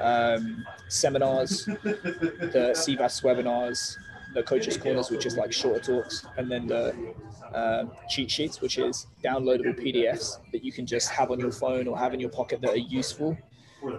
um, 0.00 0.64
seminars, 0.88 1.64
the 1.64 2.72
CVASP 2.74 3.22
webinars, 3.22 3.96
the 4.34 4.42
coaches 4.42 4.76
corners, 4.76 5.10
which 5.10 5.26
is 5.26 5.36
like 5.36 5.52
shorter 5.52 5.80
talks, 5.80 6.24
and 6.36 6.50
then 6.50 6.66
the 6.66 7.14
uh, 7.54 7.84
cheat 8.08 8.30
sheets, 8.30 8.60
which 8.60 8.78
is 8.78 9.06
downloadable 9.22 9.78
PDFs 9.78 10.38
that 10.52 10.64
you 10.64 10.72
can 10.72 10.86
just 10.86 11.10
have 11.10 11.30
on 11.30 11.38
your 11.38 11.52
phone 11.52 11.86
or 11.86 11.98
have 11.98 12.14
in 12.14 12.20
your 12.20 12.30
pocket 12.30 12.60
that 12.62 12.70
are 12.70 12.76
useful 12.76 13.36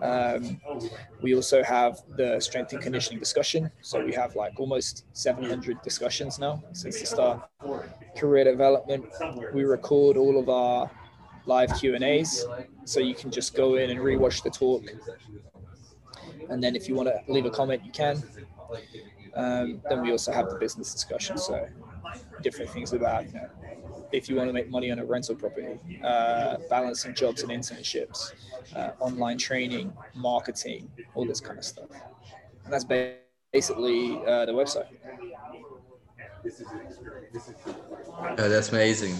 um, 0.02 0.60
we 1.22 1.36
also 1.36 1.64
have 1.64 2.02
the 2.16 2.40
strength 2.40 2.74
and 2.74 2.82
conditioning 2.82 3.20
discussion. 3.20 3.72
So 3.82 4.04
we 4.04 4.14
have 4.14 4.36
like 4.36 4.60
almost 4.60 5.06
700 5.14 5.82
discussions 5.82 6.40
now 6.40 6.64
since 6.72 7.00
the 7.00 7.06
start. 7.06 7.50
Career 8.18 8.44
development. 8.44 9.06
We 9.54 9.64
record 9.64 10.18
all 10.18 10.40
of 10.40 10.50
our 10.50 10.90
live 11.46 11.74
Q 11.80 11.96
and 11.96 12.04
A's, 12.04 12.46
so 12.86 13.00
you 13.00 13.16
can 13.16 13.32
just 13.32 13.56
go 13.56 13.76
in 13.76 13.90
and 13.90 14.00
rewatch 14.00 14.44
the 14.44 14.50
talk. 14.50 14.84
And 16.50 16.64
then 16.64 16.76
if 16.76 16.88
you 16.88 16.96
want 16.96 17.10
to 17.10 17.20
leave 17.32 17.46
a 17.46 17.50
comment, 17.50 17.84
you 17.84 17.92
can. 17.92 18.22
Um, 19.36 19.82
then 19.90 20.02
we 20.02 20.12
also 20.12 20.32
have 20.32 20.50
the 20.50 20.56
business 20.56 20.94
discussion. 20.94 21.38
So 21.38 21.68
different 22.42 22.70
things 22.72 22.94
about 22.94 23.26
you 23.26 23.34
know, 23.34 23.50
if 24.14 24.30
you 24.30 24.36
want 24.36 24.48
to 24.48 24.54
make 24.54 24.70
money 24.70 24.92
on 24.92 25.00
a 25.00 25.06
rental 25.06 25.36
property, 25.36 25.80
uh, 26.04 26.58
balancing 26.70 27.14
jobs 27.16 27.42
and 27.42 27.52
internships, 27.52 28.34
uh, 28.76 28.92
online 29.00 29.38
training, 29.38 29.92
marketing, 30.14 30.90
all 31.16 31.26
this 31.26 31.42
kind 31.42 31.58
of 31.58 31.66
stuff. 31.66 31.90
And 32.64 32.72
that's 32.72 32.86
basically 33.52 34.18
uh, 34.26 34.46
the 34.46 34.54
website. 34.54 34.88
Oh, 38.38 38.50
that's 38.50 38.70
amazing. 38.70 39.16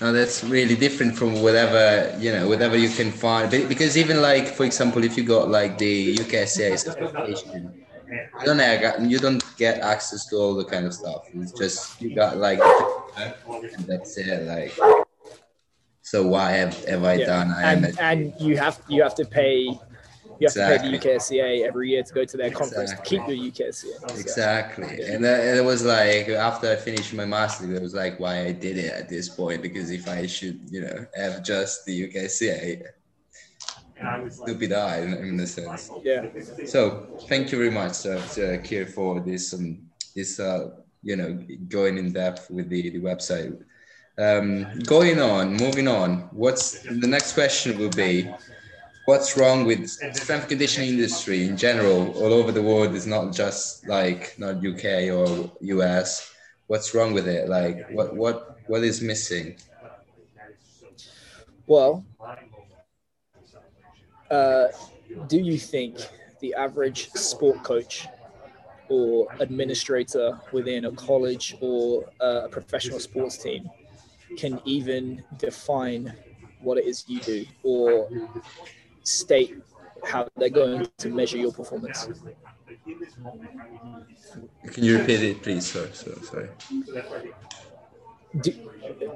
No, 0.00 0.12
that's 0.12 0.44
really 0.44 0.76
different 0.76 1.16
from 1.16 1.42
whatever 1.42 2.16
you 2.20 2.30
know, 2.30 2.46
whatever 2.46 2.76
you 2.76 2.90
can 2.90 3.10
find. 3.10 3.50
Because 3.50 3.96
even 3.96 4.20
like, 4.22 4.48
for 4.48 4.64
example, 4.64 5.02
if 5.02 5.16
you 5.16 5.24
got 5.24 5.48
like 5.48 5.78
the 5.78 6.16
UKSCA 6.16 6.78
certification, 6.78 7.84
you 8.10 8.44
don't 8.44 8.58
have, 8.58 9.04
you 9.10 9.18
don't 9.18 9.42
get 9.56 9.80
access 9.80 10.26
to 10.26 10.36
all 10.36 10.54
the 10.54 10.64
kind 10.64 10.86
of 10.86 10.94
stuff. 10.94 11.26
It's 11.34 11.52
just 11.52 12.00
you 12.00 12.14
got 12.14 12.36
like, 12.38 12.60
and 13.16 13.86
that's 13.86 14.16
it. 14.18 14.46
Like, 14.46 14.78
so 16.02 16.26
why 16.26 16.52
have, 16.52 16.84
have 16.84 17.04
I 17.04 17.14
yeah. 17.14 17.26
done? 17.26 17.50
I 17.50 17.72
and, 17.72 17.98
and 18.00 18.34
you 18.40 18.56
have 18.56 18.80
you 18.88 19.02
have 19.02 19.14
to 19.16 19.24
pay 19.24 19.78
You 20.40 20.46
have 20.46 20.56
exactly. 20.56 20.92
to 20.92 20.98
pay 20.98 21.08
the 21.08 21.14
UKSCA 21.16 21.66
every 21.66 21.90
year 21.90 22.02
to 22.02 22.14
go 22.14 22.24
to 22.24 22.36
their 22.36 22.50
conference 22.50 22.92
exactly. 22.92 23.18
to 23.18 23.24
keep 23.26 23.56
your 23.58 23.68
UKSCA. 23.68 24.08
So, 24.08 24.16
exactly. 24.16 24.98
Yeah. 25.00 25.14
And, 25.14 25.24
and 25.24 25.58
it 25.58 25.64
was 25.64 25.84
like 25.84 26.28
after 26.28 26.70
I 26.70 26.76
finished 26.76 27.12
my 27.12 27.24
master's, 27.24 27.70
it 27.70 27.82
was 27.82 27.94
like 27.94 28.20
why 28.20 28.46
I 28.46 28.52
did 28.52 28.78
it 28.78 28.92
at 28.92 29.08
this 29.08 29.28
point 29.28 29.62
because 29.62 29.90
if 29.90 30.08
I 30.08 30.26
should, 30.26 30.60
you 30.70 30.82
know, 30.82 31.06
have 31.16 31.42
just 31.42 31.84
the 31.86 32.08
UKSCA, 32.08 32.82
stupid 34.30 34.72
eye 34.72 34.98
in, 34.98 35.14
in 35.14 35.40
a 35.40 35.46
sense. 35.46 35.90
Yeah. 36.02 36.26
So 36.66 37.18
thank 37.28 37.52
you 37.52 37.58
very 37.58 37.70
much, 37.70 38.06
uh, 38.06 38.20
Keir, 38.62 38.86
for 38.86 39.20
this 39.20 39.54
um, 39.54 39.78
this 40.14 40.40
uh, 40.40 40.70
you 41.02 41.16
know 41.16 41.38
going 41.68 41.98
in 41.98 42.12
depth 42.12 42.50
with 42.50 42.68
the, 42.68 42.90
the 42.90 43.00
website. 43.00 43.62
Um, 44.18 44.80
going 44.80 45.20
on, 45.20 45.54
moving 45.54 45.86
on. 45.86 46.28
What's 46.32 46.80
the 46.82 47.06
next 47.06 47.34
question 47.34 47.78
will 47.78 47.90
be? 47.90 48.28
What's 49.04 49.36
wrong 49.38 49.64
with 49.64 49.88
strength 49.88 50.48
conditioning 50.48 50.90
industry 50.90 51.46
in 51.46 51.56
general 51.56 52.10
all 52.18 52.32
over 52.32 52.52
the 52.52 52.62
world? 52.62 52.94
Is 52.94 53.06
not 53.06 53.32
just 53.32 53.86
like 53.88 54.34
not 54.38 54.56
UK 54.56 55.08
or 55.10 55.50
US. 55.60 56.34
What's 56.66 56.94
wrong 56.94 57.14
with 57.14 57.28
it? 57.28 57.48
Like 57.48 57.88
what 57.90 58.14
what 58.16 58.58
what 58.66 58.82
is 58.82 59.00
missing? 59.00 59.56
Well, 61.66 62.04
uh, 64.30 64.66
do 65.28 65.38
you 65.38 65.58
think 65.58 65.98
the 66.40 66.54
average 66.54 67.10
sport 67.10 67.62
coach 67.62 68.06
or 68.88 69.28
administrator 69.40 70.38
within 70.52 70.86
a 70.86 70.92
college 70.92 71.56
or 71.60 72.10
a 72.20 72.48
professional 72.48 72.98
sports 72.98 73.38
team 73.38 73.68
can 74.36 74.60
even 74.64 75.22
define 75.38 76.12
what 76.60 76.78
it 76.78 76.86
is 76.86 77.04
you 77.06 77.20
do 77.20 77.44
or 77.62 78.08
state 79.02 79.56
how 80.04 80.28
they're 80.36 80.48
going 80.48 80.86
to 80.98 81.08
measure 81.08 81.38
your 81.38 81.52
performance. 81.52 82.08
Can 84.72 84.84
you 84.84 84.98
repeat 84.98 85.22
it, 85.22 85.42
please? 85.42 85.66
Sorry, 85.66 85.90
sorry. 85.92 86.16
sorry. 86.22 86.48
Do, 88.40 88.52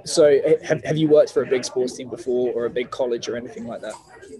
so, 0.04 0.40
have, 0.62 0.82
have 0.84 0.96
you 0.96 1.08
worked 1.08 1.32
for 1.32 1.42
a 1.42 1.46
big 1.46 1.64
sports 1.64 1.96
team 1.96 2.08
before 2.08 2.52
or 2.52 2.66
a 2.66 2.70
big 2.70 2.90
college 2.90 3.28
or 3.28 3.36
anything 3.36 3.66
like 3.66 3.80
that? 3.80 3.94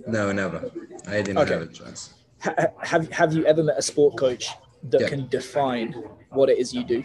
No, 0.07 0.33
never. 0.33 0.70
I 1.07 1.23
didn't 1.23 1.39
okay. 1.39 1.53
have 1.55 1.62
a 1.62 1.66
chance. 1.66 2.14
Ha- 2.41 2.68
have, 2.81 3.11
have 3.12 3.33
you 3.33 3.47
ever 3.47 3.62
met 3.62 3.79
a 3.79 3.83
sport 3.83 4.16
coach 4.16 4.49
that 4.85 5.03
yeah. 5.03 5.09
can 5.09 5.29
define 5.29 5.93
what 6.31 6.49
it 6.49 6.59
is 6.59 6.75
you 6.75 6.85
do? 6.85 7.05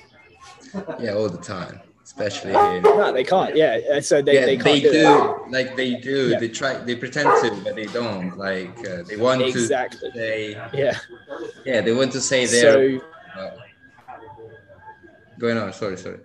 Yeah, 0.99 1.13
all 1.13 1.30
the 1.30 1.38
time 1.38 1.82
especially 2.07 2.51
here. 2.51 2.82
No, 2.82 3.11
they 3.11 3.24
can't. 3.24 3.55
Yeah, 3.55 3.80
uh, 3.93 4.01
so 4.01 4.22
they, 4.22 4.36
yeah, 4.36 4.45
they, 4.45 4.55
they 4.55 4.80
do. 4.80 5.45
Like 5.49 5.76
they 5.76 5.95
do. 5.95 6.30
Yeah. 6.30 6.39
They 6.39 6.47
try. 6.47 6.78
They 6.78 6.95
pretend 6.95 7.30
to, 7.41 7.61
but 7.63 7.76
they 7.76 7.86
don't. 7.86 8.38
Like 8.38 8.78
uh, 8.88 9.03
they 9.03 9.18
want 9.18 9.41
exactly. 9.41 10.11
to 10.11 10.18
say. 10.18 10.51
Yeah. 10.74 10.97
Yeah, 11.65 11.82
they 11.82 11.93
want 11.93 12.11
to 12.13 12.22
say 12.22 12.45
they're. 12.45 12.99
So, 12.99 13.05
uh, 13.38 13.51
going 15.38 15.57
on. 15.57 15.74
Sorry, 15.74 15.97
sorry. 15.97 16.20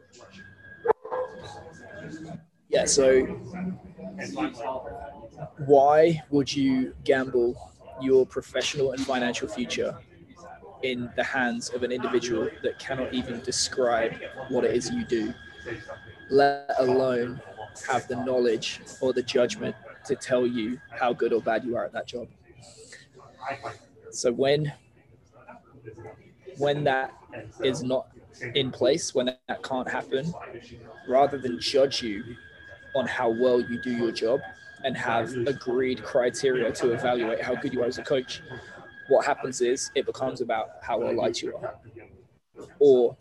Yeah. 2.72 2.86
So, 2.86 3.26
why 5.66 6.22
would 6.30 6.54
you 6.54 6.94
gamble 7.04 7.72
your 8.00 8.26
professional 8.26 8.92
and 8.92 9.00
financial 9.04 9.48
future 9.48 9.96
in 10.82 11.10
the 11.16 11.22
hands 11.22 11.68
of 11.70 11.82
an 11.82 11.92
individual 11.92 12.48
that 12.62 12.78
cannot 12.78 13.12
even 13.14 13.40
describe 13.42 14.14
what 14.48 14.64
it 14.64 14.74
is 14.74 14.90
you 14.90 15.04
do 15.04 15.32
let 16.30 16.74
alone 16.78 17.40
have 17.88 18.08
the 18.08 18.16
knowledge 18.16 18.80
or 19.00 19.12
the 19.12 19.22
judgment 19.22 19.76
to 20.06 20.16
tell 20.16 20.46
you 20.46 20.80
how 20.90 21.12
good 21.12 21.32
or 21.32 21.40
bad 21.40 21.64
you 21.64 21.76
are 21.76 21.84
at 21.84 21.92
that 21.92 22.06
job. 22.06 22.26
So 24.10 24.32
when 24.32 24.72
when 26.58 26.84
that 26.84 27.12
is 27.62 27.82
not 27.82 28.08
in 28.54 28.70
place, 28.70 29.14
when 29.14 29.26
that 29.48 29.62
can't 29.62 29.88
happen, 29.88 30.32
rather 31.08 31.38
than 31.38 31.60
judge 31.60 32.02
you 32.02 32.36
on 32.94 33.06
how 33.06 33.30
well 33.30 33.60
you 33.60 33.80
do 33.80 33.90
your 33.90 34.12
job 34.12 34.40
and 34.84 34.96
have 34.96 35.32
agreed 35.46 36.02
criteria 36.02 36.72
to 36.72 36.92
evaluate 36.92 37.40
how 37.40 37.54
good 37.54 37.72
you 37.72 37.82
are 37.82 37.86
as 37.86 37.98
a 37.98 38.02
coach, 38.02 38.42
what 39.08 39.24
happens 39.24 39.60
is 39.60 39.90
it 39.94 40.06
becomes 40.06 40.40
about 40.40 40.70
how 40.82 40.98
well 40.98 41.14
liked 41.14 41.42
you 41.42 41.56
are. 41.56 41.74
Or 42.78 43.16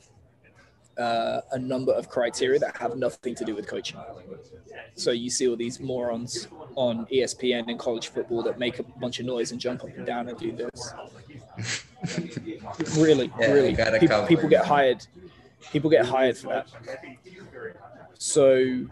uh, 0.98 1.42
a 1.52 1.60
number 1.60 1.92
of 1.94 2.10
criteria 2.10 2.60
that 2.60 2.78
have 2.78 2.96
nothing 2.96 3.36
to 3.36 3.46
do 3.46 3.56
with 3.56 3.68
coaching. 3.68 4.00
So 4.96 5.12
you 5.12 5.30
see 5.30 5.48
all 5.48 5.56
these 5.56 5.80
morons 5.80 6.48
on 6.76 7.06
ESPN 7.08 7.70
and 7.70 7.80
college 7.80 8.10
football 8.10 8.44
that 8.44 8.60
make 8.60 8.80
a 8.80 8.84
bunch 8.84 9.20
of 9.20 9.26
noise 9.26 9.52
and 9.52 9.60
jump 9.60 9.84
up 9.84 9.96
and 9.96 10.06
down 10.06 10.30
and 10.30 10.38
do 10.38 10.52
this. 10.52 10.94
really, 12.98 13.32
yeah, 13.40 13.52
really, 13.52 13.76
people, 14.00 14.26
people 14.26 14.50
get 14.50 14.66
hired. 14.66 15.06
People 15.72 15.90
get 15.90 16.06
hired 16.06 16.38
for 16.38 16.48
that. 16.48 16.68
So 18.18 18.88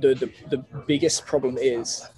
the, 0.00 0.14
the 0.14 0.32
the 0.50 0.58
biggest 0.86 1.26
problem 1.26 1.56
is 1.58 2.08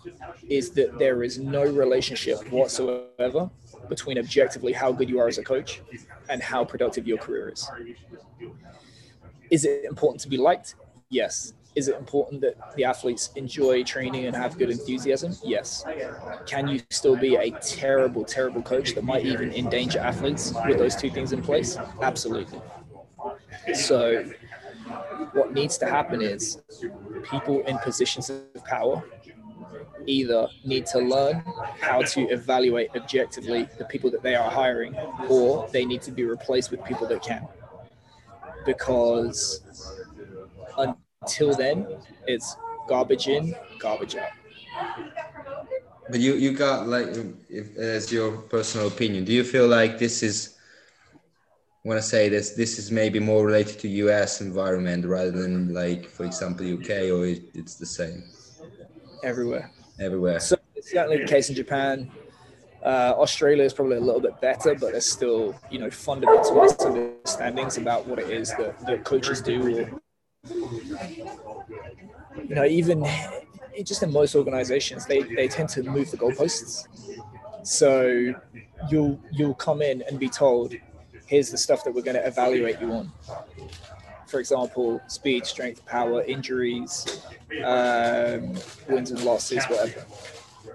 is 0.48 0.70
that 0.70 0.98
there 0.98 1.22
is 1.22 1.38
no 1.38 1.62
relationship 1.64 2.50
whatsoever 2.50 3.50
between 3.88 4.18
objectively 4.18 4.72
how 4.72 4.92
good 4.92 5.08
you 5.08 5.18
are 5.20 5.28
as 5.28 5.38
a 5.38 5.44
coach 5.44 5.82
and 6.28 6.42
how 6.42 6.64
productive 6.64 7.06
your 7.06 7.18
career 7.18 7.50
is. 7.50 7.70
Is 9.50 9.64
it 9.64 9.84
important 9.84 10.20
to 10.22 10.28
be 10.28 10.36
liked? 10.36 10.74
Yes. 11.08 11.54
Is 11.74 11.88
it 11.88 11.96
important 11.96 12.40
that 12.40 12.74
the 12.76 12.84
athletes 12.84 13.30
enjoy 13.36 13.84
training 13.84 14.26
and 14.26 14.34
have 14.34 14.58
good 14.58 14.70
enthusiasm? 14.70 15.36
Yes. 15.44 15.84
Can 16.46 16.66
you 16.66 16.80
still 16.90 17.16
be 17.16 17.36
a 17.36 17.50
terrible, 17.60 18.24
terrible 18.24 18.62
coach 18.62 18.94
that 18.94 19.04
might 19.04 19.24
even 19.24 19.52
endanger 19.52 20.00
athletes 20.00 20.52
with 20.66 20.78
those 20.78 20.96
two 20.96 21.10
things 21.10 21.32
in 21.32 21.40
place? 21.40 21.76
Absolutely. 22.02 22.60
So, 23.74 24.24
what 25.32 25.52
needs 25.52 25.78
to 25.78 25.86
happen 25.86 26.20
is 26.22 26.60
people 27.30 27.60
in 27.62 27.78
positions 27.78 28.30
of 28.30 28.64
power 28.64 29.02
either 30.06 30.48
need 30.64 30.86
to 30.86 30.98
learn 30.98 31.42
how 31.80 32.02
to 32.02 32.22
evaluate 32.28 32.90
objectively 32.96 33.68
the 33.78 33.84
people 33.84 34.10
that 34.10 34.22
they 34.22 34.34
are 34.34 34.50
hiring 34.50 34.94
or 35.28 35.68
they 35.72 35.84
need 35.84 36.02
to 36.02 36.10
be 36.10 36.24
replaced 36.24 36.70
with 36.70 36.82
people 36.84 37.06
that 37.06 37.22
can. 37.22 37.46
Because 38.64 39.62
until 40.76 41.54
then 41.54 41.86
it's 42.26 42.56
garbage 42.88 43.28
in 43.28 43.54
garbage 43.78 44.16
out. 44.16 44.30
But 46.10 46.20
you 46.20 46.34
you 46.34 46.52
got 46.52 46.88
like 46.88 47.08
if, 47.50 47.76
as 47.76 48.10
your 48.10 48.32
personal 48.32 48.88
opinion 48.88 49.24
do 49.24 49.32
you 49.32 49.44
feel 49.44 49.68
like 49.68 49.98
this 49.98 50.22
is 50.22 50.57
want 51.88 52.00
to 52.00 52.06
say 52.06 52.28
this 52.28 52.50
this 52.50 52.78
is 52.78 52.90
maybe 52.90 53.18
more 53.18 53.44
related 53.44 53.78
to 53.80 53.88
us 54.10 54.40
environment 54.40 55.04
rather 55.04 55.30
than 55.30 55.72
like 55.72 56.06
for 56.06 56.24
example 56.24 56.64
uk 56.74 56.90
or 56.90 57.24
it's 57.60 57.74
the 57.76 57.86
same 57.86 58.22
everywhere 59.24 59.70
everywhere. 59.98 60.40
So 60.40 60.56
it's 60.74 60.90
certainly 60.90 61.18
the 61.18 61.26
case 61.26 61.48
in 61.48 61.54
Japan. 61.54 62.10
Uh, 62.84 63.14
Australia 63.16 63.64
is 63.64 63.72
probably 63.72 63.96
a 63.96 64.00
little 64.00 64.20
bit 64.20 64.40
better, 64.40 64.74
but 64.74 64.92
there's 64.92 65.10
still, 65.10 65.54
you 65.70 65.78
know, 65.78 65.90
fundamental 65.90 66.62
misunderstandings 66.62 67.76
about 67.76 68.06
what 68.06 68.18
it 68.20 68.30
is 68.30 68.54
that, 68.56 68.78
that 68.86 69.04
coaches 69.04 69.40
do. 69.40 69.60
Or, 69.60 70.00
you 72.44 72.54
know, 72.54 72.64
even 72.64 73.04
just 73.84 74.02
in 74.02 74.12
most 74.12 74.36
organizations, 74.36 75.06
they, 75.06 75.22
they 75.22 75.48
tend 75.48 75.68
to 75.70 75.82
move 75.82 76.10
the 76.10 76.16
goalposts. 76.16 76.86
So 77.64 78.32
you'll 78.88 79.20
you'll 79.32 79.54
come 79.54 79.82
in 79.82 80.02
and 80.02 80.18
be 80.18 80.28
told, 80.28 80.74
here's 81.28 81.50
the 81.50 81.58
stuff 81.58 81.84
that 81.84 81.94
we're 81.94 82.02
going 82.02 82.16
to 82.16 82.26
evaluate 82.26 82.80
you 82.80 82.90
on. 82.90 83.12
For 84.26 84.40
example, 84.40 85.00
speed, 85.06 85.46
strength, 85.46 85.84
power, 85.86 86.24
injuries, 86.24 87.22
um, 87.64 88.54
wins 88.88 89.10
and 89.10 89.22
losses, 89.22 89.64
whatever. 89.66 90.04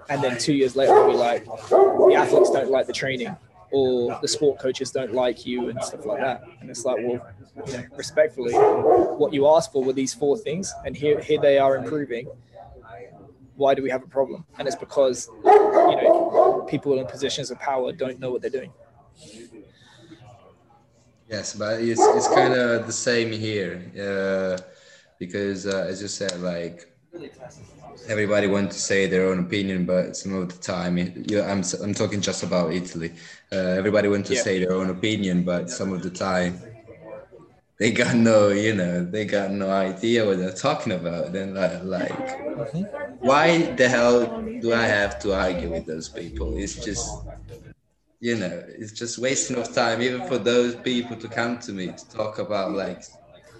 And 0.08 0.22
then 0.22 0.38
two 0.38 0.54
years 0.54 0.76
later, 0.76 0.92
we'll 0.94 1.12
be 1.12 1.16
like, 1.16 1.44
the 1.44 2.14
athletes 2.16 2.50
don't 2.50 2.70
like 2.70 2.86
the 2.86 2.92
training, 2.92 3.36
or 3.72 4.18
the 4.22 4.28
sport 4.28 4.58
coaches 4.58 4.90
don't 4.92 5.12
like 5.12 5.44
you, 5.44 5.68
and 5.70 5.82
stuff 5.82 6.06
like 6.06 6.20
that. 6.20 6.44
And 6.60 6.70
it's 6.70 6.84
like, 6.84 6.98
well, 6.98 7.26
you 7.66 7.72
know, 7.72 7.84
respectfully, 7.96 8.54
what 8.54 9.32
you 9.32 9.48
asked 9.48 9.72
for 9.72 9.82
were 9.82 9.92
these 9.92 10.14
four 10.14 10.36
things, 10.36 10.72
and 10.84 10.96
here, 10.96 11.20
here 11.20 11.40
they 11.40 11.58
are 11.58 11.76
improving. 11.76 12.28
Why 13.56 13.74
do 13.74 13.82
we 13.82 13.90
have 13.90 14.02
a 14.02 14.08
problem? 14.08 14.44
And 14.58 14.66
it's 14.66 14.76
because, 14.76 15.28
you 15.44 15.96
know, 16.02 16.66
people 16.68 16.98
in 16.98 17.06
positions 17.06 17.50
of 17.52 17.58
power 17.60 17.92
don't 17.92 18.18
know 18.18 18.30
what 18.32 18.42
they're 18.42 18.50
doing. 18.50 18.72
Yes, 21.34 21.54
but 21.54 21.80
it's, 21.80 22.04
it's 22.16 22.28
kind 22.28 22.54
of 22.54 22.86
the 22.86 22.92
same 23.08 23.30
here. 23.32 23.72
Uh, 24.06 24.56
because 25.18 25.66
uh, 25.66 25.86
as 25.88 26.02
you 26.02 26.08
said 26.08 26.38
like 26.40 26.76
everybody 28.08 28.46
wants 28.46 28.76
to 28.76 28.82
say 28.82 29.06
their 29.06 29.26
own 29.28 29.38
opinion 29.38 29.86
but 29.86 30.16
some 30.16 30.34
of 30.34 30.48
the 30.52 30.60
time 30.74 30.98
you 30.98 31.40
I'm, 31.40 31.62
I'm 31.82 31.94
talking 31.94 32.20
just 32.20 32.42
about 32.42 32.72
italy 32.72 33.12
uh, 33.52 33.80
everybody 33.80 34.08
wants 34.08 34.28
to 34.30 34.34
yeah. 34.34 34.42
say 34.42 34.58
their 34.58 34.72
own 34.72 34.90
opinion 34.90 35.44
but 35.44 35.70
some 35.70 35.92
of 35.92 36.02
the 36.02 36.10
time 36.10 36.60
they 37.76 37.90
got 37.90 38.14
no, 38.14 38.50
you 38.50 38.72
know, 38.72 39.04
they 39.04 39.24
got 39.24 39.50
no 39.50 39.68
idea 39.68 40.24
what 40.24 40.38
they're 40.38 40.52
talking 40.52 40.92
about. 40.92 41.32
Then 41.32 41.54
like, 41.54 41.82
like 41.82 43.18
why 43.18 43.72
the 43.72 43.88
hell 43.88 44.40
do 44.62 44.72
I 44.72 44.84
have 44.84 45.18
to 45.22 45.34
argue 45.34 45.70
with 45.72 45.84
those 45.84 46.08
people? 46.08 46.56
It's 46.56 46.76
just, 46.76 47.10
you 48.24 48.36
know, 48.36 48.64
it's 48.66 48.92
just 48.92 49.18
wasting 49.18 49.58
of 49.58 49.70
time, 49.74 50.00
even 50.00 50.26
for 50.26 50.38
those 50.38 50.74
people 50.76 51.14
to 51.14 51.28
come 51.28 51.58
to 51.58 51.72
me 51.72 51.88
to 51.88 52.08
talk 52.08 52.38
about 52.38 52.72
like 52.72 53.02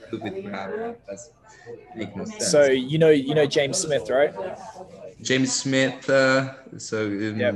stupid 0.06 0.42
crap. 0.46 0.70
That's 1.06 1.32
make 1.94 2.16
no 2.16 2.24
sense. 2.24 2.50
So 2.50 2.64
you 2.64 2.96
know, 2.96 3.10
you 3.10 3.34
know 3.34 3.44
James 3.44 3.76
Smith, 3.76 4.08
right? 4.08 4.32
James 5.20 5.52
Smith. 5.54 6.08
Uh, 6.08 6.54
so 6.78 7.04
um, 7.04 7.38
Yep. 7.38 7.54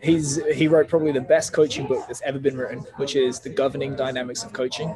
He's 0.00 0.40
he 0.54 0.68
wrote 0.68 0.86
probably 0.86 1.10
the 1.10 1.20
best 1.20 1.52
coaching 1.52 1.88
book 1.88 2.06
that's 2.06 2.22
ever 2.22 2.38
been 2.38 2.56
written, 2.56 2.78
which 2.98 3.16
is 3.16 3.40
The 3.40 3.50
Governing 3.50 3.96
Dynamics 3.96 4.44
of 4.44 4.52
Coaching. 4.52 4.94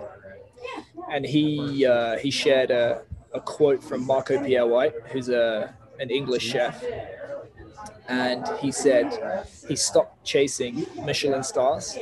And 1.11 1.27
he 1.27 1.85
uh, 1.85 2.19
he 2.19 2.31
shared 2.31 2.71
a, 2.71 3.03
a 3.35 3.41
quote 3.41 3.83
from 3.83 4.07
Marco 4.07 4.45
Pierre 4.45 4.69
White, 4.69 4.95
who's 5.11 5.29
a 5.29 5.75
an 5.99 6.11
English 6.11 6.45
chef, 6.45 6.85
and 8.09 8.47
he 8.61 8.71
said 8.73 9.47
he 9.69 9.77
stopped 9.77 10.25
chasing 10.25 10.87
Michelin 11.05 11.43
stars 11.43 11.99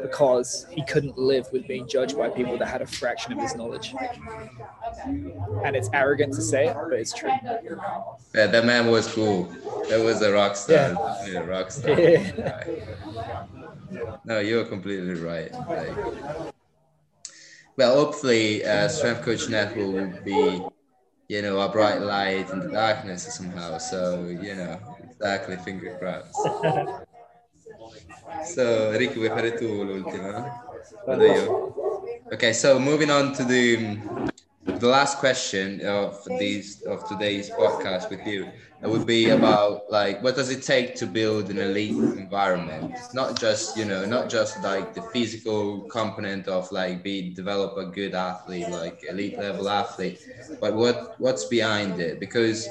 because 0.00 0.66
he 0.70 0.82
couldn't 0.84 1.18
live 1.18 1.48
with 1.52 1.66
being 1.66 1.88
judged 1.88 2.16
by 2.16 2.28
people 2.28 2.56
that 2.58 2.68
had 2.68 2.82
a 2.82 2.86
fraction 2.86 3.32
of 3.32 3.40
his 3.40 3.54
knowledge. 3.56 3.94
And 5.64 5.74
it's 5.76 5.88
arrogant 5.92 6.34
to 6.34 6.42
say 6.42 6.68
it, 6.68 6.76
but 6.88 6.98
it's 6.98 7.12
true. 7.12 7.30
yeah, 8.34 8.46
that 8.46 8.64
man 8.64 8.88
was 8.88 9.12
cool. 9.12 9.44
That 9.88 10.00
was 10.04 10.22
a 10.22 10.32
rock 10.32 10.56
star. 10.56 10.76
Yeah. 10.76 10.92
definitely 10.94 11.36
a 11.36 11.44
rock 11.44 11.70
star. 11.70 12.00
Yeah. 13.90 14.16
No, 14.26 14.38
you're 14.38 14.66
completely 14.66 15.14
right. 15.14 15.50
Like, 15.50 16.52
well, 17.76 17.94
hopefully, 17.94 18.62
uh, 18.62 18.88
Strength 18.88 19.22
Coach 19.22 19.48
Network 19.48 19.76
will 19.78 20.22
be, 20.24 20.62
you 21.28 21.40
know, 21.40 21.58
a 21.60 21.70
bright 21.70 22.02
light 22.02 22.50
in 22.50 22.58
the 22.60 22.68
darkness 22.68 23.34
somehow. 23.34 23.78
So, 23.78 24.24
you 24.24 24.56
know, 24.56 24.78
exactly, 25.20 25.56
finger 25.58 25.96
crossed. 25.98 26.34
So, 28.54 28.92
Ricky, 28.96 29.18
vuoi 29.18 29.30
fare 29.30 29.52
tu 29.54 29.82
l'ultima? 29.84 30.60
Vado 31.04 31.24
io. 31.24 31.46
Okay, 32.32 32.52
so 32.52 32.78
moving 32.78 33.10
on 33.10 33.32
to 33.34 33.44
the 33.44 33.98
the 34.78 34.86
last 34.86 35.18
question 35.18 35.80
of 35.86 36.22
these 36.38 36.82
of 36.82 37.04
today's 37.08 37.50
podcast 37.50 38.10
with 38.10 38.26
you 38.26 38.52
it 38.82 38.88
would 38.88 39.06
be 39.06 39.30
about 39.30 39.90
like 39.90 40.22
what 40.22 40.36
does 40.36 40.50
it 40.50 40.62
take 40.62 40.94
to 40.94 41.06
build 41.06 41.50
an 41.50 41.58
elite 41.58 42.04
environment 42.14 42.94
not 43.12 43.38
just 43.38 43.76
you 43.76 43.84
know 43.84 44.04
not 44.04 44.28
just 44.28 44.62
like 44.62 44.94
the 44.94 45.02
physical 45.02 45.82
component 45.88 46.46
of 46.48 46.70
like 46.70 47.02
be 47.02 47.30
develop 47.34 47.76
a 47.78 47.86
good 47.86 48.14
athlete 48.14 48.68
like 48.70 49.02
elite 49.08 49.38
level 49.38 49.68
athlete 49.68 50.20
but 50.60 50.74
what 50.76 51.14
what's 51.18 51.44
behind 51.46 51.98
it 51.98 52.20
because 52.20 52.68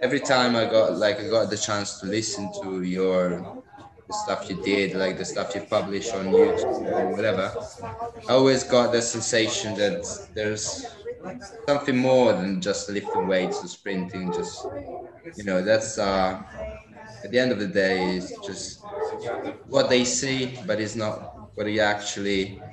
every 0.00 0.20
time 0.20 0.56
i 0.56 0.64
got 0.64 0.96
like 0.96 1.18
i 1.20 1.28
got 1.28 1.50
the 1.50 1.56
chance 1.56 1.98
to 2.00 2.06
listen 2.06 2.52
to 2.60 2.82
your 2.82 3.46
the 4.08 4.14
stuff 4.14 4.48
you 4.50 4.56
did 4.62 4.94
like 4.94 5.16
the 5.18 5.24
stuff 5.24 5.54
you 5.54 5.60
publish 5.62 6.14
on 6.14 6.32
youtube 6.32 6.80
or 6.92 7.10
whatever 7.14 7.56
I 8.28 8.34
always 8.34 8.64
got 8.64 8.92
the 8.92 9.02
sensation 9.02 9.74
that 9.76 10.04
there's 10.34 10.84
something 11.68 11.96
more 11.96 12.32
than 12.32 12.60
just 12.60 12.88
lifting 12.90 13.26
weights 13.26 13.64
or 13.64 13.68
sprinting. 13.68 14.32
Just 14.32 14.68
you 15.36 15.44
know, 15.44 15.62
that's 15.62 15.98
uh, 15.98 16.42
at 17.24 17.30
the 17.30 17.38
end 17.38 17.52
of 17.52 17.58
the 17.58 17.68
day, 17.68 18.16
it's 18.16 18.38
just 18.38 18.86
what 19.68 19.88
they 19.88 20.04
see, 20.04 20.58
but 20.66 20.80
it's 20.80 20.96
not 20.96 21.32
what 21.54 21.66
you 21.66 21.80
actually. 21.80 22.65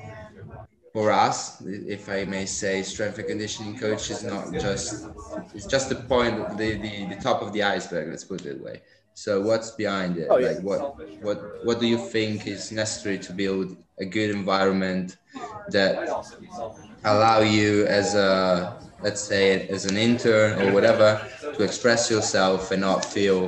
For 0.94 1.12
us, 1.12 1.60
if 1.66 2.08
I 2.08 2.24
may 2.26 2.46
say, 2.46 2.84
strength 2.84 3.18
and 3.18 3.28
conditioning 3.28 3.78
coach 3.80 4.12
is 4.12 4.24
not 4.24 4.52
just 4.54 5.08
it's 5.56 5.66
just 5.66 5.90
the 5.90 5.96
point, 5.96 6.58
the, 6.58 6.76
the, 6.76 7.06
the 7.06 7.16
top 7.16 7.42
of 7.42 7.52
the 7.52 7.64
iceberg. 7.64 8.10
Let's 8.10 8.24
put 8.24 8.42
it 8.42 8.50
that 8.50 8.64
way. 8.64 8.82
So 9.16 9.42
what's 9.42 9.72
behind 9.72 10.18
it? 10.18 10.28
Oh, 10.30 10.38
yeah. 10.38 10.50
Like 10.50 10.60
what 10.62 10.82
what 11.24 11.66
what 11.66 11.80
do 11.80 11.88
you 11.88 11.98
think 11.98 12.48
is 12.48 12.72
necessary 12.72 13.18
to 13.20 13.34
build 13.34 13.76
a 14.00 14.06
good 14.06 14.30
environment 14.30 15.18
that 15.70 15.96
allow 17.04 17.40
you 17.42 17.86
as 17.88 18.16
a 18.16 18.78
let's 19.02 19.22
say 19.22 19.68
as 19.70 19.86
an 19.86 19.98
intern 19.98 20.62
or 20.62 20.74
whatever 20.74 21.28
to 21.56 21.64
express 21.64 22.10
yourself 22.10 22.72
and 22.72 22.82
not 22.82 23.04
feel 23.04 23.40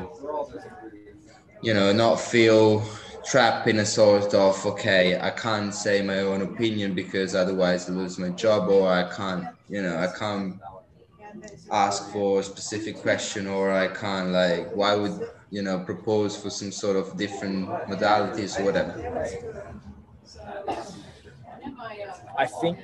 you 1.61 1.73
know 1.73 1.91
not 1.91 2.19
feel 2.19 2.83
trapped 3.25 3.67
in 3.67 3.79
a 3.79 3.85
sort 3.85 4.33
of 4.33 4.65
okay 4.65 5.19
i 5.19 5.29
can't 5.31 5.73
say 5.73 6.01
my 6.01 6.19
own 6.19 6.41
opinion 6.41 6.93
because 6.93 7.33
otherwise 7.35 7.89
i 7.89 7.93
lose 7.93 8.17
my 8.19 8.29
job 8.29 8.69
or 8.69 8.89
i 8.91 9.03
can't 9.15 9.45
you 9.69 9.81
know 9.81 9.97
i 9.97 10.07
can't 10.19 10.55
ask 11.71 12.11
for 12.11 12.39
a 12.39 12.43
specific 12.43 12.95
question 13.01 13.47
or 13.47 13.71
i 13.71 13.87
can't 13.87 14.29
like 14.29 14.69
why 14.75 14.95
would 14.95 15.19
you 15.49 15.61
know 15.61 15.79
propose 15.79 16.35
for 16.41 16.49
some 16.49 16.71
sort 16.71 16.95
of 16.95 17.17
different 17.17 17.67
modalities 17.87 18.59
or 18.59 18.63
whatever. 18.65 18.93
I 22.37 22.45
think 22.45 22.79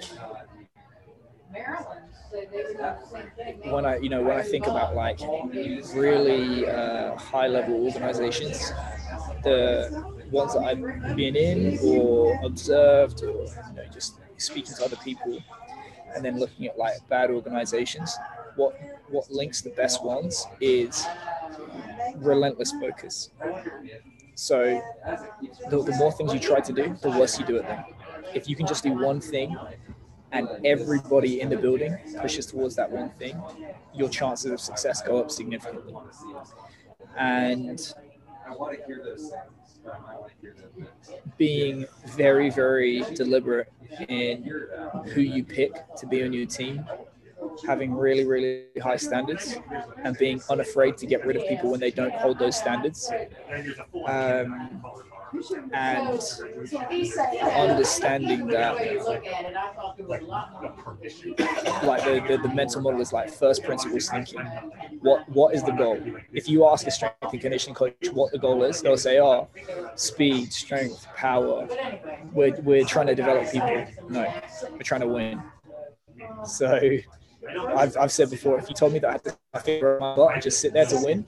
when 3.65 3.85
I, 3.85 3.97
you 3.97 4.09
know, 4.09 4.21
when 4.21 4.37
I 4.37 4.43
think 4.43 4.67
about 4.67 4.95
like 4.95 5.19
really 5.93 6.67
uh, 6.67 7.15
high 7.15 7.47
level 7.47 7.85
organizations, 7.85 8.71
the 9.43 10.03
ones 10.31 10.53
that 10.53 10.61
I've 10.61 11.15
been 11.15 11.35
in 11.35 11.79
or 11.83 12.39
observed 12.43 13.23
or 13.23 13.45
you 13.45 13.73
know, 13.75 13.85
just 13.93 14.19
speaking 14.37 14.73
to 14.75 14.85
other 14.85 14.95
people 14.97 15.39
and 16.15 16.23
then 16.25 16.39
looking 16.39 16.67
at 16.67 16.77
like 16.77 17.07
bad 17.09 17.31
organizations, 17.31 18.17
what 18.55 18.77
what 19.09 19.29
links 19.31 19.61
the 19.61 19.69
best 19.71 20.03
ones 20.03 20.45
is 20.59 21.05
relentless 22.17 22.71
focus. 22.71 23.31
So 24.35 24.81
the, 25.69 25.83
the 25.83 25.95
more 25.97 26.11
things 26.11 26.33
you 26.33 26.39
try 26.39 26.61
to 26.61 26.73
do, 26.73 26.95
the 27.01 27.09
worse 27.09 27.39
you 27.39 27.45
do 27.45 27.57
at 27.57 27.67
them. 27.67 27.83
If 28.33 28.47
you 28.49 28.55
can 28.55 28.65
just 28.65 28.83
do 28.83 28.93
one 28.93 29.19
thing 29.21 29.55
and 30.31 30.47
everybody 30.65 31.41
in 31.41 31.49
the 31.49 31.57
building 31.57 31.97
pushes 32.21 32.45
towards 32.45 32.75
that 32.75 32.89
one 32.89 33.09
thing, 33.19 33.41
your 33.93 34.09
chances 34.09 34.51
of 34.51 34.59
success 34.59 35.01
go 35.01 35.19
up 35.19 35.29
significantly. 35.31 35.93
And 37.17 37.93
being 41.37 41.85
very, 42.15 42.49
very 42.49 43.03
deliberate 43.15 43.71
in 44.07 44.43
who 45.13 45.21
you 45.21 45.43
pick 45.43 45.73
to 45.97 46.07
be 46.07 46.23
on 46.23 46.33
your 46.33 46.45
team, 46.45 46.85
having 47.65 47.93
really, 47.93 48.25
really 48.25 48.65
high 48.81 48.95
standards, 48.95 49.57
and 50.03 50.17
being 50.17 50.41
unafraid 50.49 50.97
to 50.97 51.05
get 51.05 51.25
rid 51.25 51.35
of 51.35 51.47
people 51.47 51.71
when 51.71 51.79
they 51.79 51.91
don't 51.91 52.13
hold 52.13 52.39
those 52.39 52.57
standards. 52.57 53.11
Um, 54.07 54.83
and 55.73 56.19
understanding 57.55 58.47
that 58.47 58.75
like 61.83 62.03
the, 62.03 62.23
the, 62.27 62.39
the 62.41 62.53
mental 62.53 62.81
model 62.81 62.99
is 63.01 63.13
like 63.13 63.29
first 63.31 63.63
principles 63.63 64.09
thinking. 64.09 64.41
What 65.01 65.27
what 65.29 65.55
is 65.55 65.63
the 65.63 65.71
goal? 65.71 65.99
If 66.33 66.49
you 66.49 66.67
ask 66.67 66.85
a 66.87 66.91
strength 66.91 67.15
and 67.21 67.41
conditioning 67.41 67.75
coach 67.75 67.93
what 68.11 68.31
the 68.31 68.39
goal 68.39 68.63
is 68.63 68.81
they'll 68.81 68.97
say 68.97 69.19
oh 69.19 69.47
speed 69.95 70.51
strength 70.53 71.07
power. 71.15 71.67
We're, 72.33 72.59
we're 72.61 72.85
trying 72.85 73.07
to 73.07 73.15
develop 73.15 73.51
people. 73.51 73.85
No 74.09 74.33
we're 74.71 74.79
trying 74.79 75.01
to 75.01 75.07
win. 75.07 75.41
So 76.45 76.79
I've, 77.49 77.97
I've 77.97 78.11
said 78.11 78.29
before, 78.29 78.59
if 78.59 78.69
you 78.69 78.75
told 78.75 78.93
me 78.93 78.99
that 78.99 79.09
I 79.09 79.11
had 79.13 79.23
to 79.65 79.97
my 79.99 80.15
butt 80.15 80.33
and 80.33 80.41
just 80.41 80.59
sit 80.59 80.73
there 80.73 80.85
to 80.85 80.97
win, 81.03 81.25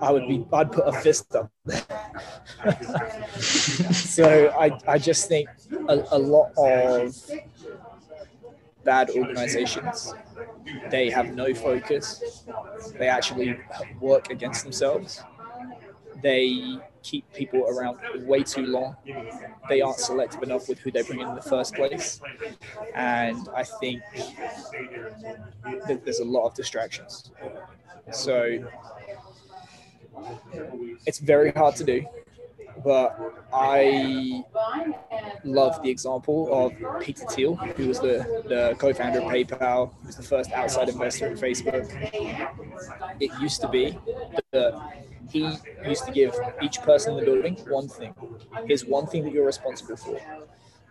I 0.00 0.12
would 0.12 0.28
be, 0.28 0.44
I'd 0.52 0.70
put 0.72 0.86
a 0.86 0.92
fist 0.92 1.34
up. 1.34 1.50
so 3.40 4.54
I, 4.58 4.78
I 4.86 4.98
just 4.98 5.28
think 5.28 5.48
a, 5.88 6.04
a 6.10 6.18
lot 6.18 6.52
of 6.56 7.16
bad 8.84 9.10
organizations, 9.10 10.12
they 10.90 11.10
have 11.10 11.34
no 11.34 11.54
focus. 11.54 12.44
They 12.98 13.08
actually 13.08 13.58
work 14.00 14.30
against 14.30 14.64
themselves. 14.64 15.22
They 16.22 16.78
keep 17.04 17.30
people 17.32 17.66
around 17.68 17.98
way 18.26 18.42
too 18.42 18.66
long. 18.66 18.96
They 19.68 19.80
aren't 19.80 20.00
selective 20.00 20.42
enough 20.42 20.68
with 20.68 20.78
who 20.80 20.90
they 20.90 21.02
bring 21.02 21.20
in 21.20 21.28
in 21.28 21.34
the 21.36 21.42
first 21.42 21.74
place. 21.74 22.20
And 22.94 23.48
I 23.54 23.62
think 23.62 24.02
that 25.86 26.04
there's 26.04 26.20
a 26.20 26.24
lot 26.24 26.46
of 26.46 26.54
distractions. 26.54 27.30
So 28.10 28.58
it's 31.06 31.18
very 31.18 31.52
hard 31.52 31.76
to 31.76 31.84
do, 31.84 32.04
but 32.84 33.46
I 33.52 34.44
love 35.42 35.82
the 35.82 35.90
example 35.90 36.48
of 36.52 37.00
Peter 37.02 37.24
Thiel, 37.30 37.56
who 37.56 37.88
was 37.88 37.98
the, 37.98 38.42
the 38.46 38.76
co-founder 38.78 39.20
of 39.20 39.24
PayPal, 39.24 39.94
who 40.00 40.06
was 40.06 40.16
the 40.16 40.22
first 40.22 40.52
outside 40.52 40.88
investor 40.90 41.28
in 41.28 41.36
Facebook. 41.36 41.86
It 43.20 43.30
used 43.40 43.60
to 43.62 43.68
be 43.68 43.98
that 44.52 45.04
he 45.30 45.56
used 45.86 46.04
to 46.04 46.12
give 46.12 46.34
each 46.62 46.80
person 46.82 47.14
in 47.14 47.20
the 47.20 47.24
building 47.24 47.56
one 47.68 47.88
thing. 47.88 48.14
Here's 48.66 48.84
one 48.84 49.06
thing 49.06 49.24
that 49.24 49.32
you're 49.32 49.46
responsible 49.46 49.96
for. 49.96 50.20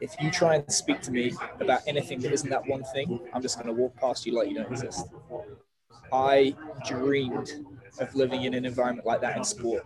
if 0.01 0.15
you 0.19 0.29
try 0.31 0.55
and 0.55 0.71
speak 0.71 1.01
to 1.01 1.11
me 1.11 1.33
about 1.61 1.81
anything 1.87 2.19
that 2.19 2.33
isn't 2.33 2.49
that 2.49 2.67
one 2.67 2.83
thing, 2.83 3.19
I'm 3.33 3.41
just 3.41 3.55
going 3.55 3.67
to 3.67 3.73
walk 3.73 3.95
past 3.95 4.25
you 4.25 4.33
like 4.33 4.49
you 4.49 4.55
don't 4.55 4.71
exist. 4.71 5.07
I 6.11 6.55
dreamed 6.85 7.65
of 7.99 8.13
living 8.15 8.43
in 8.43 8.53
an 8.53 8.65
environment 8.65 9.05
like 9.05 9.21
that 9.21 9.37
in 9.37 9.43
sport. 9.43 9.85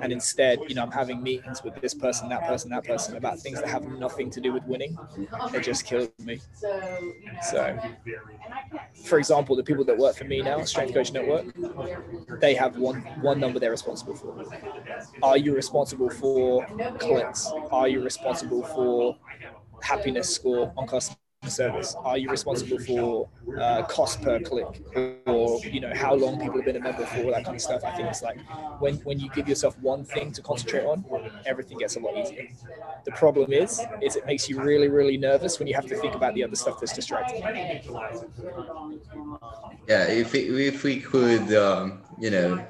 And 0.00 0.12
instead, 0.12 0.60
you 0.68 0.74
know, 0.74 0.82
I'm 0.82 0.90
having 0.90 1.22
meetings 1.22 1.62
with 1.62 1.80
this 1.80 1.94
person, 1.94 2.28
that 2.28 2.44
person, 2.46 2.70
that 2.70 2.84
person 2.84 3.16
about 3.16 3.40
things 3.40 3.60
that 3.60 3.68
have 3.68 3.84
nothing 3.84 4.30
to 4.30 4.40
do 4.40 4.52
with 4.52 4.64
winning. 4.64 4.96
It 5.54 5.60
just 5.62 5.84
kills 5.84 6.08
me. 6.18 6.40
So, 7.42 7.78
for 9.04 9.18
example, 9.18 9.56
the 9.56 9.62
people 9.62 9.84
that 9.84 9.96
work 9.96 10.16
for 10.16 10.24
me 10.24 10.42
now, 10.42 10.62
Strength 10.64 10.94
Coach 10.94 11.12
Network, 11.12 11.46
they 12.40 12.54
have 12.54 12.76
one 12.76 13.02
one 13.20 13.40
number 13.40 13.58
they're 13.58 13.70
responsible 13.70 14.14
for. 14.14 14.34
Are 15.22 15.36
you 15.36 15.54
responsible 15.54 16.10
for 16.10 16.66
clicks? 16.98 17.50
Are 17.70 17.88
you 17.88 18.02
responsible 18.02 18.62
for 18.64 19.16
happiness 19.82 20.34
score 20.34 20.72
on 20.76 20.86
customer 20.86 21.18
service? 21.48 21.94
Are 22.04 22.18
you 22.18 22.30
responsible 22.30 22.78
for 22.78 23.28
uh, 23.58 23.82
cost 23.84 24.22
per 24.22 24.40
click, 24.40 24.82
or 25.26 25.60
you 25.64 25.80
know 25.80 25.92
how 25.94 26.14
long 26.14 26.38
people 26.38 26.56
have 26.56 26.64
been 26.64 26.76
a 26.76 26.80
member 26.80 27.04
for, 27.06 27.24
all 27.24 27.30
that 27.32 27.44
kind 27.44 27.56
of 27.56 27.62
stuff? 27.62 27.84
I 27.84 27.92
think 27.92 28.08
it's 28.08 28.22
like 28.22 28.38
when 28.78 28.96
when 28.98 29.18
you 29.18 29.30
give 29.30 29.48
yourself 29.48 29.78
one 29.80 30.04
thing 30.04 30.32
to 30.32 30.42
concentrate 30.42 30.84
on, 30.84 31.04
everything 31.46 31.78
gets 31.78 31.96
a 31.96 32.00
lot 32.00 32.16
easier. 32.16 32.48
The 33.04 33.12
problem 33.12 33.52
is, 33.52 33.80
is 34.02 34.16
it 34.16 34.26
makes 34.26 34.48
you 34.48 34.60
really 34.60 34.88
really 34.88 35.16
nervous 35.16 35.58
when 35.58 35.68
you 35.68 35.74
have 35.74 35.86
to 35.86 35.96
think 35.96 36.14
about 36.14 36.34
the 36.34 36.44
other 36.44 36.56
stuff 36.56 36.80
that's 36.80 36.92
distracting. 36.92 37.42
Yeah, 39.88 40.04
if 40.08 40.32
we, 40.32 40.66
if 40.66 40.82
we 40.82 40.98
could, 41.00 41.54
um, 41.54 42.02
you 42.18 42.30
know, 42.30 42.66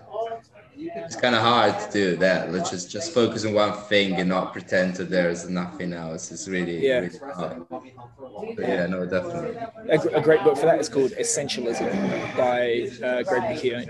it's 0.78 1.16
kind 1.16 1.34
of 1.34 1.42
hard 1.42 1.78
to 1.80 1.90
do 1.92 2.16
that. 2.16 2.52
Let's 2.52 2.70
just 2.70 2.90
just 2.90 3.12
focus 3.12 3.44
on 3.44 3.54
one 3.54 3.72
thing 3.72 4.14
and 4.20 4.28
not 4.28 4.52
pretend 4.52 4.94
that 4.96 5.10
there's 5.10 5.48
nothing 5.48 5.92
else. 5.92 6.30
It's 6.30 6.48
really, 6.48 6.86
Yeah. 6.86 7.00
really 7.00 7.18
hard. 7.34 7.62
But 7.70 8.58
yeah, 8.58 8.86
no, 8.86 9.06
definitely. 9.06 9.56
A, 9.88 10.18
a 10.18 10.20
great 10.20 10.42
book 10.44 10.56
for 10.58 10.66
that 10.66 10.78
is 10.78 10.88
called 10.88 11.12
Essentialism 11.12 11.90
by 12.36 12.90
uh, 13.06 13.22
Greg 13.22 13.42
McKeown. 13.50 13.86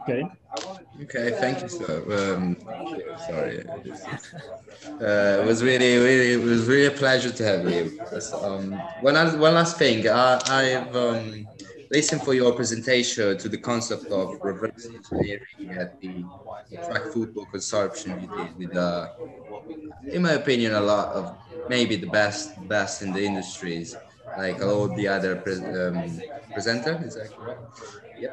Ok. 0.00 0.22
Okay, 1.02 1.30
thank 1.38 1.62
you, 1.62 1.68
sir. 1.68 2.02
Um, 2.36 2.56
sorry, 3.26 3.64
uh, 3.68 5.40
it 5.40 5.46
was 5.46 5.62
really, 5.62 5.96
really, 5.98 6.32
it 6.32 6.42
was 6.42 6.66
really 6.66 6.86
a 6.86 6.90
pleasure 6.90 7.30
to 7.30 7.44
have 7.44 7.68
you. 7.70 8.00
Um, 8.42 8.72
one, 9.00 9.16
other- 9.16 9.38
one 9.38 9.54
last 9.54 9.78
thing, 9.78 10.08
I, 10.08 10.40
I've 10.46 10.96
um, 10.96 11.46
listened 11.90 12.22
for 12.22 12.34
your 12.34 12.52
presentation 12.54 13.36
to 13.38 13.48
the 13.48 13.58
concept 13.58 14.10
of 14.10 14.38
reverse 14.42 14.88
engineering 14.94 15.72
at 15.78 15.98
the, 16.00 16.30
the 16.70 16.78
track 16.78 17.06
football 17.12 17.46
consortium 17.46 18.20
you 18.20 18.28
did 18.28 18.56
with, 18.58 18.76
uh, 18.76 19.08
in 20.10 20.22
my 20.22 20.32
opinion, 20.32 20.74
a 20.74 20.80
lot 20.80 21.08
of 21.14 21.36
maybe 21.66 21.96
the 21.96 22.06
best, 22.06 22.50
best 22.68 23.02
in 23.02 23.12
the 23.12 23.24
industries, 23.24 23.96
like 24.36 24.60
all 24.62 24.88
the 24.94 25.06
other 25.08 25.36
pres 25.36 25.60
um, 25.60 26.22
presenter. 26.52 27.02
Is 27.04 27.14
that 27.14 27.30
correct? 27.36 27.60
Yeah. 28.18 28.28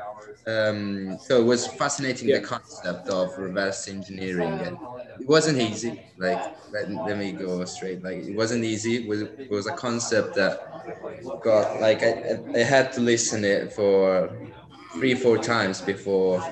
Um, 0.48 1.18
so 1.20 1.40
it 1.42 1.46
was 1.46 1.68
fascinating 1.68 2.30
Yeah. 2.30 2.40
the 2.40 2.46
concept 2.46 3.10
of 3.10 3.38
reverse 3.38 3.88
engineering, 3.88 4.62
and 4.62 4.78
it 5.20 5.28
wasn't 5.28 5.60
easy. 5.60 6.00
Like 6.18 6.44
let, 6.72 6.90
let 7.06 7.18
me 7.18 7.32
go 7.34 7.64
straight. 7.66 8.04
Like 8.04 8.18
it 8.18 8.34
wasn't 8.34 8.64
easy. 8.64 8.96
It 9.04 9.08
was, 9.08 9.22
it 9.24 9.50
was 9.50 9.68
a 9.68 9.74
concept 9.74 10.36
that 10.36 10.60
got 11.42 11.80
like 11.80 12.04
I, 12.04 12.12
I 12.56 12.60
I 12.60 12.64
had 12.64 12.92
to 12.94 13.02
listen 13.02 13.44
it 13.44 13.74
for 13.74 14.30
three 14.94 15.16
four 15.16 15.38
times 15.40 15.82
before, 15.82 16.44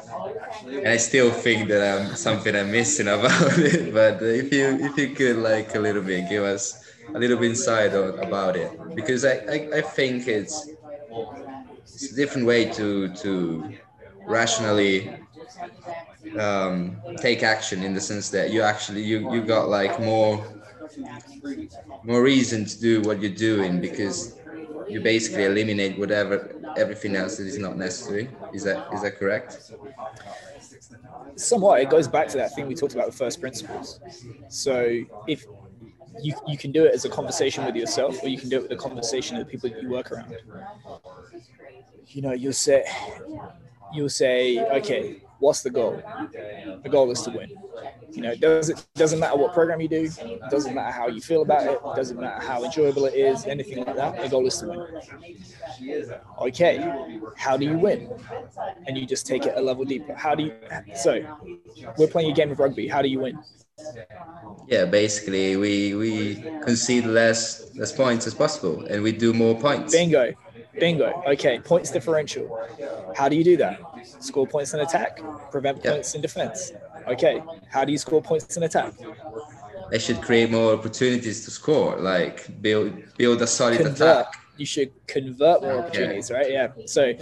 and 0.83 0.89
I 0.93 0.97
still 0.97 1.31
think 1.31 1.69
that 1.69 1.81
I'm 1.83 2.15
something 2.15 2.55
I'm 2.55 2.71
missing 2.71 3.07
about 3.07 3.57
it. 3.59 3.93
But 3.93 4.21
if 4.21 4.51
you 4.53 4.77
if 4.81 4.97
you 4.97 5.15
could 5.15 5.37
like 5.37 5.75
a 5.75 5.79
little 5.79 6.03
bit 6.03 6.27
give 6.29 6.43
us 6.43 6.75
a 7.15 7.19
little 7.19 7.37
bit 7.37 7.49
insight 7.51 7.93
on, 7.95 8.19
about 8.19 8.55
it, 8.57 8.71
because 8.95 9.25
I, 9.25 9.35
I, 9.49 9.67
I 9.77 9.81
think 9.81 10.27
it's 10.27 10.73
it's 11.83 12.11
a 12.11 12.15
different 12.15 12.47
way 12.47 12.65
to 12.65 13.13
to 13.15 13.73
rationally 14.25 15.09
um, 16.39 16.97
take 17.17 17.43
action 17.43 17.83
in 17.83 17.93
the 17.93 18.01
sense 18.01 18.29
that 18.29 18.51
you 18.51 18.61
actually 18.61 19.03
you 19.03 19.33
you 19.33 19.41
got 19.43 19.69
like 19.69 19.99
more 19.99 20.45
more 22.03 22.21
reason 22.23 22.65
to 22.65 22.79
do 22.79 23.01
what 23.01 23.21
you're 23.21 23.39
doing 23.51 23.79
because 23.79 24.35
you 24.89 24.99
basically 25.01 25.45
eliminate 25.45 25.97
whatever 25.97 26.55
everything 26.77 27.15
else 27.15 27.37
that 27.37 27.47
is 27.47 27.57
not 27.57 27.77
necessary. 27.77 28.29
Is 28.53 28.63
that 28.63 28.93
is 28.93 29.01
that 29.01 29.17
correct? 29.17 29.71
somewhat 31.35 31.81
it 31.81 31.89
goes 31.89 32.07
back 32.07 32.27
to 32.27 32.37
that 32.37 32.53
thing 32.53 32.67
we 32.67 32.75
talked 32.75 32.93
about 32.93 33.07
with 33.07 33.15
first 33.15 33.41
principles 33.41 33.99
so 34.49 35.03
if 35.27 35.45
you, 36.21 36.33
you 36.47 36.57
can 36.57 36.71
do 36.71 36.85
it 36.85 36.93
as 36.93 37.05
a 37.05 37.09
conversation 37.09 37.65
with 37.65 37.75
yourself 37.75 38.21
or 38.23 38.27
you 38.27 38.37
can 38.37 38.49
do 38.49 38.57
it 38.57 38.63
with 38.63 38.71
a 38.71 38.75
conversation 38.75 39.37
with 39.37 39.47
the 39.47 39.51
people 39.51 39.69
that 39.69 39.81
you 39.81 39.89
work 39.89 40.11
around 40.11 40.35
you 42.07 42.21
know 42.21 42.33
you'll 42.33 42.53
say 42.53 42.85
you'll 43.93 44.09
say 44.09 44.59
okay 44.77 45.23
what's 45.43 45.61
the 45.61 45.69
goal? 45.69 46.01
The 46.83 46.89
goal 46.89 47.11
is 47.11 47.21
to 47.23 47.31
win. 47.31 47.49
You 48.11 48.21
know 48.21 48.35
doesn't 48.35 48.85
doesn't 48.95 49.19
matter 49.19 49.35
what 49.35 49.53
program 49.53 49.81
you 49.81 49.89
do 49.89 50.09
doesn't 50.49 50.73
matter 50.73 50.91
how 50.91 51.07
you 51.07 51.21
feel 51.21 51.41
about 51.41 51.63
it 51.63 51.79
it 51.85 51.95
doesn't 51.95 52.19
matter 52.19 52.41
how 52.45 52.63
enjoyable 52.63 53.05
it 53.05 53.15
is 53.15 53.45
anything 53.45 53.83
like 53.83 53.95
that 53.95 54.21
the 54.21 54.29
goal 54.29 54.45
is 54.47 54.57
to 54.59 54.67
win. 54.67 54.81
Okay 56.47 56.73
how 57.35 57.57
do 57.57 57.65
you 57.65 57.77
win? 57.77 58.09
And 58.87 58.97
you 58.97 59.05
just 59.05 59.27
take 59.27 59.45
it 59.45 59.53
a 59.57 59.61
level 59.61 59.83
deeper. 59.83 60.13
How 60.13 60.33
do 60.35 60.43
you 60.43 60.53
so 60.95 61.11
we're 61.97 62.07
playing 62.07 62.31
a 62.31 62.33
game 62.33 62.51
of 62.51 62.59
rugby. 62.59 62.87
How 62.87 63.01
do 63.01 63.09
you 63.09 63.19
win? 63.19 63.37
Yeah, 64.67 64.85
basically 64.85 65.57
we 65.57 65.95
we 65.95 66.11
concede 66.63 67.05
less 67.05 67.75
less 67.75 67.91
points 67.91 68.27
as 68.27 68.33
possible 68.33 68.85
and 68.85 69.03
we 69.03 69.11
do 69.11 69.33
more 69.33 69.55
points. 69.59 69.91
bingo 69.91 70.31
bingo. 70.79 71.23
Okay 71.27 71.59
points 71.59 71.91
differential. 71.91 72.47
How 73.15 73.29
do 73.29 73.35
you 73.35 73.43
do 73.43 73.57
that? 73.57 73.79
Score 74.19 74.47
points 74.47 74.73
in 74.73 74.79
attack 74.79 75.19
prevent 75.51 75.79
Yeah. 75.83 75.91
points 75.91 76.15
in 76.15 76.21
defense. 76.21 76.71
Okay 77.07 77.41
how 77.69 77.83
do 77.85 77.91
you 77.91 77.97
score 77.97 78.21
points 78.21 78.55
in 78.57 78.63
attack? 78.63 78.93
They 79.91 79.99
should 79.99 80.21
create 80.21 80.49
more 80.49 80.73
opportunities 80.73 81.45
to 81.45 81.51
score, 81.51 81.97
like 81.97 82.61
build 82.61 82.91
build 83.17 83.41
a 83.41 83.47
solid 83.47 83.77
convert. 83.77 84.01
attack. 84.01 84.33
you 84.57 84.65
should 84.65 84.91
convert 85.07 85.61
more 85.61 85.79
opportunities 85.79 86.29
right? 86.31 86.49
Yeah. 86.51 86.67
So 86.85 87.13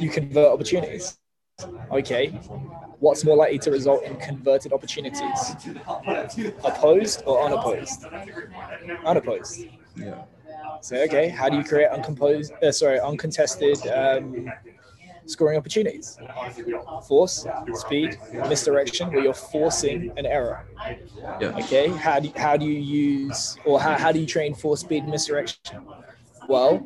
you 0.00 0.08
convert 0.10 0.52
opportunities. 0.52 1.18
Okay 1.92 2.32
what's 3.02 3.24
more 3.24 3.36
likely 3.36 3.58
to 3.58 3.70
result 3.70 4.02
in 4.04 4.14
converted 4.16 4.72
opportunities? 4.72 5.20
Opposed 6.64 7.22
or 7.26 7.42
unopposed? 7.44 8.04
Unopposed. 9.04 9.66
Yeah. 9.96 10.22
So 10.82 10.96
okay, 11.04 11.28
how 11.28 11.48
do 11.48 11.56
you 11.56 11.62
create 11.62 11.88
uncomposed, 11.92 12.52
uh, 12.60 12.72
sorry, 12.72 12.98
uncontested 12.98 13.78
um, 13.86 14.52
scoring 15.26 15.56
opportunities? 15.56 16.18
Force, 17.06 17.46
speed, 17.74 18.18
misdirection, 18.48 19.12
where 19.12 19.22
you're 19.22 19.32
forcing 19.32 20.12
an 20.16 20.26
error. 20.26 20.66
Yeah. 21.40 21.56
Okay, 21.62 21.88
how 21.88 22.18
do 22.18 22.32
how 22.36 22.56
do 22.56 22.66
you 22.66 22.80
use 22.80 23.56
or 23.64 23.80
how, 23.80 23.96
how 23.96 24.10
do 24.10 24.18
you 24.18 24.26
train 24.26 24.54
force, 24.54 24.80
speed, 24.80 25.06
misdirection? 25.06 25.86
Well, 26.48 26.84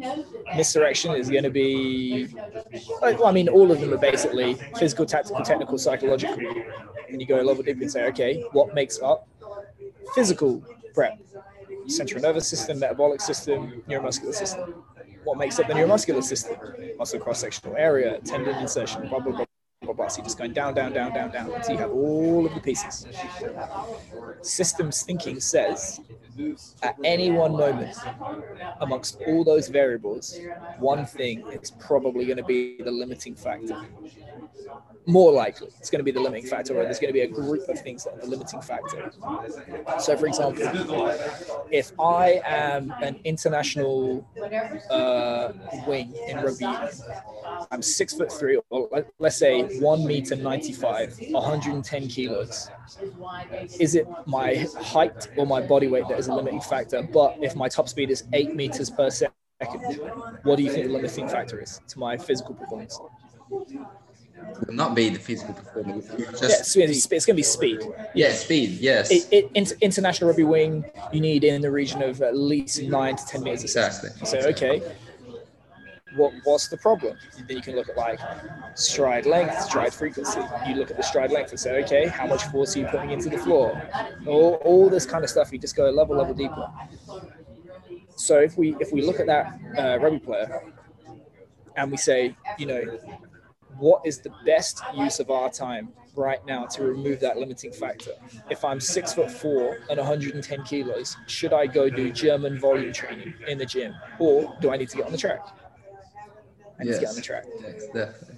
misdirection 0.54 1.12
is 1.16 1.30
going 1.30 1.44
to 1.44 1.50
be, 1.50 2.28
well, 3.00 3.24
I 3.24 3.32
mean, 3.32 3.48
all 3.48 3.72
of 3.72 3.80
them 3.80 3.94
are 3.94 3.98
basically 3.98 4.54
physical, 4.78 5.06
tactical, 5.06 5.42
technical, 5.42 5.78
psychological. 5.78 6.38
And 7.08 7.18
you 7.18 7.26
go 7.26 7.40
a 7.40 7.42
level 7.42 7.62
deeper 7.62 7.80
and 7.80 7.90
say, 7.90 8.04
okay, 8.08 8.44
what 8.52 8.74
makes 8.74 9.00
up 9.00 9.26
physical 10.14 10.62
prep? 10.94 11.18
Central 11.88 12.22
nervous 12.22 12.48
system, 12.48 12.78
metabolic 12.78 13.20
system, 13.20 13.82
neuromuscular 13.88 14.34
system. 14.34 14.84
What 15.24 15.38
makes 15.38 15.58
up 15.58 15.66
the 15.66 15.74
neuromuscular 15.74 16.22
system? 16.22 16.56
Muscle 16.98 17.20
cross-sectional 17.20 17.76
area, 17.76 18.20
tendon 18.20 18.54
insertion, 18.56 19.08
blah, 19.08 19.18
blah, 19.18 19.32
blah, 19.32 19.44
blah, 19.82 19.92
blah. 19.92 20.08
So 20.08 20.18
you're 20.18 20.24
just 20.24 20.38
going 20.38 20.52
down, 20.52 20.74
down, 20.74 20.92
down, 20.92 21.12
down, 21.12 21.30
down 21.30 21.50
until 21.52 21.72
you 21.72 21.78
have 21.78 21.90
all 21.90 22.46
of 22.46 22.54
the 22.54 22.60
pieces. 22.60 23.06
Systems 24.42 25.02
thinking 25.02 25.40
says 25.40 26.00
at 26.82 26.96
any 27.04 27.30
one 27.30 27.52
moment, 27.52 27.96
amongst 28.80 29.20
all 29.26 29.42
those 29.42 29.68
variables, 29.68 30.38
one 30.78 31.06
thing 31.06 31.44
is 31.48 31.70
probably 31.70 32.26
going 32.26 32.36
to 32.36 32.44
be 32.44 32.80
the 32.82 32.90
limiting 32.90 33.34
factor. 33.34 33.80
More 35.08 35.32
likely, 35.32 35.68
it's 35.78 35.88
going 35.88 36.00
to 36.00 36.04
be 36.04 36.10
the 36.10 36.20
limiting 36.20 36.46
factor, 36.46 36.76
or 36.76 36.82
there's 36.82 36.98
going 36.98 37.10
to 37.10 37.12
be 37.14 37.20
a 37.20 37.28
group 37.28 37.68
of 37.68 37.78
things 37.80 38.04
that 38.04 38.14
are 38.14 38.20
the 38.20 38.26
limiting 38.26 38.60
factor. 38.60 39.12
So, 40.00 40.16
for 40.16 40.26
example, 40.26 41.12
if 41.70 41.92
I 42.00 42.40
am 42.44 42.92
an 43.02 43.16
international 43.24 44.26
uh, 44.90 45.52
wing 45.86 46.14
in 46.28 46.38
rugby 46.38 46.66
I'm 47.70 47.82
six 47.82 48.14
foot 48.14 48.32
three, 48.32 48.60
or 48.70 48.88
let- 48.92 49.08
let's 49.18 49.36
say 49.36 49.62
one 49.80 50.06
meter 50.06 50.36
95, 50.36 51.18
110 51.32 52.08
kilos. 52.08 52.68
Is 53.78 53.94
it 53.94 54.06
my 54.26 54.66
height 54.80 55.28
or 55.36 55.46
my 55.46 55.60
body 55.60 55.88
weight 55.88 56.08
that 56.08 56.18
is 56.18 56.28
a 56.28 56.34
limiting 56.34 56.60
factor? 56.60 57.02
But 57.02 57.38
if 57.40 57.54
my 57.56 57.68
top 57.68 57.88
speed 57.88 58.10
is 58.10 58.24
eight 58.32 58.54
meters 58.54 58.90
per 58.90 59.10
second, 59.10 60.00
what 60.42 60.56
do 60.56 60.62
you 60.62 60.70
think 60.70 60.86
the 60.86 60.92
limiting 60.92 61.28
factor 61.28 61.60
is 61.60 61.80
to 61.88 61.98
my 61.98 62.16
physical 62.16 62.54
performance? 62.54 63.00
Will 64.66 64.74
not 64.74 64.94
be 64.94 65.08
the 65.10 65.18
physical 65.18 65.54
performance. 65.54 66.06
yeah, 66.18 66.26
it's, 66.28 66.74
gonna 66.74 66.86
be, 66.86 67.16
it's 67.16 67.26
gonna 67.26 67.36
be 67.36 67.42
speed. 67.42 67.80
Yeah, 68.14 68.32
speed. 68.32 68.78
Yes. 68.80 69.10
It, 69.10 69.28
it, 69.30 69.50
inter- 69.54 69.76
international 69.80 70.28
rugby 70.28 70.44
wing, 70.44 70.84
you 71.12 71.20
need 71.20 71.44
in 71.44 71.60
the 71.60 71.70
region 71.70 72.02
of 72.02 72.22
at 72.22 72.36
least 72.36 72.82
nine 72.82 73.16
to 73.16 73.26
ten 73.26 73.40
second. 73.42 73.52
Exactly. 73.52 74.10
So 74.26 74.38
okay, 74.48 74.82
what 76.16 76.32
what's 76.44 76.68
the 76.68 76.76
problem? 76.76 77.16
Then 77.46 77.56
you 77.56 77.62
can 77.62 77.76
look 77.76 77.88
at 77.88 77.96
like 77.96 78.20
stride 78.74 79.26
length, 79.26 79.60
stride 79.62 79.92
frequency. 79.92 80.40
You 80.66 80.74
look 80.76 80.90
at 80.90 80.96
the 80.96 81.02
stride 81.02 81.30
length 81.30 81.50
and 81.50 81.60
say, 81.60 81.82
okay, 81.84 82.06
how 82.06 82.26
much 82.26 82.44
force 82.44 82.76
are 82.76 82.80
you 82.80 82.86
putting 82.86 83.10
into 83.10 83.28
the 83.28 83.38
floor? 83.38 83.80
All, 84.26 84.54
all 84.64 84.88
this 84.88 85.06
kind 85.06 85.22
of 85.22 85.30
stuff. 85.30 85.52
You 85.52 85.58
just 85.58 85.76
go 85.76 85.88
a 85.88 85.92
level 85.92 86.16
level 86.16 86.34
deeper. 86.34 86.68
So 88.16 88.38
if 88.38 88.56
we 88.56 88.76
if 88.80 88.92
we 88.92 89.02
look 89.02 89.20
at 89.20 89.26
that 89.26 89.60
uh, 89.78 89.98
rugby 89.98 90.18
player 90.18 90.62
and 91.76 91.90
we 91.90 91.96
say, 91.96 92.34
you 92.58 92.66
know, 92.66 92.98
what 93.78 94.02
is 94.04 94.20
the 94.20 94.32
best 94.44 94.82
use 94.94 95.20
of 95.20 95.30
our 95.30 95.50
time 95.50 95.92
right 96.14 96.44
now 96.46 96.64
to 96.66 96.82
remove 96.82 97.20
that 97.20 97.36
limiting 97.36 97.72
factor? 97.72 98.12
If 98.50 98.64
I'm 98.64 98.80
six 98.80 99.12
foot 99.12 99.30
four 99.30 99.78
and 99.90 99.98
110 99.98 100.64
kilos, 100.64 101.16
should 101.26 101.52
I 101.52 101.66
go 101.66 101.88
do 101.88 102.10
German 102.10 102.58
volume 102.58 102.92
training 102.92 103.34
in 103.46 103.58
the 103.58 103.66
gym, 103.66 103.94
or 104.18 104.56
do 104.60 104.70
I 104.70 104.76
need 104.76 104.88
to 104.90 104.96
get 104.96 105.06
on 105.06 105.12
the 105.12 105.18
track? 105.18 105.46
I 106.78 106.84
need 106.84 106.94
to 106.94 107.00
get 107.00 107.08
on 107.08 107.16
the 107.16 107.22
track. 107.22 107.44
Yes, 107.60 107.86
definitely. 107.92 108.36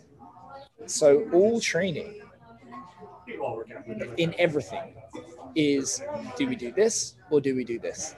So 0.87 1.29
all 1.33 1.61
training 1.61 2.23
in 4.17 4.35
everything 4.39 4.95
is 5.55 6.03
do 6.37 6.47
we 6.47 6.57
do 6.57 6.71
this 6.73 7.15
or 7.31 7.41
do 7.41 7.55
we 7.55 7.65
do 7.65 7.79
this? 7.79 8.15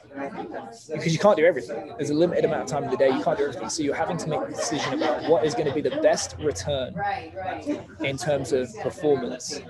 Because 0.93 1.13
you 1.13 1.19
can't 1.19 1.37
do 1.37 1.45
everything. 1.45 1.93
There's 1.97 2.11
a 2.11 2.15
limited 2.15 2.45
amount 2.45 2.63
of 2.63 2.69
time 2.69 2.85
in 2.85 2.91
the 2.91 2.97
day. 2.97 3.09
You 3.09 3.23
can't 3.23 3.39
do 3.39 3.45
everything. 3.45 3.69
So 3.71 3.83
you're 3.83 3.95
having 3.95 4.17
to 4.19 4.29
make 4.29 4.41
a 4.41 4.49
decision 4.49 4.95
about 4.95 5.29
what 5.29 5.45
is 5.45 5.55
going 5.55 5.67
to 5.67 5.75
be 5.75 5.81
the 5.81 5.97
best 6.03 6.37
return 6.39 6.95
in 8.01 8.17
terms 8.17 8.53
of 8.53 8.69
performance 8.83 9.61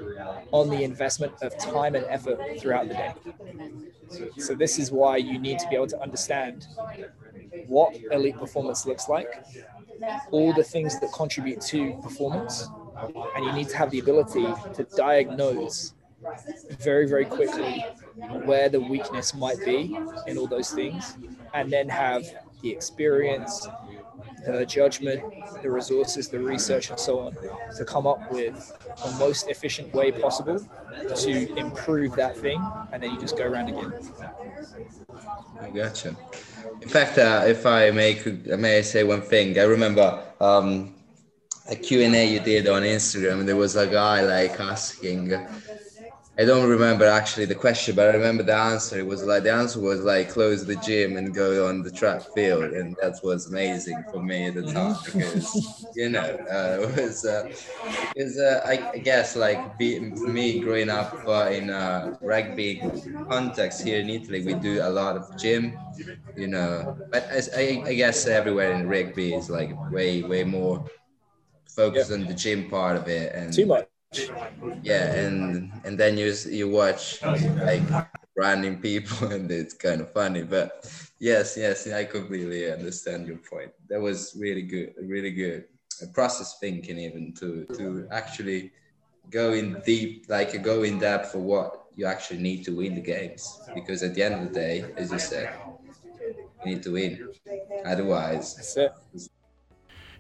on 0.53 0.69
the 0.69 0.83
investment 0.83 1.33
of 1.43 1.57
time 1.59 1.95
and 1.95 2.05
effort 2.07 2.41
throughout 2.59 2.89
the 2.89 2.95
day. 2.95 3.15
So 4.39 4.55
this 4.55 4.79
is 4.79 4.91
why 4.91 5.19
you 5.19 5.39
need 5.39 5.59
to 5.61 5.69
be 5.69 5.77
able 5.77 5.87
to 5.89 6.01
understand 6.03 6.67
what 7.67 7.97
elite 8.11 8.37
performance 8.37 8.87
looks 8.87 9.09
like, 9.09 9.45
all 10.31 10.53
the 10.53 10.65
things 10.65 10.99
that 11.01 11.13
contribute 11.13 11.61
to 11.63 11.99
performance, 12.03 12.69
and 13.35 13.45
you 13.45 13.53
need 13.53 13.69
to 13.69 13.77
have 13.77 13.91
the 13.91 13.99
ability 13.99 14.47
to 14.75 14.85
diagnose 14.97 15.95
very, 16.81 17.09
very 17.09 17.25
quickly 17.25 17.85
where 18.45 18.69
the 18.69 18.81
weakness 18.81 19.35
might 19.35 19.59
be 19.65 19.97
in 20.27 20.37
all 20.37 20.47
those 20.47 20.71
things, 20.71 21.17
and 21.55 21.73
then 21.73 21.89
have 21.89 22.25
the 22.63 22.71
experience, 22.71 23.67
the 24.47 24.67
judgment, 24.67 25.23
the 25.63 25.71
resources, 25.71 26.29
the 26.29 26.39
research, 26.39 26.91
and 26.91 26.99
so 26.99 27.21
on 27.21 27.37
to 27.77 27.85
come 27.85 28.07
up 28.07 28.31
with 28.31 28.77
the 29.05 29.11
most 29.19 29.49
efficient 29.49 29.93
way 29.95 30.13
possible 30.13 30.61
to 31.17 31.55
improve 31.57 32.15
that 32.17 32.37
thing, 32.37 32.63
and 32.93 33.03
then 33.03 33.11
you 33.13 33.21
just 33.21 33.37
go 33.37 33.45
around 33.45 33.69
again. 33.69 33.93
I 35.61 35.71
gotcha. 35.71 36.15
In 36.83 36.89
fact, 36.89 37.19
uh, 37.19 37.45
if 37.47 37.65
I 37.67 37.91
may, 37.91 38.21
may 38.59 38.79
I 38.79 38.81
say 38.83 39.05
one 39.05 39.23
thing? 39.23 39.59
I 39.59 39.63
remember 39.65 40.23
um, 40.41 40.95
a 41.71 41.77
Q&A 41.77 42.27
you 42.27 42.41
did 42.41 42.69
on 42.69 42.83
Instagram. 42.83 43.47
There 43.47 43.57
was 43.57 43.77
a 43.77 43.87
guy 43.87 44.23
like 44.23 44.59
asking, 44.61 45.33
I 46.39 46.45
don't 46.45 46.69
remember 46.71 47.05
actually 47.07 47.45
the 47.47 47.55
question, 47.55 47.95
but 47.95 48.09
I 48.09 48.13
remember 48.17 48.43
the 48.43 48.55
answer. 48.55 48.99
It 48.99 49.07
was 49.07 49.25
like, 49.25 49.43
the 49.43 49.53
answer 49.53 49.81
was 49.81 50.03
like, 50.03 50.31
close 50.31 50.65
the 50.67 50.77
gym 50.77 51.17
and 51.17 51.35
go 51.35 51.69
on 51.69 51.83
the 51.83 51.91
track 51.91 52.23
field. 52.35 52.73
And 52.73 52.97
that 53.03 53.15
was 53.23 53.47
amazing 53.47 54.05
for 54.11 54.23
me 54.23 54.47
at 54.47 54.55
the 54.55 54.65
time 54.65 54.97
because, 55.05 55.57
you 55.95 56.09
know, 56.09 56.39
uh, 56.51 56.79
it 56.83 56.97
was, 57.03 57.25
uh, 57.25 57.45
it 58.15 58.39
uh, 58.39 58.61
I, 58.67 58.91
I 58.95 58.99
guess 58.99 59.37
like 59.37 59.77
be, 59.79 60.01
me 60.01 60.61
growing 60.61 60.89
up 60.91 61.23
uh, 61.27 61.51
in 61.53 61.71
a 61.71 62.17
rugby 62.21 62.83
context 63.31 63.83
here 63.83 64.01
in 64.01 64.09
Italy, 64.09 64.43
we 64.45 64.55
do 64.55 64.81
a 64.83 64.89
lot 64.91 65.17
of 65.17 65.37
gym, 65.37 65.79
you 66.37 66.49
know, 66.49 66.97
but 67.11 67.25
as, 67.31 67.51
I, 67.57 67.83
I 67.87 67.95
guess 67.95 68.27
everywhere 68.27 68.73
in 68.73 68.89
rugby 68.89 69.35
is 69.35 69.51
like 69.51 69.71
way, 69.91 70.23
way 70.23 70.45
more 70.45 70.85
focused 71.81 72.13
on 72.13 72.27
the 72.27 72.35
gym 72.35 72.69
part 72.69 72.97
of 72.97 73.09
it. 73.09 73.35
And 73.35 73.53
Too 73.53 73.67
much. 73.67 73.87
yeah 74.83 75.05
and 75.23 75.71
and 75.85 75.95
then 76.01 76.19
you 76.19 76.35
you 76.59 76.67
watch 76.69 77.23
like 77.69 77.83
random 78.37 78.75
people 78.89 79.29
and 79.35 79.51
it's 79.51 79.75
kind 79.87 80.01
of 80.01 80.13
funny 80.13 80.43
but 80.43 80.67
yes 81.21 81.57
yes 81.57 81.87
i 82.01 82.03
completely 82.05 82.63
understand 82.77 83.21
your 83.31 83.41
point 83.53 83.71
that 83.89 84.01
was 84.01 84.19
really 84.45 84.63
good 84.63 84.91
really 85.15 85.31
good 85.31 85.63
process 86.13 86.59
thinking 86.59 86.99
even 86.99 87.33
to 87.41 87.49
to 87.79 87.85
actually 88.11 88.73
go 89.31 89.53
in 89.53 89.67
deep 89.87 90.13
like 90.29 90.51
go 90.63 90.83
in 90.83 90.99
depth 90.99 91.31
for 91.33 91.43
what 91.53 91.69
you 91.95 92.05
actually 92.07 92.43
need 92.49 92.65
to 92.65 92.73
win 92.81 92.93
the 93.01 93.07
games 93.15 93.43
because 93.79 94.03
at 94.03 94.13
the 94.17 94.23
end 94.27 94.35
of 94.35 94.43
the 94.49 94.55
day 94.65 94.77
as 94.97 95.13
you 95.13 95.21
said 95.21 95.49
you 96.65 96.75
need 96.75 96.83
to 96.83 96.93
win 96.93 97.13
otherwise. 97.85 98.77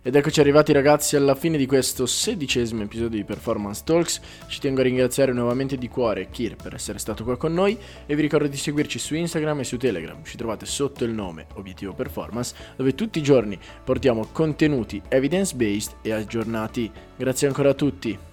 Ed 0.03 0.14
eccoci 0.14 0.40
arrivati 0.40 0.72
ragazzi 0.72 1.14
alla 1.14 1.34
fine 1.34 1.59
di 1.59 1.66
questo 1.66 2.07
sedicesimo 2.07 2.84
episodio 2.84 3.18
di 3.18 3.24
Performance 3.24 3.82
Talks. 3.84 4.18
Ci 4.46 4.59
tengo 4.59 4.80
a 4.80 4.84
ringraziare 4.84 5.34
nuovamente 5.34 5.76
di 5.76 5.88
cuore 5.88 6.30
Kir 6.30 6.57
per 6.57 6.72
essere 6.72 6.98
stato 6.98 7.22
qua 7.22 7.36
con 7.36 7.53
noi 7.53 7.78
e 8.07 8.14
vi 8.14 8.22
ricordo 8.22 8.48
di 8.48 8.57
seguirci 8.57 8.98
su 8.98 9.14
Instagram 9.14 9.61
e 9.61 9.64
su 9.64 9.76
Telegram. 9.76 10.24
Ci 10.24 10.38
trovate 10.38 10.64
sotto 10.64 11.05
il 11.05 11.11
nome 11.11 11.48
Obiettivo 11.57 11.92
Performance 11.92 12.55
dove 12.76 12.94
tutti 12.94 13.18
i 13.18 13.22
giorni 13.22 13.59
portiamo 13.84 14.26
contenuti 14.32 15.03
evidence 15.09 15.55
based 15.55 15.96
e 16.01 16.12
aggiornati. 16.12 16.90
Grazie 17.14 17.48
ancora 17.48 17.68
a 17.68 17.74
tutti. 17.74 18.29